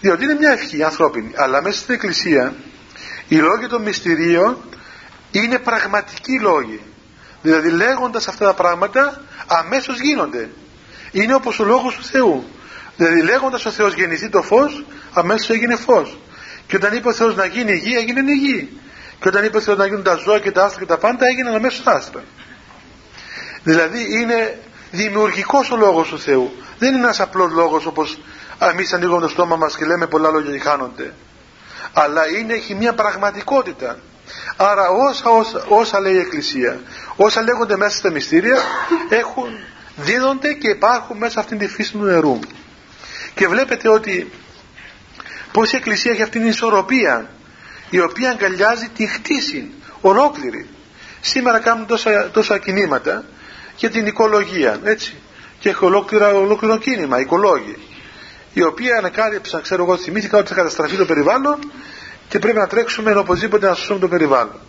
Διότι 0.00 0.24
είναι 0.24 0.34
μια 0.34 0.50
ευχή 0.50 0.82
ανθρώπινη 0.82 1.32
αλλά 1.36 1.62
μέσα 1.62 1.78
στην 1.78 1.94
Εκκλησία 1.94 2.54
οι 3.28 3.36
λόγοι 3.36 3.66
των 3.66 3.82
μυστηρίων 3.82 4.56
είναι 5.30 5.58
πραγματικοί 5.58 6.40
λόγοι. 6.40 6.80
Δηλαδή 7.42 7.70
λέγοντας 7.70 8.28
αυτά 8.28 8.46
τα 8.46 8.54
πράγματα 8.54 9.22
αμέσως 9.46 10.00
γίνονται. 10.00 10.48
Είναι 11.10 11.34
όπως 11.34 11.58
ο 11.58 11.64
λόγος 11.64 11.94
του 11.94 12.04
Θεού. 12.04 12.44
Δηλαδή 12.96 13.22
λέγοντας 13.22 13.64
ο 13.64 13.70
Θεός 13.70 13.94
γεννηθεί 13.94 14.28
το 14.28 14.42
φως 14.42 14.84
αμέσως 15.12 15.50
έγινε 15.50 15.76
φως 15.76 16.18
και 16.72 16.78
όταν 16.78 16.96
είπε 16.96 17.08
ο 17.08 17.12
Θεός 17.12 17.34
να 17.34 17.44
γίνει 17.46 17.74
γη 17.74 17.94
έγινε 17.96 18.32
γη 18.32 18.80
Και 19.20 19.28
όταν 19.28 19.44
είπε 19.44 19.56
ότι 19.56 19.76
να 19.76 19.86
γίνουν 19.86 20.02
τα 20.02 20.14
ζώα 20.14 20.38
και 20.38 20.50
τα 20.50 20.64
άστρα 20.64 20.80
και 20.80 20.86
τα 20.86 20.98
πάντα 20.98 21.26
έγιναν 21.26 21.54
αμέσως 21.54 21.86
άστρα. 21.86 22.22
Δηλαδή 23.62 24.20
είναι 24.20 24.58
δημιουργικός 24.90 25.70
ο 25.70 25.76
λόγος 25.76 26.08
του 26.08 26.18
Θεού. 26.18 26.52
Δεν 26.78 26.94
είναι 26.94 27.02
ένας 27.02 27.20
απλός 27.20 27.52
λόγος 27.52 27.86
όπως 27.86 28.18
εμείς 28.58 28.92
ανοίγουμε 28.92 29.20
το 29.20 29.28
στόμα 29.28 29.56
μας 29.56 29.76
και 29.76 29.84
λέμε 29.84 30.06
πολλά 30.06 30.30
λόγια 30.30 30.52
και 30.52 30.58
χάνονται. 30.58 31.14
Αλλά 31.92 32.28
είναι, 32.28 32.52
έχει 32.52 32.74
μια 32.74 32.94
πραγματικότητα. 32.94 33.98
Άρα 34.56 34.88
όσα, 34.88 35.30
όσα, 35.30 35.64
όσα 35.68 36.00
λέει 36.00 36.14
η 36.14 36.18
Εκκλησία, 36.18 36.80
όσα 37.16 37.42
λέγονται 37.42 37.76
μέσα 37.76 37.96
στα 37.96 38.10
μυστήρια 38.10 38.56
έχουν, 39.08 39.48
δίδονται 39.96 40.52
και 40.52 40.70
υπάρχουν 40.70 41.16
μέσα 41.16 41.40
αυτήν 41.40 41.58
τη 41.58 41.68
φύση 41.68 41.92
του 41.92 42.02
νερού. 42.02 42.38
Και 43.34 43.48
βλέπετε 43.48 43.88
ότι 43.88 44.32
πως 45.52 45.72
η 45.72 45.76
Εκκλησία 45.76 46.12
έχει 46.12 46.22
αυτήν 46.22 46.40
την 46.40 46.50
ισορροπία 46.50 47.30
η 47.90 48.00
οποία 48.00 48.30
αγκαλιάζει 48.30 48.88
τη 48.96 49.06
χτίση 49.06 49.70
ολόκληρη. 50.00 50.68
Σήμερα 51.20 51.58
κάνουν 51.58 51.86
τόσα, 51.86 52.30
τόσα 52.30 52.58
κινήματα 52.58 53.24
για 53.76 53.90
την 53.90 54.06
οικολογία, 54.06 54.80
έτσι. 54.84 55.14
Και 55.58 55.68
έχει 55.68 55.84
ολόκληρο, 55.84 56.40
ολόκληρο 56.40 56.78
κίνημα, 56.78 57.20
οικολόγοι. 57.20 57.76
Οι 58.52 58.62
οποίοι 58.62 58.92
ανακάλυψαν, 58.92 59.62
ξέρω 59.62 59.82
εγώ, 59.82 59.96
θυμήθηκα 59.96 60.38
ότι 60.38 60.48
θα 60.48 60.54
καταστραφεί 60.54 60.96
το 60.96 61.04
περιβάλλον 61.04 61.58
και 62.28 62.38
πρέπει 62.38 62.58
να 62.58 62.66
τρέξουμε 62.66 63.14
οπωσδήποτε 63.14 63.66
να 63.68 63.74
σώσουμε 63.74 63.98
το 63.98 64.08
περιβάλλον. 64.08 64.60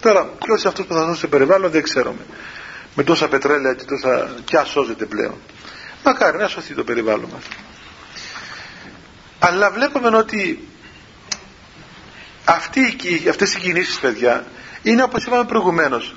Τώρα, 0.00 0.24
ποιος 0.24 0.60
είναι 0.60 0.68
αυτός 0.68 0.86
που 0.86 0.94
θα 0.94 1.04
σώσει 1.06 1.20
το 1.20 1.28
περιβάλλον 1.28 1.70
δεν 1.70 1.82
ξέρουμε. 1.82 2.26
Με 2.94 3.02
τόσα 3.02 3.28
πετρέλαια 3.28 3.74
και 3.74 3.84
τόσα. 3.84 4.34
πια 4.44 4.64
σώζεται 4.64 5.04
πλέον. 5.04 5.34
Μακάρι 6.04 6.38
να 6.38 6.48
σωθεί 6.48 6.74
το 6.74 6.84
περιβάλλον 6.84 7.28
μας. 7.32 7.42
Αλλά 9.44 9.70
βλέπουμε 9.70 10.16
ότι 10.16 10.68
αυτοί, 12.44 12.96
αυτές 13.28 13.54
οι 13.54 13.58
κινήσεις 13.58 13.98
παιδιά 13.98 14.44
είναι 14.82 15.02
όπως 15.02 15.24
είπαμε 15.24 15.44
προηγουμένως. 15.44 16.14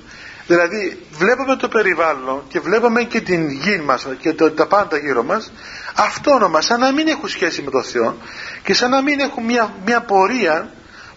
Δηλαδή 0.47 1.03
βλέπουμε 1.11 1.55
το 1.55 1.67
περιβάλλον 1.67 2.43
και 2.47 2.59
βλέπουμε 2.59 3.03
και 3.03 3.21
την 3.21 3.49
γη 3.49 3.77
μας 3.77 4.07
και 4.19 4.33
το, 4.33 4.51
τα 4.51 4.67
πάντα 4.67 4.97
γύρω 4.97 5.23
μας 5.23 5.51
αυτόνομα 5.95 6.61
σαν 6.61 6.79
να 6.79 6.91
μην 6.91 7.07
έχουν 7.07 7.29
σχέση 7.29 7.61
με 7.61 7.71
τον 7.71 7.83
Θεό 7.83 8.17
και 8.63 8.73
σαν 8.73 8.89
να 8.89 9.01
μην 9.01 9.19
έχουν 9.19 9.43
μια, 9.43 9.73
μια 9.85 10.01
πορεία 10.01 10.69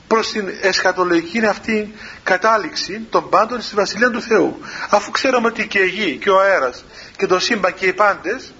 προς 0.06 0.30
την 0.30 0.48
εσχατολογική 0.62 1.46
αυτή 1.46 1.94
κατάληξη 2.22 3.06
των 3.10 3.28
πάντων 3.28 3.60
στη 3.60 3.74
Βασιλεία 3.74 4.10
του 4.10 4.22
Θεού. 4.22 4.60
Αφού 4.88 5.10
ξέρουμε 5.10 5.46
ότι 5.46 5.66
και 5.66 5.78
η 5.78 5.88
γη 5.88 6.16
και 6.16 6.30
ο 6.30 6.40
αέρας 6.40 6.84
και 7.16 7.26
το 7.26 7.38
σύμπαν 7.38 7.74
και 7.74 7.86
οι 7.86 7.92
πάντες 7.92 8.52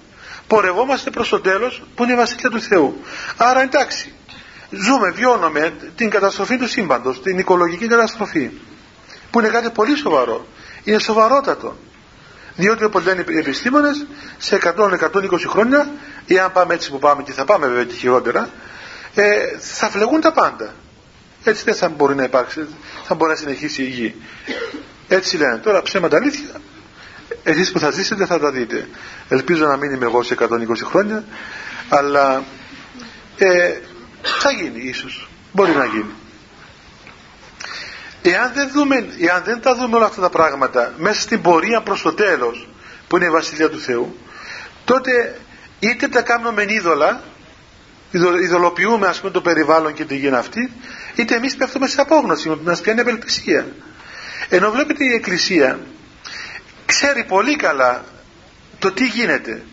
πορευόμαστε 0.49 1.09
προς 1.09 1.29
το 1.29 1.39
τέλος 1.39 1.83
που 1.95 2.03
είναι 2.03 2.13
η 2.13 2.15
Βασιλεία 2.15 2.49
του 2.49 2.61
Θεού. 2.61 3.01
Άρα 3.37 3.61
εντάξει 3.61 4.13
ζούμε, 4.69 5.11
βιώνουμε 5.11 5.73
την 5.95 6.09
καταστροφή 6.09 6.57
του 6.57 6.67
σύμπαντος, 6.67 7.21
την 7.21 7.37
οικολογική 7.37 7.87
καταστροφή 7.87 8.49
που 9.31 9.39
είναι 9.39 9.49
κάτι 9.49 9.69
πολύ 9.69 9.95
σοβαρό. 9.95 10.47
Είναι 10.83 10.99
σοβαρότατο. 10.99 11.77
Διότι 12.55 12.83
όπως 12.83 13.03
λένε 13.05 13.23
οι 13.29 13.37
επιστήμονες 13.37 14.05
σε 14.37 14.59
100-120 14.77 14.99
χρόνια 15.47 15.89
ή 16.25 16.39
αν 16.39 16.51
πάμε 16.51 16.73
έτσι 16.73 16.91
που 16.91 16.99
πάμε 16.99 17.23
και 17.23 17.31
θα 17.31 17.45
πάμε 17.45 17.67
βέβαια 17.67 17.83
και 17.83 17.93
χειρότερα 17.93 18.49
ε, 19.15 19.57
θα 19.59 19.89
φλεγούν 19.89 20.21
τα 20.21 20.31
πάντα. 20.31 20.73
Έτσι 21.43 21.63
δεν 21.63 21.75
θα 21.75 21.89
μπορεί 21.89 22.15
να 22.15 22.23
υπάρξει 22.23 22.67
θα 23.03 23.15
μπορεί 23.15 23.31
να 23.31 23.37
συνεχίσει 23.37 23.81
η 23.81 23.87
γη. 23.87 24.15
Έτσι 25.07 25.37
λένε. 25.37 25.57
Τώρα 25.57 25.81
ψέματα 25.81 26.17
αλήθεια 26.17 26.61
εσείς 27.43 27.71
που 27.71 27.79
θα 27.79 27.91
ζήσετε 27.91 28.25
θα 28.25 28.39
τα 28.39 28.51
δείτε. 28.51 28.87
Ελπίζω 29.29 29.65
να 29.65 29.77
μην 29.77 29.91
είμαι 29.91 30.05
εγώ 30.05 30.23
σε 30.23 30.35
120 30.39 30.47
χρόνια 30.83 31.23
αλλά 31.89 32.43
ε, 33.37 33.77
θα 34.21 34.51
γίνει 34.51 34.81
ίσως. 34.81 35.29
Μπορεί 35.51 35.71
να 35.71 35.85
γίνει. 35.85 36.13
Εάν 38.21 38.51
δεν, 38.53 38.69
δούμε, 38.73 38.95
εάν 39.19 39.43
δεν 39.43 39.61
τα 39.61 39.75
δούμε 39.75 39.95
όλα 39.95 40.05
αυτά 40.05 40.21
τα 40.21 40.29
πράγματα 40.29 40.93
μέσα 40.97 41.21
στην 41.21 41.41
πορεία 41.41 41.81
προς 41.81 42.01
το 42.01 42.13
τέλος 42.13 42.67
που 43.07 43.15
είναι 43.15 43.25
η 43.25 43.29
Βασιλεία 43.29 43.69
του 43.69 43.79
Θεού 43.79 44.17
τότε 44.85 45.39
είτε 45.79 46.07
τα 46.07 46.21
κάνουμε 46.21 46.65
είδωλα 46.67 47.21
ειδωλοποιούμε 48.43 49.07
ας 49.07 49.19
πούμε 49.19 49.31
το 49.31 49.41
περιβάλλον 49.41 49.93
και 49.93 50.05
τη 50.05 50.15
γη 50.15 50.29
αυτή 50.29 50.71
είτε 51.15 51.35
εμείς 51.35 51.55
πέφτουμε 51.55 51.87
σε 51.87 52.01
απόγνωση 52.01 52.59
μας 52.63 52.81
πιάνει 52.81 52.99
απελπισία. 52.99 53.67
Ενώ 54.49 54.71
βλέπετε 54.71 55.03
η 55.03 55.13
Εκκλησία 55.13 55.79
ξέρει 56.91 57.23
πολύ 57.23 57.55
καλά 57.55 58.03
το 58.79 58.91
τι 58.91 59.05
γίνεται. 59.05 59.63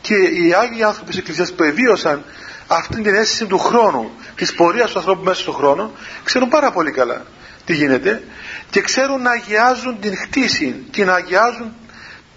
Και 0.00 0.14
οι 0.14 0.54
Άγιοι 0.54 0.82
άνθρωποι 0.82 1.10
της 1.10 1.18
Εκκλησίας 1.18 1.52
που 1.52 1.62
εβίωσαν 1.62 2.24
αυτή 2.66 3.02
την 3.02 3.14
αίσθηση 3.14 3.46
του 3.46 3.58
χρόνου 3.58 4.10
της 4.34 4.54
πορείας 4.54 4.90
του 4.90 4.98
ανθρώπου 4.98 5.24
μέσα 5.24 5.40
στον 5.40 5.54
χρόνο 5.54 5.92
ξέρουν 6.24 6.48
πάρα 6.48 6.70
πολύ 6.70 6.90
καλά 6.90 7.24
τι 7.64 7.74
γίνεται 7.74 8.22
και 8.70 8.80
ξέρουν 8.80 9.22
να 9.22 9.30
αγιάζουν 9.30 10.00
την 10.00 10.16
χτίση 10.16 10.86
και 10.90 11.04
να 11.04 11.14
αγιάζουν 11.14 11.72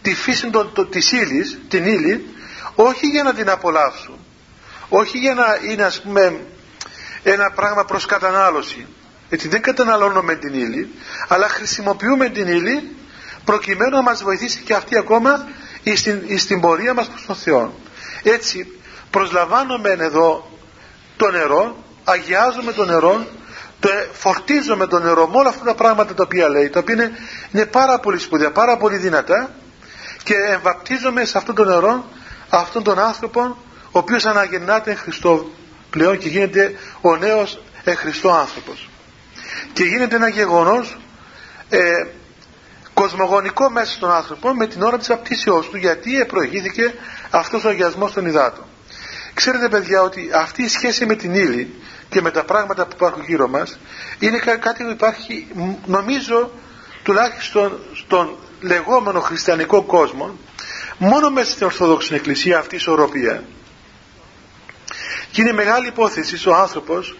τη 0.01 0.15
φύση 0.15 0.49
το, 0.49 0.65
το, 0.65 0.85
της 0.85 1.11
ύλης, 1.11 1.59
την 1.67 1.85
ύλη 1.85 2.35
όχι 2.75 3.07
για 3.07 3.23
να 3.23 3.33
την 3.33 3.49
απολαύσουν 3.49 4.17
όχι 4.89 5.17
για 5.17 5.33
να 5.33 5.45
είναι 5.69 5.83
ας 5.83 6.01
πούμε 6.01 6.39
ένα 7.23 7.51
πράγμα 7.51 7.85
προς 7.85 8.05
κατανάλωση. 8.05 8.85
Έτσι 9.29 9.47
δεν 9.47 9.61
καταναλώνουμε 9.61 10.35
την 10.35 10.53
ύλη 10.53 10.93
αλλά 11.27 11.49
χρησιμοποιούμε 11.49 12.29
την 12.29 12.47
ύλη 12.47 12.95
προκειμένου 13.49 13.95
να 13.95 14.01
μας 14.01 14.23
βοηθήσει 14.23 14.59
και 14.59 14.73
αυτή 14.73 14.97
ακόμα 14.97 15.47
στην, 15.95 16.39
στην 16.39 16.59
πορεία 16.59 16.93
μας 16.93 17.07
προς 17.07 17.25
τον 17.25 17.35
Θεό. 17.35 17.73
Έτσι 18.23 18.79
προσλαμβάνουμε 19.09 19.89
εδώ 19.89 20.51
το 21.17 21.31
νερό 21.31 21.75
αγιάζουμε 22.03 22.71
το 22.71 22.85
νερό 22.85 23.27
το 23.79 23.89
φορτίζουμε 24.11 24.87
το 24.87 24.99
νερό 24.99 25.27
με 25.27 25.37
όλα 25.37 25.49
αυτά 25.49 25.63
τα 25.63 25.75
πράγματα 25.75 26.13
τα 26.13 26.23
οποία 26.23 26.49
λέει 26.49 26.69
τα 26.69 26.79
οποία 26.79 26.93
είναι, 26.93 27.11
είναι 27.51 27.65
πάρα 27.65 27.99
πολύ 27.99 28.19
σπουδαία 28.19 28.51
πάρα 28.51 28.77
πολύ 28.77 28.97
δυνατά 28.97 29.49
και 30.23 30.33
εμβαπτίζουμε 30.33 31.25
σε 31.25 31.37
αυτό 31.37 31.53
το 31.53 31.63
νερό 31.63 32.05
αυτόν 32.49 32.83
τον 32.83 32.99
άνθρωπο 32.99 33.57
ο 33.91 33.99
οποίος 33.99 34.25
αναγεννάται 34.25 34.91
εν 34.91 34.97
Χριστώ 34.97 35.49
πλέον 35.89 36.17
και 36.17 36.27
γίνεται 36.27 36.75
ο 37.01 37.15
νέος 37.15 37.59
εν 37.83 37.95
Χριστώ 37.95 38.29
άνθρωπος. 38.29 38.89
Και 39.73 39.83
γίνεται 39.83 40.15
ένα 40.15 40.27
γεγονός 40.27 40.97
ε, 41.69 41.79
κοσμογονικό 43.01 43.69
μέσα 43.69 43.91
στον 43.91 44.11
άνθρωπο 44.11 44.53
με 44.53 44.67
την 44.67 44.81
ώρα 44.81 44.97
της 44.97 45.09
απτήσεώς 45.09 45.69
του 45.69 45.77
γιατί 45.77 46.25
προηγήθηκε 46.27 46.93
αυτός 47.29 47.63
ο 47.63 47.69
αγιασμός 47.69 48.11
των 48.13 48.25
υδάτων. 48.25 48.63
Ξέρετε 49.33 49.69
παιδιά 49.69 50.01
ότι 50.01 50.29
αυτή 50.33 50.63
η 50.63 50.67
σχέση 50.67 51.05
με 51.05 51.15
την 51.15 51.33
ύλη 51.33 51.73
και 52.09 52.21
με 52.21 52.31
τα 52.31 52.43
πράγματα 52.43 52.85
που 52.85 52.91
υπάρχουν 52.95 53.23
γύρω 53.23 53.47
μας 53.47 53.79
είναι 54.19 54.37
κάτι 54.37 54.83
που 54.83 54.89
υπάρχει 54.89 55.47
νομίζω 55.85 56.51
τουλάχιστον 57.03 57.79
στον 57.93 58.35
λεγόμενο 58.61 59.19
χριστιανικό 59.19 59.83
κόσμο 59.83 60.37
μόνο 60.97 61.29
μέσα 61.29 61.51
στην 61.51 61.65
Ορθόδοξη 61.65 62.13
Εκκλησία 62.15 62.57
αυτή 62.57 62.75
η 62.75 62.77
ισορροπία. 62.77 63.43
Και 65.31 65.41
είναι 65.41 65.53
μεγάλη 65.53 65.87
υπόθεση 65.87 66.49
ο 66.49 66.55
άνθρωπος 66.55 67.15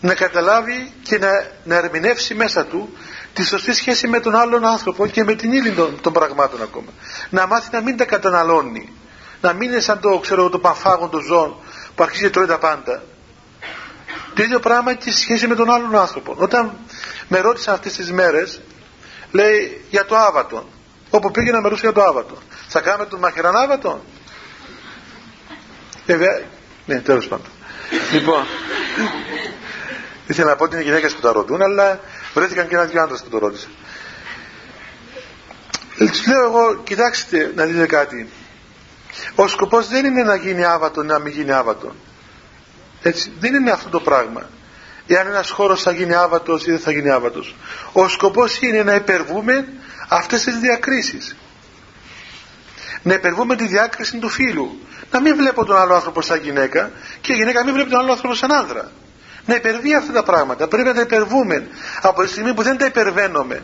να 0.00 0.14
καταλάβει 0.14 0.92
και 1.02 1.18
να, 1.18 1.28
να 1.64 1.74
ερμηνεύσει 1.76 2.34
μέσα 2.34 2.64
του 2.64 2.96
της 3.34 3.48
σωστή 3.48 3.72
σχέση 3.72 4.06
με 4.06 4.20
τον 4.20 4.34
άλλον 4.34 4.64
άνθρωπο 4.64 5.06
και 5.06 5.24
με 5.24 5.34
την 5.34 5.52
ύλη 5.52 5.72
των, 5.72 6.00
των 6.00 6.12
πραγμάτων 6.12 6.62
ακόμα. 6.62 6.88
Να 7.30 7.46
μάθει 7.46 7.68
να 7.72 7.80
μην 7.80 7.96
τα 7.96 8.04
καταναλώνει. 8.04 8.92
Να 9.40 9.52
μην 9.52 9.70
είναι 9.70 9.80
σαν 9.80 10.00
το, 10.00 10.18
ξέρω, 10.18 10.48
το 10.48 10.58
πανφάγον 10.58 11.10
των 11.10 11.22
ζώων 11.22 11.56
που 11.94 12.02
αρχίζει 12.02 12.22
και 12.22 12.30
τρώει 12.30 12.46
τα 12.46 12.58
πάντα. 12.58 13.02
Το 14.34 14.42
ίδιο 14.42 14.60
πράγμα 14.60 14.94
και 14.94 15.10
στη 15.10 15.20
σχέση 15.20 15.46
με 15.46 15.54
τον 15.54 15.70
άλλον 15.70 15.96
άνθρωπο. 15.96 16.34
Όταν 16.36 16.78
με 17.28 17.38
ρώτησαν 17.38 17.74
αυτές 17.74 17.92
τις 17.92 18.12
μέρες, 18.12 18.60
λέει 19.30 19.84
για 19.90 20.04
το 20.04 20.16
άβατο. 20.16 20.68
Όπου 21.10 21.30
πήγαινα 21.30 21.60
με 21.60 21.68
ρωτήσει 21.68 21.86
για 21.86 21.94
το 21.94 22.02
άβατο. 22.02 22.38
Θα 22.68 22.80
κάνουμε 22.80 23.06
τον 23.06 23.18
μαχαιραν 23.18 23.56
άβατο; 23.56 24.04
Βέβαια, 26.06 26.42
ναι, 26.86 27.00
τέλος 27.00 27.28
πάντων. 27.28 27.46
λοιπόν, 28.12 28.44
ήθελα 30.26 30.48
να 30.48 30.56
πω 30.56 30.64
ότι 30.64 30.74
είναι 30.74 30.84
γυναίκες 30.84 31.14
που 31.14 31.20
τα 31.20 31.32
ρωτούν, 31.32 31.62
αλλά 31.62 32.00
βρέθηκαν 32.34 32.68
και 32.68 32.74
ένα-δυο 32.74 33.02
άντρες 33.02 33.22
που 33.22 33.28
το 33.28 33.38
ρώτησαν. 33.38 33.70
Του 35.98 36.30
λέω 36.30 36.44
εγώ, 36.44 36.74
κοιτάξτε 36.76 37.52
να 37.56 37.64
δείτε 37.64 37.86
κάτι. 37.86 38.28
Ο 39.34 39.48
σκοπός 39.48 39.88
δεν 39.88 40.04
είναι 40.04 40.22
να 40.22 40.34
γίνει 40.34 40.64
άβατο 40.64 41.02
να 41.02 41.18
μην 41.18 41.32
γίνει 41.32 41.52
άβατο. 41.52 41.94
Έτσι, 43.02 43.32
δεν 43.40 43.54
είναι 43.54 43.70
αυτό 43.70 43.88
το 43.88 44.00
πράγμα. 44.00 44.48
Εάν 45.06 45.26
ένας 45.26 45.50
χώρος 45.50 45.82
θα 45.82 45.90
γίνει 45.90 46.14
άβατος 46.14 46.66
ή 46.66 46.70
δεν 46.70 46.80
θα 46.80 46.90
γίνει 46.90 47.10
άβατος. 47.10 47.54
Ο 47.92 48.08
σκοπός 48.08 48.58
είναι 48.60 48.82
να 48.82 48.94
υπερβούμε 48.94 49.66
αυτές 50.08 50.44
τις 50.44 50.58
διακρίσεις. 50.58 51.36
Να 53.02 53.14
υπερβούμε 53.14 53.56
τη 53.56 53.66
διάκριση 53.66 54.16
του 54.16 54.28
φίλου. 54.28 54.78
Να 55.10 55.20
μην 55.20 55.36
βλέπω 55.36 55.64
τον 55.64 55.76
άλλο 55.76 55.94
άνθρωπο 55.94 56.22
σαν 56.22 56.40
γυναίκα 56.42 56.90
και 57.20 57.32
η 57.32 57.36
γυναίκα 57.36 57.64
μην 57.64 57.74
βλέπει 57.74 57.90
τον 57.90 57.98
άλλο 57.98 58.10
άνθρωπο 58.10 58.34
σαν 58.34 58.52
άνδρα. 58.52 58.90
Να 59.46 59.54
υπερβεί 59.54 59.94
αυτά 59.94 60.12
τα 60.12 60.22
πράγματα. 60.22 60.68
Πρέπει 60.68 60.88
να 60.88 60.94
τα 60.94 61.00
υπερβούμε. 61.00 61.66
Από 62.02 62.22
τη 62.22 62.28
στιγμή 62.28 62.54
που 62.54 62.62
δεν 62.62 62.76
τα 62.76 62.84
υπερβαίνουμε, 62.84 63.62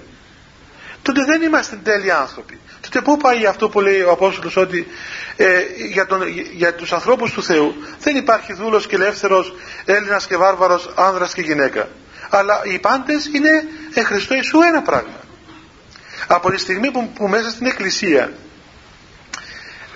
τότε 1.03 1.25
δεν 1.25 1.43
είμαστε 1.43 1.77
τέλειοι 1.83 2.11
άνθρωποι. 2.11 2.59
Τότε 2.81 3.01
πού 3.01 3.17
πάει 3.17 3.47
αυτό 3.47 3.69
που 3.69 3.81
λέει 3.81 4.01
ο 4.01 4.11
Απόστολος 4.11 4.57
ότι 4.57 4.87
ε, 5.37 5.61
για, 5.93 6.07
τον, 6.07 6.23
για 6.53 6.75
τους 6.75 6.93
ανθρώπους 6.93 7.33
του 7.33 7.43
Θεού 7.43 7.75
δεν 8.01 8.17
υπάρχει 8.17 8.53
δούλος 8.53 8.87
και 8.87 8.95
ελεύθερος, 8.95 9.55
Έλληνας 9.85 10.27
και 10.27 10.37
βάρβαρος, 10.37 10.93
άνδρας 10.97 11.35
και 11.35 11.41
γυναίκα. 11.41 11.89
αλλά 12.31 12.61
οι 12.65 12.79
πάντες 12.79 13.31
είναι 13.35 13.51
εν 13.95 14.05
Χριστώ 14.05 14.35
Ιησού 14.35 14.61
ένα 14.61 14.83
πράγμα 14.83 15.21
από 16.27 16.51
τη 16.51 16.59
στιγμή 16.59 16.91
που, 16.91 17.11
που 17.15 17.29
μέσα 17.29 17.51
στην 17.51 17.67
εκκλησία 17.67 18.33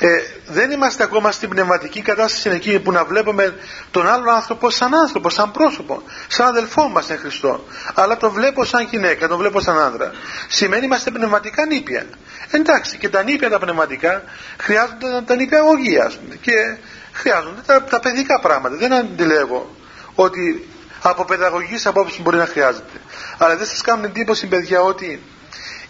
ε, 0.06 0.22
δεν 0.46 0.70
είμαστε 0.70 1.02
ακόμα 1.02 1.32
στην 1.32 1.48
πνευματική 1.48 2.02
κατάσταση 2.02 2.48
εκεί 2.48 2.80
που 2.80 2.92
να 2.92 3.04
βλέπουμε 3.04 3.54
τον 3.90 4.08
άλλον 4.08 4.28
άνθρωπο 4.28 4.70
σαν 4.70 4.94
άνθρωπο, 4.94 5.28
σαν 5.30 5.50
πρόσωπο, 5.50 6.02
σαν 6.28 6.46
αδελφό 6.46 6.88
μας 6.88 7.10
εν 7.10 7.18
Χριστώ. 7.18 7.64
Αλλά 7.94 8.16
το 8.16 8.30
βλέπω 8.30 8.64
σαν 8.64 8.86
γυναίκα, 8.90 9.28
το 9.28 9.36
βλέπω 9.36 9.60
σαν 9.60 9.78
άνδρα. 9.78 10.12
Σημαίνει 10.48 10.84
είμαστε 10.84 11.10
πνευματικά 11.10 11.66
νήπια. 11.66 12.06
Εντάξει, 12.50 12.96
και 12.96 13.08
τα 13.08 13.22
νήπια 13.22 13.50
τα 13.50 13.58
πνευματικά 13.58 14.22
χρειάζονται 14.58 15.22
τα 15.26 15.34
νήπια 15.34 15.58
αγωγία 15.58 16.12
και 16.40 16.76
χρειάζονται 17.12 17.60
τα, 17.66 17.82
τα 17.82 18.00
παιδικά 18.00 18.40
πράγματα. 18.40 18.76
Δεν 18.76 18.92
αντιλέγω 18.92 19.76
ότι 20.14 20.68
από 21.02 21.24
παιδαγωγική 21.24 21.88
απόψη 21.88 22.22
μπορεί 22.22 22.36
να 22.36 22.46
χρειάζεται. 22.46 23.00
Αλλά 23.38 23.56
δεν 23.56 23.66
σας 23.66 23.80
κάνουν 23.80 24.04
εντύπωση, 24.04 24.46
παιδιά, 24.46 24.80
ότι 24.80 25.22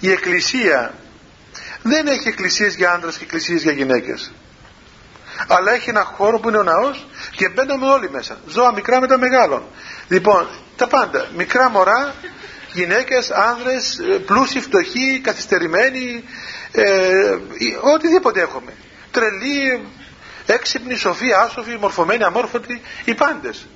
η 0.01 0.11
Εκκλησία 0.11 0.95
δεν 1.87 2.07
έχει 2.07 2.29
εκκλησίες 2.29 2.75
για 2.75 2.93
άντρες 2.93 3.17
και 3.17 3.25
εκκλησίες 3.25 3.63
για 3.63 3.73
γυναίκες. 3.73 4.33
Αλλά 5.49 5.73
έχει 5.73 5.91
ένα 5.91 6.05
χώρο 6.05 6.39
που 6.39 6.49
είναι 6.49 6.59
ο 6.59 6.63
ναός 6.63 7.07
και 7.37 7.49
μπαίνουμε 7.49 7.87
όλοι 7.87 8.11
μέσα. 8.11 8.39
Ζώα 8.47 8.73
μικρά 8.73 9.01
με 9.01 9.07
τα 9.07 9.19
μεγάλων 9.19 9.63
λοιπόν 10.09 10.49
τα 10.77 10.87
πάντα. 10.87 11.29
Μικρά 11.37 11.71
μωρά 11.71 12.15
γυναίκες, 12.73 13.31
άνδρες 13.31 14.01
πλούσιοι, 14.27 14.61
φτωχοί, 14.61 15.21
καθυστερημένοι 15.23 16.25
ε, 16.73 17.37
οτιδήποτε 17.95 18.41
έχουμε. 18.41 18.73
Τρελοί, 19.11 19.87
έξυπνοι, 20.47 20.97
σοφοί, 20.97 21.33
άσοφοι, 21.33 21.77
μορφωμένοι, 21.81 22.25
αμόρφωτοι 22.25 22.83
οι 23.05 23.15
πάντες. 23.15 23.67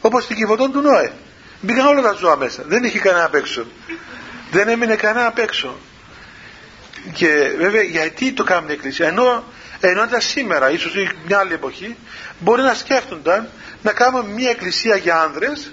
Όπως 0.00 0.24
στην 0.24 0.36
κυβωτών 0.36 0.72
του 0.72 0.80
Νόε. 0.80 1.12
Μπήκαν 1.60 1.86
όλα 1.86 2.02
τα 2.02 2.12
ζώα 2.12 2.36
μέσα. 2.36 2.62
Δεν 2.66 2.84
είχε 2.84 2.98
κανένα 2.98 3.24
απ' 3.24 3.34
έξω. 3.34 3.66
Δεν 4.50 4.68
έμεινε 4.68 4.96
κανένα 4.96 5.26
απ' 5.26 5.38
έξω 5.38 5.76
και 7.12 7.54
βέβαια 7.58 7.82
γιατί 7.82 8.32
το 8.32 8.44
κάνουν 8.44 8.68
η 8.68 8.72
Εκκλησία; 8.72 9.06
Ενώ, 9.06 9.44
ενώ 9.80 10.04
ήταν 10.04 10.20
σήμερα 10.20 10.70
ίσως 10.70 10.92
μια 11.26 11.38
άλλη 11.38 11.52
εποχή 11.52 11.96
μπορεί 12.38 12.62
να 12.62 12.74
σκέφτονταν 12.74 13.48
να 13.82 13.92
κάνουμε 13.92 14.32
μια 14.32 14.50
εκκλησία 14.50 14.96
για 14.96 15.20
άνδρες 15.20 15.72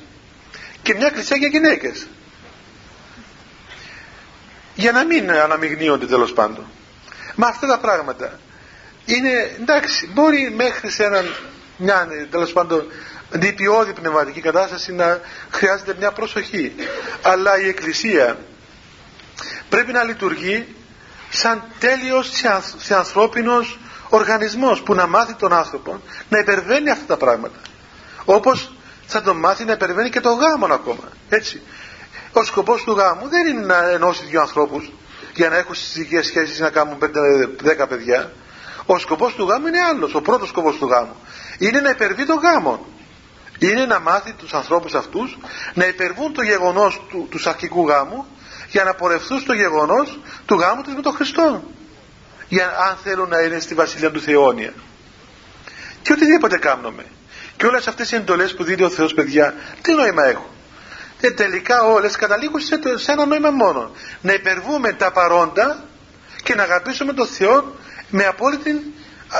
και 0.81 0.93
μια 0.95 1.07
εκκλησία 1.07 1.37
για 1.37 1.47
γυναίκες. 1.47 2.07
Για 4.75 4.91
να 4.91 5.05
μην 5.05 5.31
αναμειγνύονται 5.31 6.05
τέλος 6.05 6.33
πάντων. 6.33 6.65
Μα 7.35 7.47
αυτά 7.47 7.67
τα 7.67 7.79
πράγματα 7.79 8.39
είναι 9.05 9.55
εντάξει 9.59 10.09
μπορεί 10.13 10.53
μέχρι 10.55 10.89
σε 10.89 11.03
έναν 11.03 11.35
μια 11.77 12.07
τέλος 12.29 12.53
πάντων 12.53 12.91
νηπιώδη 13.39 13.93
πνευματική 13.93 14.41
κατάσταση 14.41 14.93
να 14.93 15.19
χρειάζεται 15.49 15.95
μια 15.97 16.11
προσοχή. 16.11 16.75
Αλλά 17.21 17.59
η 17.59 17.67
Εκκλησία 17.67 18.37
πρέπει 19.69 19.91
να 19.91 20.03
λειτουργεί 20.03 20.75
σαν 21.33 21.63
τέλειος 21.79 22.31
σε 22.77 22.95
ανθρώπινος 22.95 23.79
οργανισμός 24.09 24.81
που 24.81 24.93
να 24.93 25.07
μάθει 25.07 25.33
τον 25.33 25.53
άνθρωπο 25.53 26.01
να 26.29 26.39
υπερβαίνει 26.39 26.89
αυτά 26.89 27.05
τα 27.05 27.17
πράγματα. 27.17 27.59
Όπως 28.25 28.73
θα 29.05 29.21
τον 29.21 29.37
μάθει 29.37 29.65
να 29.65 29.71
υπερβαίνει 29.71 30.09
και 30.09 30.19
το 30.19 30.33
γάμο 30.33 30.65
ακόμα 30.65 31.09
έτσι. 31.29 31.61
Ο 32.31 32.43
σκοπός 32.43 32.83
του 32.83 32.91
γάμου 32.91 33.27
δεν 33.29 33.47
είναι 33.47 33.65
να 33.65 33.89
ενώσει 33.89 34.25
δύο 34.25 34.41
ανθρώπους 34.41 34.91
για 35.33 35.49
να 35.49 35.55
έχουν 35.55 35.75
συζυγικές 35.75 36.25
σχέσεις 36.25 36.59
να 36.59 36.69
κάνουν 36.69 36.97
5-10 37.01 37.87
παιδιά. 37.89 38.31
Ο 38.85 38.97
σκοπός 38.97 39.33
του 39.33 39.47
γάμου 39.47 39.67
είναι 39.67 39.79
άλλος 39.79 40.15
ο 40.15 40.21
πρώτος 40.21 40.49
σκοπός 40.49 40.77
του 40.77 40.85
γάμου. 40.85 41.15
Είναι 41.57 41.81
να 41.81 41.89
υπερβεί 41.89 42.25
τον 42.25 42.39
γάμο 42.39 42.85
είναι 43.59 43.85
να 43.85 43.99
μάθει 43.99 44.33
τους 44.33 44.53
ανθρώπους 44.53 44.93
αυτούς 44.93 45.37
να 45.73 45.85
υπερβούν 45.85 46.33
το 46.33 46.41
γεγονός 46.41 47.01
του, 47.09 47.27
τους 47.29 47.47
αρχικού 47.47 47.87
γάμου 47.87 48.25
για 48.73 48.83
να 48.83 48.93
πορευθούν 48.93 49.39
στο 49.39 49.53
γεγονός 49.53 50.19
του 50.45 50.55
γάμου 50.55 50.81
τους 50.81 50.93
με 50.93 51.01
τον 51.01 51.13
Χριστό. 51.13 51.63
Για 52.47 52.67
αν 52.89 52.97
θέλουν 53.03 53.29
να 53.29 53.39
είναι 53.39 53.59
στη 53.59 53.73
Βασιλεία 53.73 54.11
του 54.11 54.21
Θεόνια 54.21 54.73
και 56.01 56.11
οτιδήποτε 56.11 56.57
κάνουμε. 56.57 57.05
Και 57.57 57.65
όλες 57.65 57.87
αυτές 57.87 58.11
οι 58.11 58.15
εντολές 58.15 58.55
που 58.55 58.63
δίνει 58.63 58.83
ο 58.83 58.89
Θεός 58.89 59.13
παιδιά 59.13 59.53
τι 59.81 59.93
νόημα 59.93 60.23
έχουν. 60.23 60.49
Και 61.19 61.31
τελικά 61.31 61.83
όλες 61.83 62.15
καταλήγουν 62.15 62.59
σε, 62.59 62.79
σε 62.95 63.11
ένα 63.11 63.25
νόημα 63.25 63.49
μόνο 63.49 63.91
να 64.21 64.33
υπερβούμε 64.33 64.93
τα 64.93 65.11
παρόντα 65.11 65.83
και 66.43 66.55
να 66.55 66.63
αγαπήσουμε 66.63 67.13
τον 67.13 67.27
Θεό 67.27 67.75
με 68.09 68.25
απόλυτη, 68.25 68.93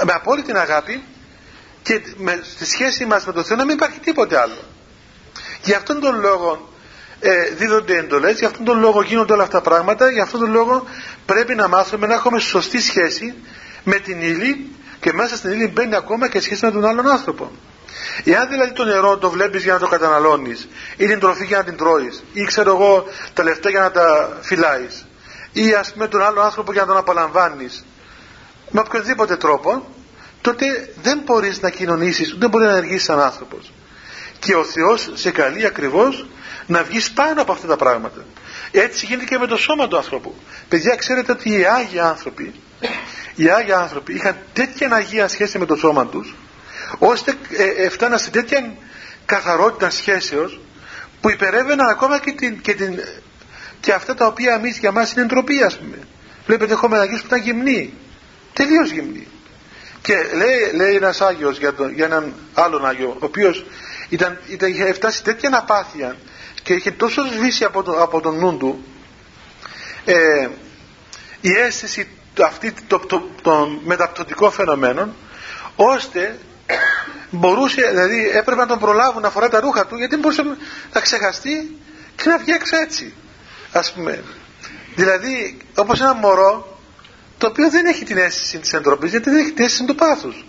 με 0.05 0.13
απόλυτη 0.13 0.57
αγάπη 0.57 1.03
και 1.83 2.01
με, 2.17 2.39
στη 2.43 2.65
σχέση 2.65 3.05
μας 3.05 3.25
με 3.25 3.33
τον 3.33 3.43
Θεό 3.43 3.57
να 3.57 3.65
μην 3.65 3.75
υπάρχει 3.75 3.99
τίποτε 3.99 4.39
άλλο. 4.39 4.63
Γι' 5.63 5.73
αυτόν 5.73 5.99
τον 5.99 6.19
λόγο 6.19 6.72
ε, 7.19 7.49
δίδονται 7.55 7.97
εντολές, 7.97 8.37
για 8.39 8.47
αυτόν 8.47 8.65
τον 8.65 8.79
λόγο 8.79 9.01
γίνονται 9.01 9.33
όλα 9.33 9.43
αυτά 9.43 9.61
τα 9.61 9.69
πράγματα, 9.69 10.09
για 10.09 10.23
αυτόν 10.23 10.39
τον 10.39 10.51
λόγο 10.51 10.83
πρέπει 11.25 11.55
να 11.55 11.67
μάθουμε 11.67 12.07
να 12.07 12.13
έχουμε 12.13 12.39
σωστή 12.39 12.81
σχέση 12.81 13.33
με 13.83 13.95
την 13.95 14.21
ύλη 14.21 14.69
και 14.99 15.13
μέσα 15.13 15.35
στην 15.35 15.51
ύλη 15.51 15.67
μπαίνει 15.67 15.95
ακόμα 15.95 16.29
και 16.29 16.39
σχέση 16.39 16.65
με 16.65 16.71
τον 16.71 16.85
άλλον 16.85 17.07
άνθρωπο. 17.07 17.51
Εάν 18.23 18.47
δηλαδή 18.47 18.71
το 18.71 18.83
νερό 18.83 19.17
το 19.17 19.29
βλέπεις 19.29 19.63
για 19.63 19.73
να 19.73 19.79
το 19.79 19.87
καταναλώνεις, 19.87 20.67
ή 20.97 21.07
την 21.07 21.19
τροφή 21.19 21.45
για 21.45 21.57
να 21.57 21.63
την 21.63 21.77
τρώεις, 21.77 22.23
ή 22.33 22.43
ξέρω 22.43 22.75
εγώ 22.75 23.05
τα 23.33 23.43
λεφτά 23.43 23.69
για 23.69 23.79
να 23.79 23.91
τα 23.91 24.37
φυλάεις, 24.41 25.05
ή 25.51 25.73
ας 25.73 25.93
πούμε 25.93 26.07
τον 26.07 26.21
άλλο 26.21 26.41
άνθρωπο 26.41 26.71
για 26.71 26.81
να 26.81 26.87
τον 26.87 26.97
απολαμβάνεις, 26.97 27.85
με 28.69 28.79
οποιοδήποτε 28.79 29.35
τρόπο, 29.35 29.87
τότε 30.41 30.93
δεν 31.01 31.21
μπορείς 31.25 31.61
να 31.61 31.69
κοινωνήσεις, 31.69 32.35
δεν 32.39 32.49
μπορεί 32.49 32.65
να 32.65 32.71
ενεργήσεις 32.71 33.03
σαν 33.03 33.19
άνθρωπος. 33.19 33.73
Και 34.39 34.55
ο 34.55 34.63
Θεός 34.63 35.11
σε 35.13 35.31
καλεί 35.31 35.65
ακριβώς 35.65 36.25
να 36.65 36.83
βγεις 36.83 37.11
πάνω 37.11 37.41
από 37.41 37.51
αυτά 37.51 37.67
τα 37.67 37.75
πράγματα. 37.75 38.25
Έτσι 38.71 39.05
γίνεται 39.05 39.25
και 39.25 39.37
με 39.37 39.47
το 39.47 39.57
σώμα 39.57 39.87
του 39.87 39.97
άνθρωπου. 39.97 40.35
Παιδιά 40.69 40.95
ξέρετε 40.95 41.31
ότι 41.31 41.49
οι 41.49 41.65
Άγιοι 41.65 41.99
άνθρωποι 41.99 42.53
οι 43.35 43.49
Άγιοι 43.49 43.71
άνθρωποι 43.71 44.13
είχαν 44.13 44.37
τέτοια 44.53 44.89
αγία 44.91 45.27
σχέση 45.27 45.59
με 45.59 45.65
το 45.65 45.75
σώμα 45.75 46.07
τους 46.07 46.35
ώστε 46.99 47.33
ε, 47.57 47.83
ε, 47.83 47.89
φτάναν 47.89 48.19
σε 48.19 48.29
τέτοια 48.29 48.73
καθαρότητα 49.25 49.89
σχέσεως 49.89 50.59
που 51.21 51.29
υπερεύαιναν 51.29 51.89
ακόμα 51.89 52.19
και, 52.19 52.31
την, 52.31 52.61
και, 52.61 52.73
την, 52.73 52.99
και 53.79 53.93
αυτά 53.93 54.13
τα 54.15 54.25
οποία 54.25 54.53
εμείς 54.53 54.77
για 54.77 54.91
μας 54.91 55.11
είναι 55.13 55.25
ντροπή 55.25 55.63
ας 55.63 55.77
πούμε. 55.77 55.97
Βλέπετε 56.45 56.73
έχουμε 56.73 56.99
Αγίους 56.99 57.19
που 57.19 57.27
ήταν 57.27 57.39
γυμνοί. 57.39 57.93
Τελείως 58.53 58.91
γυμνοί. 58.91 59.27
Και 60.01 60.15
λέει, 60.33 60.71
λέει 60.75 60.95
ένας 60.95 61.21
Άγιος 61.21 61.57
για, 61.57 61.73
τον, 61.73 61.93
για 61.93 62.05
έναν 62.05 62.33
άλλον 62.53 62.85
Άγιο 62.85 63.09
ο 63.09 63.25
οποίος 63.25 63.65
ήταν, 64.09 64.39
ήταν, 64.47 64.69
είχε 64.69 64.93
φτάσει 64.93 65.23
τέτοια 65.23 65.49
απάθεια 65.53 66.15
και 66.63 66.73
είχε 66.73 66.91
τόσο 66.91 67.21
σβήσει 67.31 67.63
από, 67.63 67.83
το, 67.83 68.01
από 68.01 68.21
τον 68.21 68.39
νου 68.39 68.57
του 68.57 68.83
ε, 70.05 70.47
η 71.41 71.51
αίσθηση 71.51 72.07
αυτή 72.45 72.73
των 72.87 73.07
το, 73.07 73.29
το, 73.41 73.79
μεταπτωτικών 73.83 74.51
φαινομένων 74.51 75.13
ώστε 75.75 76.39
μπορούσε, 77.29 77.87
δηλαδή 77.89 78.29
έπρεπε 78.29 78.61
να 78.61 78.67
τον 78.67 78.79
προλάβουν 78.79 79.21
να 79.21 79.29
φορά 79.29 79.49
τα 79.49 79.59
ρούχα 79.59 79.85
του 79.85 79.97
γιατί 79.97 80.17
μπορούσε 80.17 80.43
να 80.93 80.99
ξεχαστεί 80.99 81.77
και 82.15 82.29
να 82.29 82.37
βγει 82.37 82.51
έξω 82.51 82.77
έτσι 82.77 83.13
ας 83.71 83.93
πούμε. 83.93 84.23
Δηλαδή 84.95 85.57
όπως 85.75 86.01
ένα 86.01 86.13
μωρό 86.13 86.77
το 87.37 87.47
οποίο 87.47 87.69
δεν 87.69 87.85
έχει 87.85 88.05
την 88.05 88.17
αίσθηση 88.17 88.57
της 88.59 88.73
εντροπής 88.73 89.11
γιατί 89.11 89.29
δεν 89.29 89.39
έχει 89.39 89.51
την 89.51 89.65
αίσθηση 89.65 89.85
του 89.85 89.95
πάθους. 89.95 90.45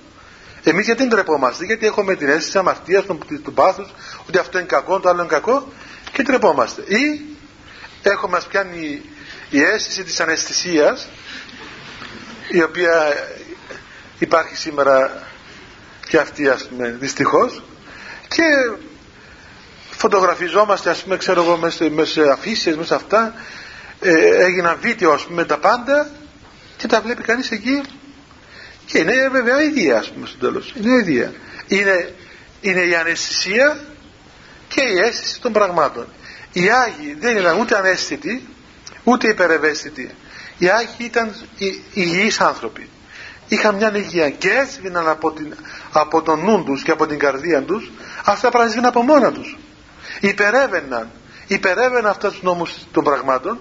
Εμείς 0.63 0.85
γιατί 0.85 1.01
δεν 1.01 1.11
τρεπόμαστε 1.11 1.65
γιατί 1.65 1.87
έχουμε 1.87 2.15
την 2.15 2.29
αίσθηση 2.29 2.47
της 2.47 2.57
αμαρτίας 2.57 3.05
του, 3.05 3.19
του 3.45 3.53
πάθους 3.53 3.95
ότι 4.29 4.39
αυτό 4.39 4.59
είναι 4.59 4.67
κακό, 4.67 5.01
το 5.01 5.09
άλλο 5.09 5.21
είναι 5.21 5.29
κακό 5.29 5.73
και 6.15 6.23
τρεπόμαστε. 6.23 6.83
Ή 6.83 7.21
έχουμε 8.03 8.33
μας 8.33 8.47
πιάνει 8.47 9.03
η 9.51 9.63
αίσθηση 9.63 10.03
της 10.05 10.21
αναισθησίας 10.21 11.09
η 12.49 12.63
οποία 12.63 13.13
υπάρχει 14.19 14.57
σήμερα 14.57 15.23
και 16.09 16.19
αυτή 16.19 16.49
ας 16.49 16.65
πούμε 16.65 16.97
δυστυχώς 17.01 17.63
και 18.29 18.43
φωτογραφιζόμαστε 19.91 20.91
ας 20.91 21.03
πούμε 21.03 21.17
ξέρω 21.17 21.43
εγώ 21.43 21.57
μέσα, 21.57 22.05
σε 22.05 22.31
αφήσεις 22.33 22.77
μέσα 22.77 22.95
αυτά 22.95 23.35
ε, 24.01 24.45
έγιναν 24.45 24.79
βίντεο 24.81 25.13
ας 25.13 25.25
πούμε 25.25 25.45
τα 25.45 25.59
πάντα 25.59 26.11
και 26.77 26.87
τα 26.87 27.01
βλέπει 27.01 27.23
κανείς 27.23 27.51
εκεί. 27.51 27.83
Και 28.87 28.99
είναι 28.99 29.29
βέβαια 29.29 29.63
ιδία 29.63 29.99
ας 29.99 30.11
πούμε 30.11 30.27
στο 30.27 30.39
τέλος. 30.39 30.75
Είναι 30.77 30.97
ιδία 30.97 31.33
είναι, 31.69 32.15
είναι 32.61 32.81
η 32.81 32.95
αναισθησία 32.95 33.79
και 34.75 34.83
η 34.83 34.99
αίσθηση 34.99 35.41
των 35.41 35.53
πραγμάτων. 35.53 36.07
Οι 36.53 36.71
Άγιοι 36.71 37.17
δεν 37.21 37.37
ήταν 37.37 37.61
ούτε 37.61 37.77
ανέστητοι 37.77 38.49
ούτε 39.05 39.29
υπερευαίσθητοι. 39.29 40.15
Οι 40.59 40.69
Άγιοι 40.69 40.97
ήταν 40.99 41.35
υγιείς 41.93 42.41
άνθρωποι. 42.41 42.89
Είχαν 43.49 43.75
μια 43.75 43.93
υγεία 43.97 44.31
και 44.31 44.49
έσβηναν 44.49 45.09
από, 45.09 45.33
την, 45.33 45.55
από 45.93 46.23
τον 46.23 46.45
νου 46.45 46.65
τους 46.65 46.83
και 46.83 46.91
από 46.91 47.07
την 47.07 47.19
καρδία 47.19 47.63
τους 47.63 47.91
αυτά 48.25 48.51
τα 48.51 48.59
πράγματα 48.59 48.89
από 48.89 49.03
μόνα 49.03 49.33
τους. 49.33 49.59
Υπερεύαιναν, 50.21 51.11
υπερεύαιναν 51.47 52.07
αυτά 52.07 52.29
τους 52.29 52.43
νόμους 52.43 52.75
των 52.93 53.05
πραγμάτων 53.05 53.61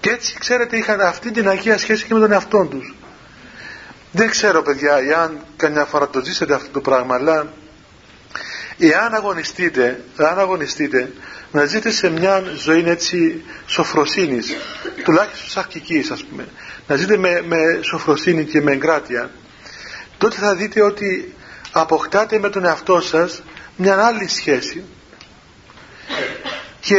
και 0.00 0.10
έτσι 0.10 0.38
ξέρετε 0.38 0.76
είχαν 0.76 1.00
αυτή 1.00 1.30
την 1.30 1.48
αγία 1.48 1.78
σχέση 1.78 2.04
και 2.04 2.14
με 2.14 2.20
τον 2.20 2.32
εαυτό 2.32 2.66
τους. 2.70 2.94
Δεν 4.12 4.30
ξέρω 4.30 4.62
παιδιά, 4.62 4.96
εάν 4.96 5.38
καμιά 5.56 5.84
φορά 5.84 6.08
το 6.08 6.24
ζήσετε 6.24 6.54
αυτό 6.54 6.70
το 6.70 6.80
πράγμα, 6.80 7.14
αλλά 7.14 7.52
εάν 8.78 9.14
αγωνιστείτε, 9.14 10.04
εάν 10.16 10.38
αγωνιστείτε 10.38 11.12
να 11.52 11.64
ζείτε 11.64 11.90
σε 11.90 12.10
μια 12.10 12.42
ζωή 12.56 12.84
έτσι 12.86 13.44
σοφροσύνης 13.66 14.56
τουλάχιστον 15.04 15.50
σαρκικής 15.50 16.10
ας 16.10 16.24
πούμε 16.24 16.48
να 16.86 16.96
ζείτε 16.96 17.16
με, 17.16 17.42
με 17.46 17.56
σοφροσύνη 17.82 18.44
και 18.44 18.60
με 18.60 18.72
εγκράτεια 18.72 19.30
τότε 20.18 20.36
θα 20.36 20.54
δείτε 20.54 20.82
ότι 20.82 21.34
αποκτάτε 21.72 22.38
με 22.38 22.48
τον 22.48 22.64
εαυτό 22.64 23.00
σας 23.00 23.42
μια 23.76 24.04
άλλη 24.04 24.28
σχέση 24.28 24.84
και 26.80 26.96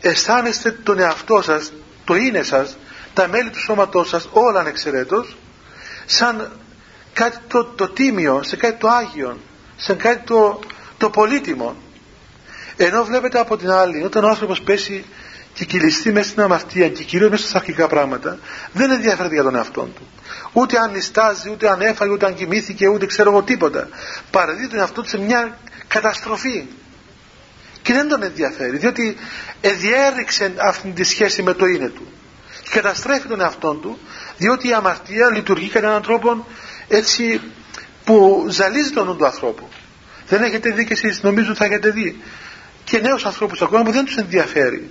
αισθάνεστε 0.00 0.70
τον 0.70 0.98
εαυτό 0.98 1.42
σας 1.42 1.72
το 2.04 2.14
είναι 2.14 2.42
σας 2.42 2.76
τα 3.14 3.28
μέλη 3.28 3.50
του 3.50 3.60
σώματός 3.60 4.08
σας 4.08 4.28
όλα 4.32 4.60
ανεξαιρέτως 4.60 5.36
σαν 6.06 6.52
κάτι 7.12 7.38
το, 7.48 7.64
το 7.64 7.88
τίμιο 7.88 8.40
σε 8.42 8.56
κάτι 8.56 8.78
το 8.78 8.88
άγιο 8.88 9.38
σε 9.76 9.94
κάτι 9.94 10.24
το, 10.26 10.60
το 10.98 11.10
πολύτιμο. 11.10 11.76
Ενώ 12.76 13.04
βλέπετε 13.04 13.38
από 13.38 13.56
την 13.56 13.70
άλλη 13.70 14.04
όταν 14.04 14.24
ο 14.24 14.28
άνθρωπος 14.28 14.60
πέσει 14.62 15.04
και 15.54 15.64
κυλιστεί 15.64 16.12
μέσα 16.12 16.28
στην 16.28 16.42
αμαρτία 16.42 16.88
και 16.88 17.02
κυρίως 17.02 17.30
μέσα 17.30 17.46
στα 17.46 17.58
αρχικά 17.58 17.86
πράγματα 17.86 18.38
δεν 18.72 18.90
ενδιαφέρεται 18.90 19.34
για 19.34 19.42
τον 19.42 19.54
εαυτό 19.54 19.80
του. 19.82 20.08
Ούτε 20.52 20.78
αν 20.78 20.90
νιστάζει, 20.90 21.50
ούτε 21.50 21.70
αν 21.70 21.80
έφαγε, 21.80 22.12
ούτε 22.12 22.26
αν 22.26 22.34
κοιμήθηκε, 22.34 22.88
ούτε 22.88 23.06
ξέρω 23.06 23.30
εγώ 23.30 23.42
τίποτα. 23.42 23.88
Παραδίδει 24.30 24.68
τον 24.68 24.78
εαυτό 24.78 25.02
του 25.02 25.08
σε 25.08 25.18
μια 25.18 25.58
καταστροφή. 25.88 26.66
Και 27.82 27.92
δεν 27.92 28.08
τον 28.08 28.22
ενδιαφέρει 28.22 28.76
διότι 28.76 29.16
εδιέρηξε 29.60 30.52
αυτή 30.58 30.88
τη 30.88 31.04
σχέση 31.04 31.42
με 31.42 31.52
το 31.52 31.66
είναι 31.66 31.88
του. 31.88 32.06
Και 32.62 32.70
καταστρέφει 32.72 33.28
τον 33.28 33.40
εαυτό 33.40 33.74
του 33.74 33.98
διότι 34.36 34.68
η 34.68 34.72
αμαρτία 34.72 35.30
λειτουργεί 35.30 35.68
κατά 35.68 35.86
έναν 35.86 36.02
τρόπο 36.02 36.46
έτσι 36.88 37.40
που 38.04 38.46
ζαλίζει 38.48 38.90
τον 38.90 39.06
νου 39.06 39.16
του 39.16 39.26
ανθρώπου 39.26 39.68
δεν 40.28 40.42
έχετε 40.42 40.70
δει 40.70 40.84
και 40.84 40.92
εσείς 40.92 41.22
νομίζω 41.22 41.54
θα 41.54 41.64
έχετε 41.64 41.90
δει. 41.90 42.22
Και 42.84 42.98
νέους 42.98 43.24
ανθρώπους 43.26 43.62
ακόμα 43.62 43.82
που 43.82 43.90
δεν 43.90 44.04
τους 44.04 44.16
ενδιαφέρει. 44.16 44.90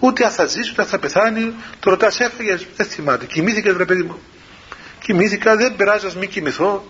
Ούτε 0.00 0.24
αν 0.24 0.30
θα 0.30 0.46
ζήσει 0.46 0.70
ούτε 0.70 0.82
αν 0.82 0.88
θα 0.88 0.98
πεθάνει 0.98 1.54
το 1.80 1.90
ρωτάς 1.90 2.20
έφυγες 2.20 2.66
δεν 2.76 2.86
θυμάται 2.86 3.26
κοιμήθηκες 3.26 3.72
βρε 3.72 3.84
παιδί 3.84 4.02
μου 4.02 4.18
κοιμήθηκα 5.00 5.56
δεν 5.56 5.76
περάζει 5.76 6.06
ας 6.06 6.16
μην 6.16 6.28
κοιμηθώ 6.28 6.84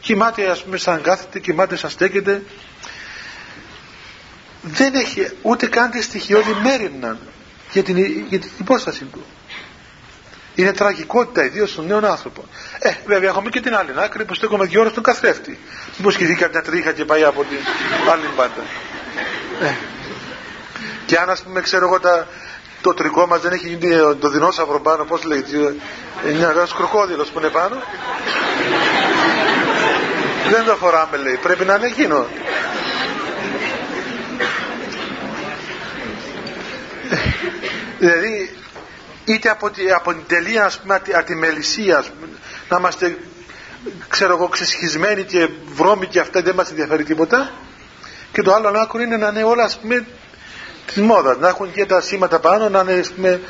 κοιμάται 0.00 0.50
ας 0.50 0.62
πούμε 0.62 0.76
σαν 0.76 1.00
κάθεται 1.02 1.38
κοιμάται 1.38 1.76
σαν 1.76 1.90
στέκεται 1.90 2.42
δεν 4.62 4.94
έχει 4.94 5.28
ούτε 5.42 5.66
καν 5.66 5.90
τη 5.90 6.02
στοιχειώδη 6.02 6.52
μέρημνα 6.62 7.18
για 7.72 7.82
την, 7.82 7.96
για 8.28 8.38
την 8.38 8.50
υπόσταση 8.58 9.04
του 9.04 9.24
είναι 10.58 10.72
τραγικότητα 10.72 11.44
ιδίως 11.44 11.70
στον 11.70 11.86
νέο 11.86 12.00
άνθρωπο. 12.06 12.44
Ε, 12.78 12.92
βέβαια, 13.06 13.28
έχουμε 13.28 13.50
και 13.50 13.60
την 13.60 13.74
άλλη 13.74 13.92
άκρη 13.96 14.24
που 14.24 14.34
στέκομαι 14.34 14.64
δύο 14.64 14.80
ώρες 14.80 14.92
στον 14.92 15.02
καθρέφτη. 15.02 15.58
Μήπως 15.96 16.16
χυθεί 16.16 16.48
μια 16.50 16.62
τρίχα 16.62 16.92
και 16.92 17.04
πάει 17.04 17.24
από 17.24 17.44
την 17.44 17.58
άλλη 18.12 18.24
μπάντα. 18.36 18.62
Ε. 19.62 19.72
Και 21.06 21.16
αν 21.16 21.30
ας 21.30 21.42
πούμε, 21.42 21.60
ξέρω 21.60 21.86
εγώ, 21.86 22.00
τα, 22.00 22.26
το 22.80 22.94
τρικό 22.94 23.26
μας 23.26 23.40
δεν 23.40 23.52
έχει 23.52 23.68
γίνει 23.68 24.16
το 24.20 24.28
δεινόσαυρο 24.28 24.80
πάνω, 24.80 25.04
πώς 25.04 25.24
λέγεται, 25.24 25.74
ένας 26.24 26.74
κροκόδιλος 26.74 27.28
που 27.28 27.38
είναι 27.38 27.48
πάνω. 27.48 27.76
δεν 30.50 30.64
το 30.64 30.74
φοράμε, 30.76 31.16
λέει. 31.16 31.38
Πρέπει 31.42 31.64
να 31.64 31.74
είναι 31.74 31.86
εκείνο. 31.86 32.26
Ε, 38.00 38.06
δηλαδή 38.08 38.57
είτε 39.32 39.50
από, 39.50 39.70
από 39.96 40.12
την 40.12 40.22
τελεία 40.26 40.64
ας 40.64 40.78
πούμε 40.78 41.02
ατιμελησία 41.14 42.04
να 42.68 42.76
είμαστε 42.78 43.16
ξέρω 44.08 44.32
εγώ 44.32 44.48
ξεσχισμένοι 44.48 45.22
και 45.24 45.48
βρώμοι 45.74 46.06
και 46.06 46.20
αυτά 46.20 46.42
δεν 46.42 46.54
μας 46.54 46.70
ενδιαφέρει 46.70 47.04
τίποτα. 47.04 47.50
Και 48.32 48.42
το 48.42 48.54
άλλο 48.54 48.68
άκρο 48.68 49.00
είναι 49.00 49.16
να 49.16 49.28
είναι 49.28 49.42
όλα 49.42 49.64
ας 49.64 49.78
πούμε 49.78 50.06
της 50.86 50.96
μόδας. 50.96 51.36
Να 51.38 51.48
έχουν 51.48 51.72
και 51.72 51.86
τα 51.86 52.00
σήματα 52.00 52.38
πάνω 52.38 52.68
να, 52.68 52.80
είναι, 52.80 52.92
ας 52.92 53.10
πούμε, 53.10 53.40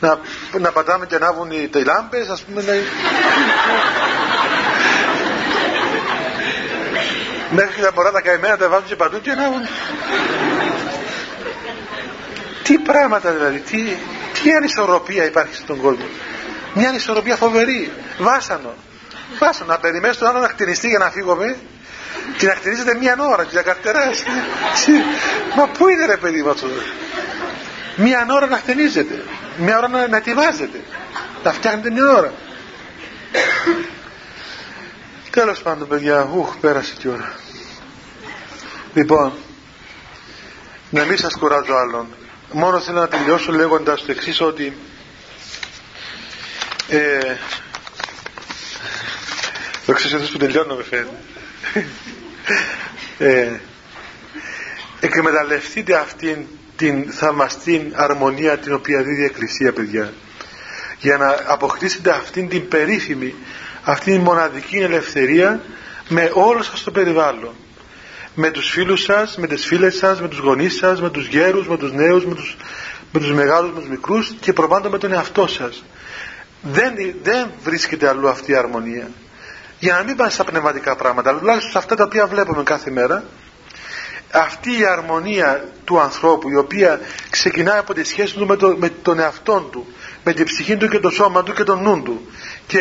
να, 0.00 0.18
να 0.58 0.70
πατάμε 0.72 1.06
και 1.06 1.14
ανάβουν 1.14 1.50
οι, 1.50 1.70
οι 1.74 1.82
λάμπες 1.84 2.28
ας 2.28 2.42
πούμε 2.42 2.62
να... 2.62 2.72
μέχρι 7.50 7.82
τα 7.82 7.92
μωρά 7.94 8.10
τα 8.10 8.20
καημένα 8.20 8.56
τα 8.56 8.68
βάζουν 8.68 8.86
και 8.86 8.96
παντού 8.96 9.20
και 9.20 9.30
ανάβουν 9.30 9.60
τι 12.62 12.78
πράγματα 12.78 13.32
δηλαδή 13.32 13.58
τι, 13.58 13.96
τι 14.46 14.52
ανισορροπία 14.52 15.24
υπάρχει 15.24 15.54
στον 15.54 15.80
κόσμο. 15.80 16.04
Μια 16.74 16.88
ανισορροπία 16.88 17.36
φοβερή. 17.36 17.92
Βάσανο. 18.18 18.74
Βάσανο. 19.38 19.70
Να 19.70 19.78
περιμένεις 19.78 20.16
τον 20.18 20.28
άλλο 20.28 20.38
να 20.38 20.48
χτενιστεί 20.48 20.88
για 20.88 20.98
να 20.98 21.10
φύγουμε 21.10 21.56
και 22.38 22.46
να 22.46 22.54
χτενίζετε 22.54 22.94
μία 22.94 23.16
ώρα 23.18 23.44
και 23.44 23.56
να 23.56 23.62
καρτεράσει. 23.62 24.24
Μα 25.56 25.66
πού 25.66 25.88
είναι 25.88 26.06
ρε 26.06 26.16
παιδί 26.16 26.42
μου 26.42 26.50
αυτό; 26.50 26.66
Μία 27.96 28.26
ώρα 28.30 28.46
να 28.46 28.56
χτενίζετε. 28.56 29.24
Μία 29.58 29.76
ώρα 29.76 29.88
να, 29.88 30.08
να 30.08 30.16
ετοιμάζετε. 30.16 30.80
Να 31.42 31.52
φτιάχνετε 31.52 31.90
μια 31.90 32.10
ώρα. 32.10 32.32
Τέλος 35.30 35.62
πάντων 35.62 35.88
παιδιά, 35.88 36.28
ουχ 36.34 36.56
πέρασε 36.56 36.94
και 36.98 37.08
ώρα. 37.08 37.34
Λοιπόν, 38.94 39.32
να 40.90 41.04
μην 41.04 41.18
σας 41.18 41.34
κουράζω 41.34 41.74
άλλον 41.74 42.06
μόνο 42.52 42.80
θέλω 42.80 42.98
να 43.00 43.08
τελειώσω 43.08 43.52
λέγοντας 43.52 44.04
το 44.04 44.10
εξής 44.12 44.40
ότι 44.40 44.76
ε, 46.88 47.36
το 49.86 49.92
ξέρεις 49.92 50.30
που 50.30 50.38
τελειώνω 50.38 50.74
με 50.74 50.82
φαίνεται. 50.82 51.16
Ε, 53.18 53.50
εκμεταλλευτείτε 55.00 55.94
αυτήν 55.96 56.46
την 56.76 57.12
θαυμαστή 57.12 57.90
αρμονία 57.94 58.58
την 58.58 58.72
οποία 58.74 59.02
δίδει 59.02 59.20
η 59.22 59.24
Εκκλησία 59.24 59.72
παιδιά. 59.72 60.12
Για 60.98 61.16
να 61.16 61.36
αποκτήσετε 61.46 62.10
αυτήν 62.10 62.48
την 62.48 62.68
περίφημη 62.68 63.34
αυτήν 63.82 64.12
την 64.12 64.22
μοναδική 64.22 64.76
ελευθερία 64.76 65.60
με 66.08 66.30
όλο 66.34 66.62
σας 66.62 66.82
το 66.82 66.90
περιβάλλον 66.90 67.54
με 68.38 68.50
τους 68.50 68.70
φίλους 68.70 69.02
σας, 69.02 69.36
με 69.36 69.46
τις 69.46 69.66
φίλες 69.66 69.96
σας, 69.96 70.20
με 70.20 70.28
τους 70.28 70.38
γονείς 70.38 70.76
σας, 70.76 71.00
με 71.00 71.10
τους 71.10 71.26
γέρους, 71.26 71.68
με 71.68 71.76
τους 71.76 71.92
νέους, 71.92 72.26
με 72.26 72.34
τους, 72.34 72.56
με 73.12 73.20
τους 73.20 73.32
μεγάλους, 73.32 73.72
με 73.72 73.80
τους 73.80 73.88
μικρούς 73.88 74.34
και 74.40 74.52
προπάντων 74.52 74.90
με 74.90 74.98
τον 74.98 75.12
εαυτό 75.12 75.46
σας. 75.46 75.84
Δεν, 76.62 76.94
δεν 77.22 77.50
βρίσκεται 77.62 78.08
αλλού 78.08 78.28
αυτή 78.28 78.52
η 78.52 78.56
αρμονία. 78.56 79.08
Για 79.78 79.94
να 79.94 80.02
μην 80.02 80.16
πάνε 80.16 80.30
στα 80.30 80.44
πνευματικά 80.44 80.96
πράγματα, 80.96 81.30
αλλά 81.30 81.38
τουλάχιστον 81.38 81.70
σε 81.70 81.78
αυτά 81.78 81.94
τα 81.94 82.04
οποία 82.04 82.26
βλέπουμε 82.26 82.62
κάθε 82.62 82.90
μέρα, 82.90 83.24
αυτή 84.30 84.78
η 84.78 84.84
αρμονία 84.84 85.64
του 85.84 86.00
ανθρώπου, 86.00 86.48
η 86.48 86.56
οποία 86.56 87.00
ξεκινάει 87.30 87.78
από 87.78 87.94
τη 87.94 88.04
σχέση 88.04 88.34
του 88.34 88.46
με, 88.46 88.56
το, 88.56 88.76
με 88.78 88.88
τον 88.88 89.18
εαυτό 89.18 89.68
του, 89.72 89.86
με 90.24 90.32
την 90.32 90.44
ψυχή 90.44 90.76
του 90.76 90.88
και 90.88 90.98
το 90.98 91.10
σώμα 91.10 91.42
του 91.42 91.52
και 91.52 91.64
τον 91.64 91.82
νου 91.82 92.02
του, 92.02 92.30
και 92.66 92.78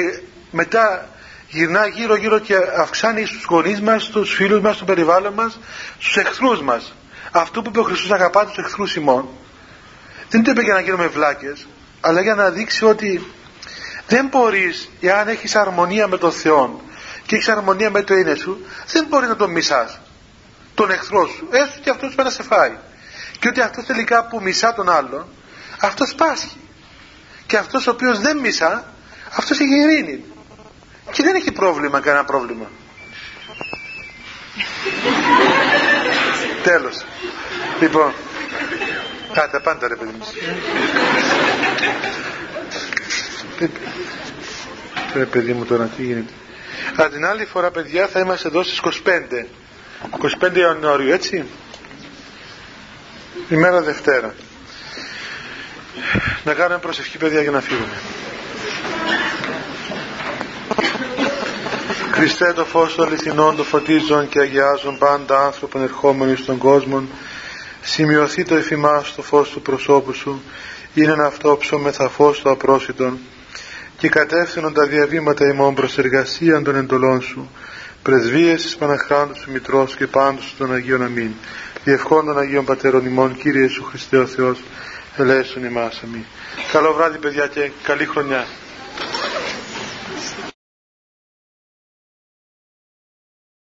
μετά 0.52 1.10
γυρνά 1.50 1.88
γύρω 1.88 2.16
γύρω 2.16 2.40
και 2.40 2.56
αυξάνει 2.78 3.26
στους 3.26 3.44
γονείς 3.44 3.82
μας, 3.82 4.04
στους 4.04 4.34
φίλους 4.34 4.62
μας, 4.62 4.76
στο 4.76 4.86
περιβάλλον 4.86 5.34
μας, 5.34 5.60
στους 6.00 6.18
εχθρούς 6.18 6.62
μας. 6.62 6.94
Αυτό 7.32 7.62
που 7.62 7.70
είπε 7.70 7.80
ο 7.80 7.84
Χριστός 7.84 8.12
αγαπά 8.12 8.46
τους 8.46 8.58
εχθρούς 8.58 8.96
ημών. 8.96 9.30
Δεν 10.30 10.44
το 10.44 10.52
είπε 10.52 10.62
για 10.62 10.74
να 10.74 10.80
γίνουμε 10.80 11.08
βλάκες, 11.08 11.68
αλλά 12.02 12.22
για 12.22 12.36
να 12.36 12.50
δείξει 12.50 12.86
ότι 12.86 13.32
δεν 14.08 14.28
μπορείς, 14.28 14.90
εάν 15.02 15.28
έχεις 15.28 15.56
αρμονία 15.56 16.08
με 16.08 16.18
τον 16.18 16.32
Θεό 16.32 16.82
και 17.26 17.36
έχεις 17.36 17.50
αρμονία 17.50 17.90
με 17.90 18.02
το 18.02 18.14
είναι 18.14 18.36
σου, 18.36 18.66
δεν 18.92 19.06
μπορεί 19.10 19.28
να 19.28 19.36
τον 19.36 19.52
μισάς. 19.52 20.00
Τον 20.74 20.92
εχθρό 20.92 21.28
σου, 21.28 21.48
έστω 21.52 21.80
και 21.80 21.90
αυτός 21.90 22.16
που 22.16 22.24
να 22.24 22.30
σε 22.30 22.44
φάει. 22.44 22.78
Και 23.40 23.48
ότι 23.48 23.62
αυτός 23.62 23.86
τελικά 23.86 24.28
που 24.28 24.42
μισά 24.42 24.74
τον 24.74 24.90
άλλον, 24.90 25.26
αυτός 25.80 26.16
πάσχει. 26.16 26.58
Και 27.46 27.58
αυτός 27.58 27.88
ο 27.88 27.92
οποίος 27.92 28.20
δεν 28.20 28.38
μισά, 28.38 28.94
αυτός 29.36 29.60
έχει 29.60 29.76
ειρήνη 29.76 30.24
και 31.12 31.24
δεν 31.24 31.36
έχει 31.36 31.52
πρόβλημα 31.52 32.00
κανένα 32.00 32.26
πρόβλημα. 32.26 32.70
Τέλος. 36.64 37.06
Λοιπόν 37.80 38.14
τα 39.52 39.62
πάντα 39.62 39.88
ρε 39.88 39.96
παιδί 39.96 40.12
μου. 40.18 40.26
Ρε 45.14 45.26
παιδί 45.26 45.54
μου 45.54 45.66
τώρα 45.66 45.86
τι 45.86 46.04
γίνεται. 46.04 46.34
Α, 47.02 47.10
την 47.10 47.26
άλλη 47.26 47.46
φορά 47.46 47.72
παιδιά 47.72 48.08
θα 48.08 48.20
είμαστε 48.20 48.48
εδώ 48.48 48.64
στις 48.64 48.82
25 48.84 49.46
25 50.42 50.58
Ιανουαρίου 50.58 51.12
έτσι. 51.12 51.46
Ημέρα 53.50 53.82
Δευτέρα. 53.82 54.34
Να 56.44 56.54
κάνουμε 56.54 56.80
προσευχή 56.80 57.18
παιδιά 57.18 57.42
για 57.42 57.52
να 57.52 57.62
φύγουμε 57.62 57.94
Χριστέ 62.12 62.54
το 62.54 62.66
φως 62.66 62.96
των 62.96 63.08
αληθινών 63.08 63.56
το 63.56 63.64
φωτίζουν 63.64 64.30
και 64.30 64.40
αγιάζουν 64.40 64.98
πάντα 64.98 65.46
άνθρωπον 65.46 65.82
ερχόμενοι 65.82 66.36
στον 66.36 66.58
κόσμο 66.58 67.04
σημειωθεί 67.82 68.44
το 68.44 68.56
εφημάς 68.56 69.08
στο 69.08 69.22
φως 69.22 69.50
του 69.50 69.62
προσώπου 69.62 70.14
σου 70.14 70.42
είναι 70.94 71.12
ένα 71.12 71.26
αυτό 71.26 71.58
ψωμεθα 71.58 72.10
φως 72.10 72.42
το 72.42 72.50
απρόσιτον 72.50 73.18
και 73.98 74.10
κατεύθυνον 74.10 74.74
τα 74.74 74.86
διαβήματα 74.86 75.48
ημών 75.48 75.76
προς 75.76 75.98
εργασία 75.98 76.62
των 76.62 76.76
εντολών 76.76 77.22
σου 77.22 77.50
πρεσβείες 78.06 78.62
της 78.62 78.76
Παναχράντου 78.76 79.34
του 79.34 79.52
Μητρός 79.52 79.96
και 79.96 80.08
πάντως 80.08 80.56
των 80.58 80.74
Αγίων 80.74 81.04
Αμήν. 81.04 81.32
Διευχών 81.84 82.26
των 82.26 82.40
Αγίων 82.40 82.66
Πατέρων 82.66 83.06
ημών, 83.06 83.36
Κύριε 83.36 83.62
Ιησού 83.62 83.84
Χριστέ 83.84 84.18
ο 84.18 84.26
Θεός, 84.26 84.64
ελέησον 85.18 85.66
ημάς 85.66 86.02
αμήν. 86.04 86.24
Καλό 86.72 86.94
βράδυ 86.94 87.18
παιδιά 87.18 87.48
και 87.48 87.72
καλή 87.84 88.06
χρονιά. 88.06 88.46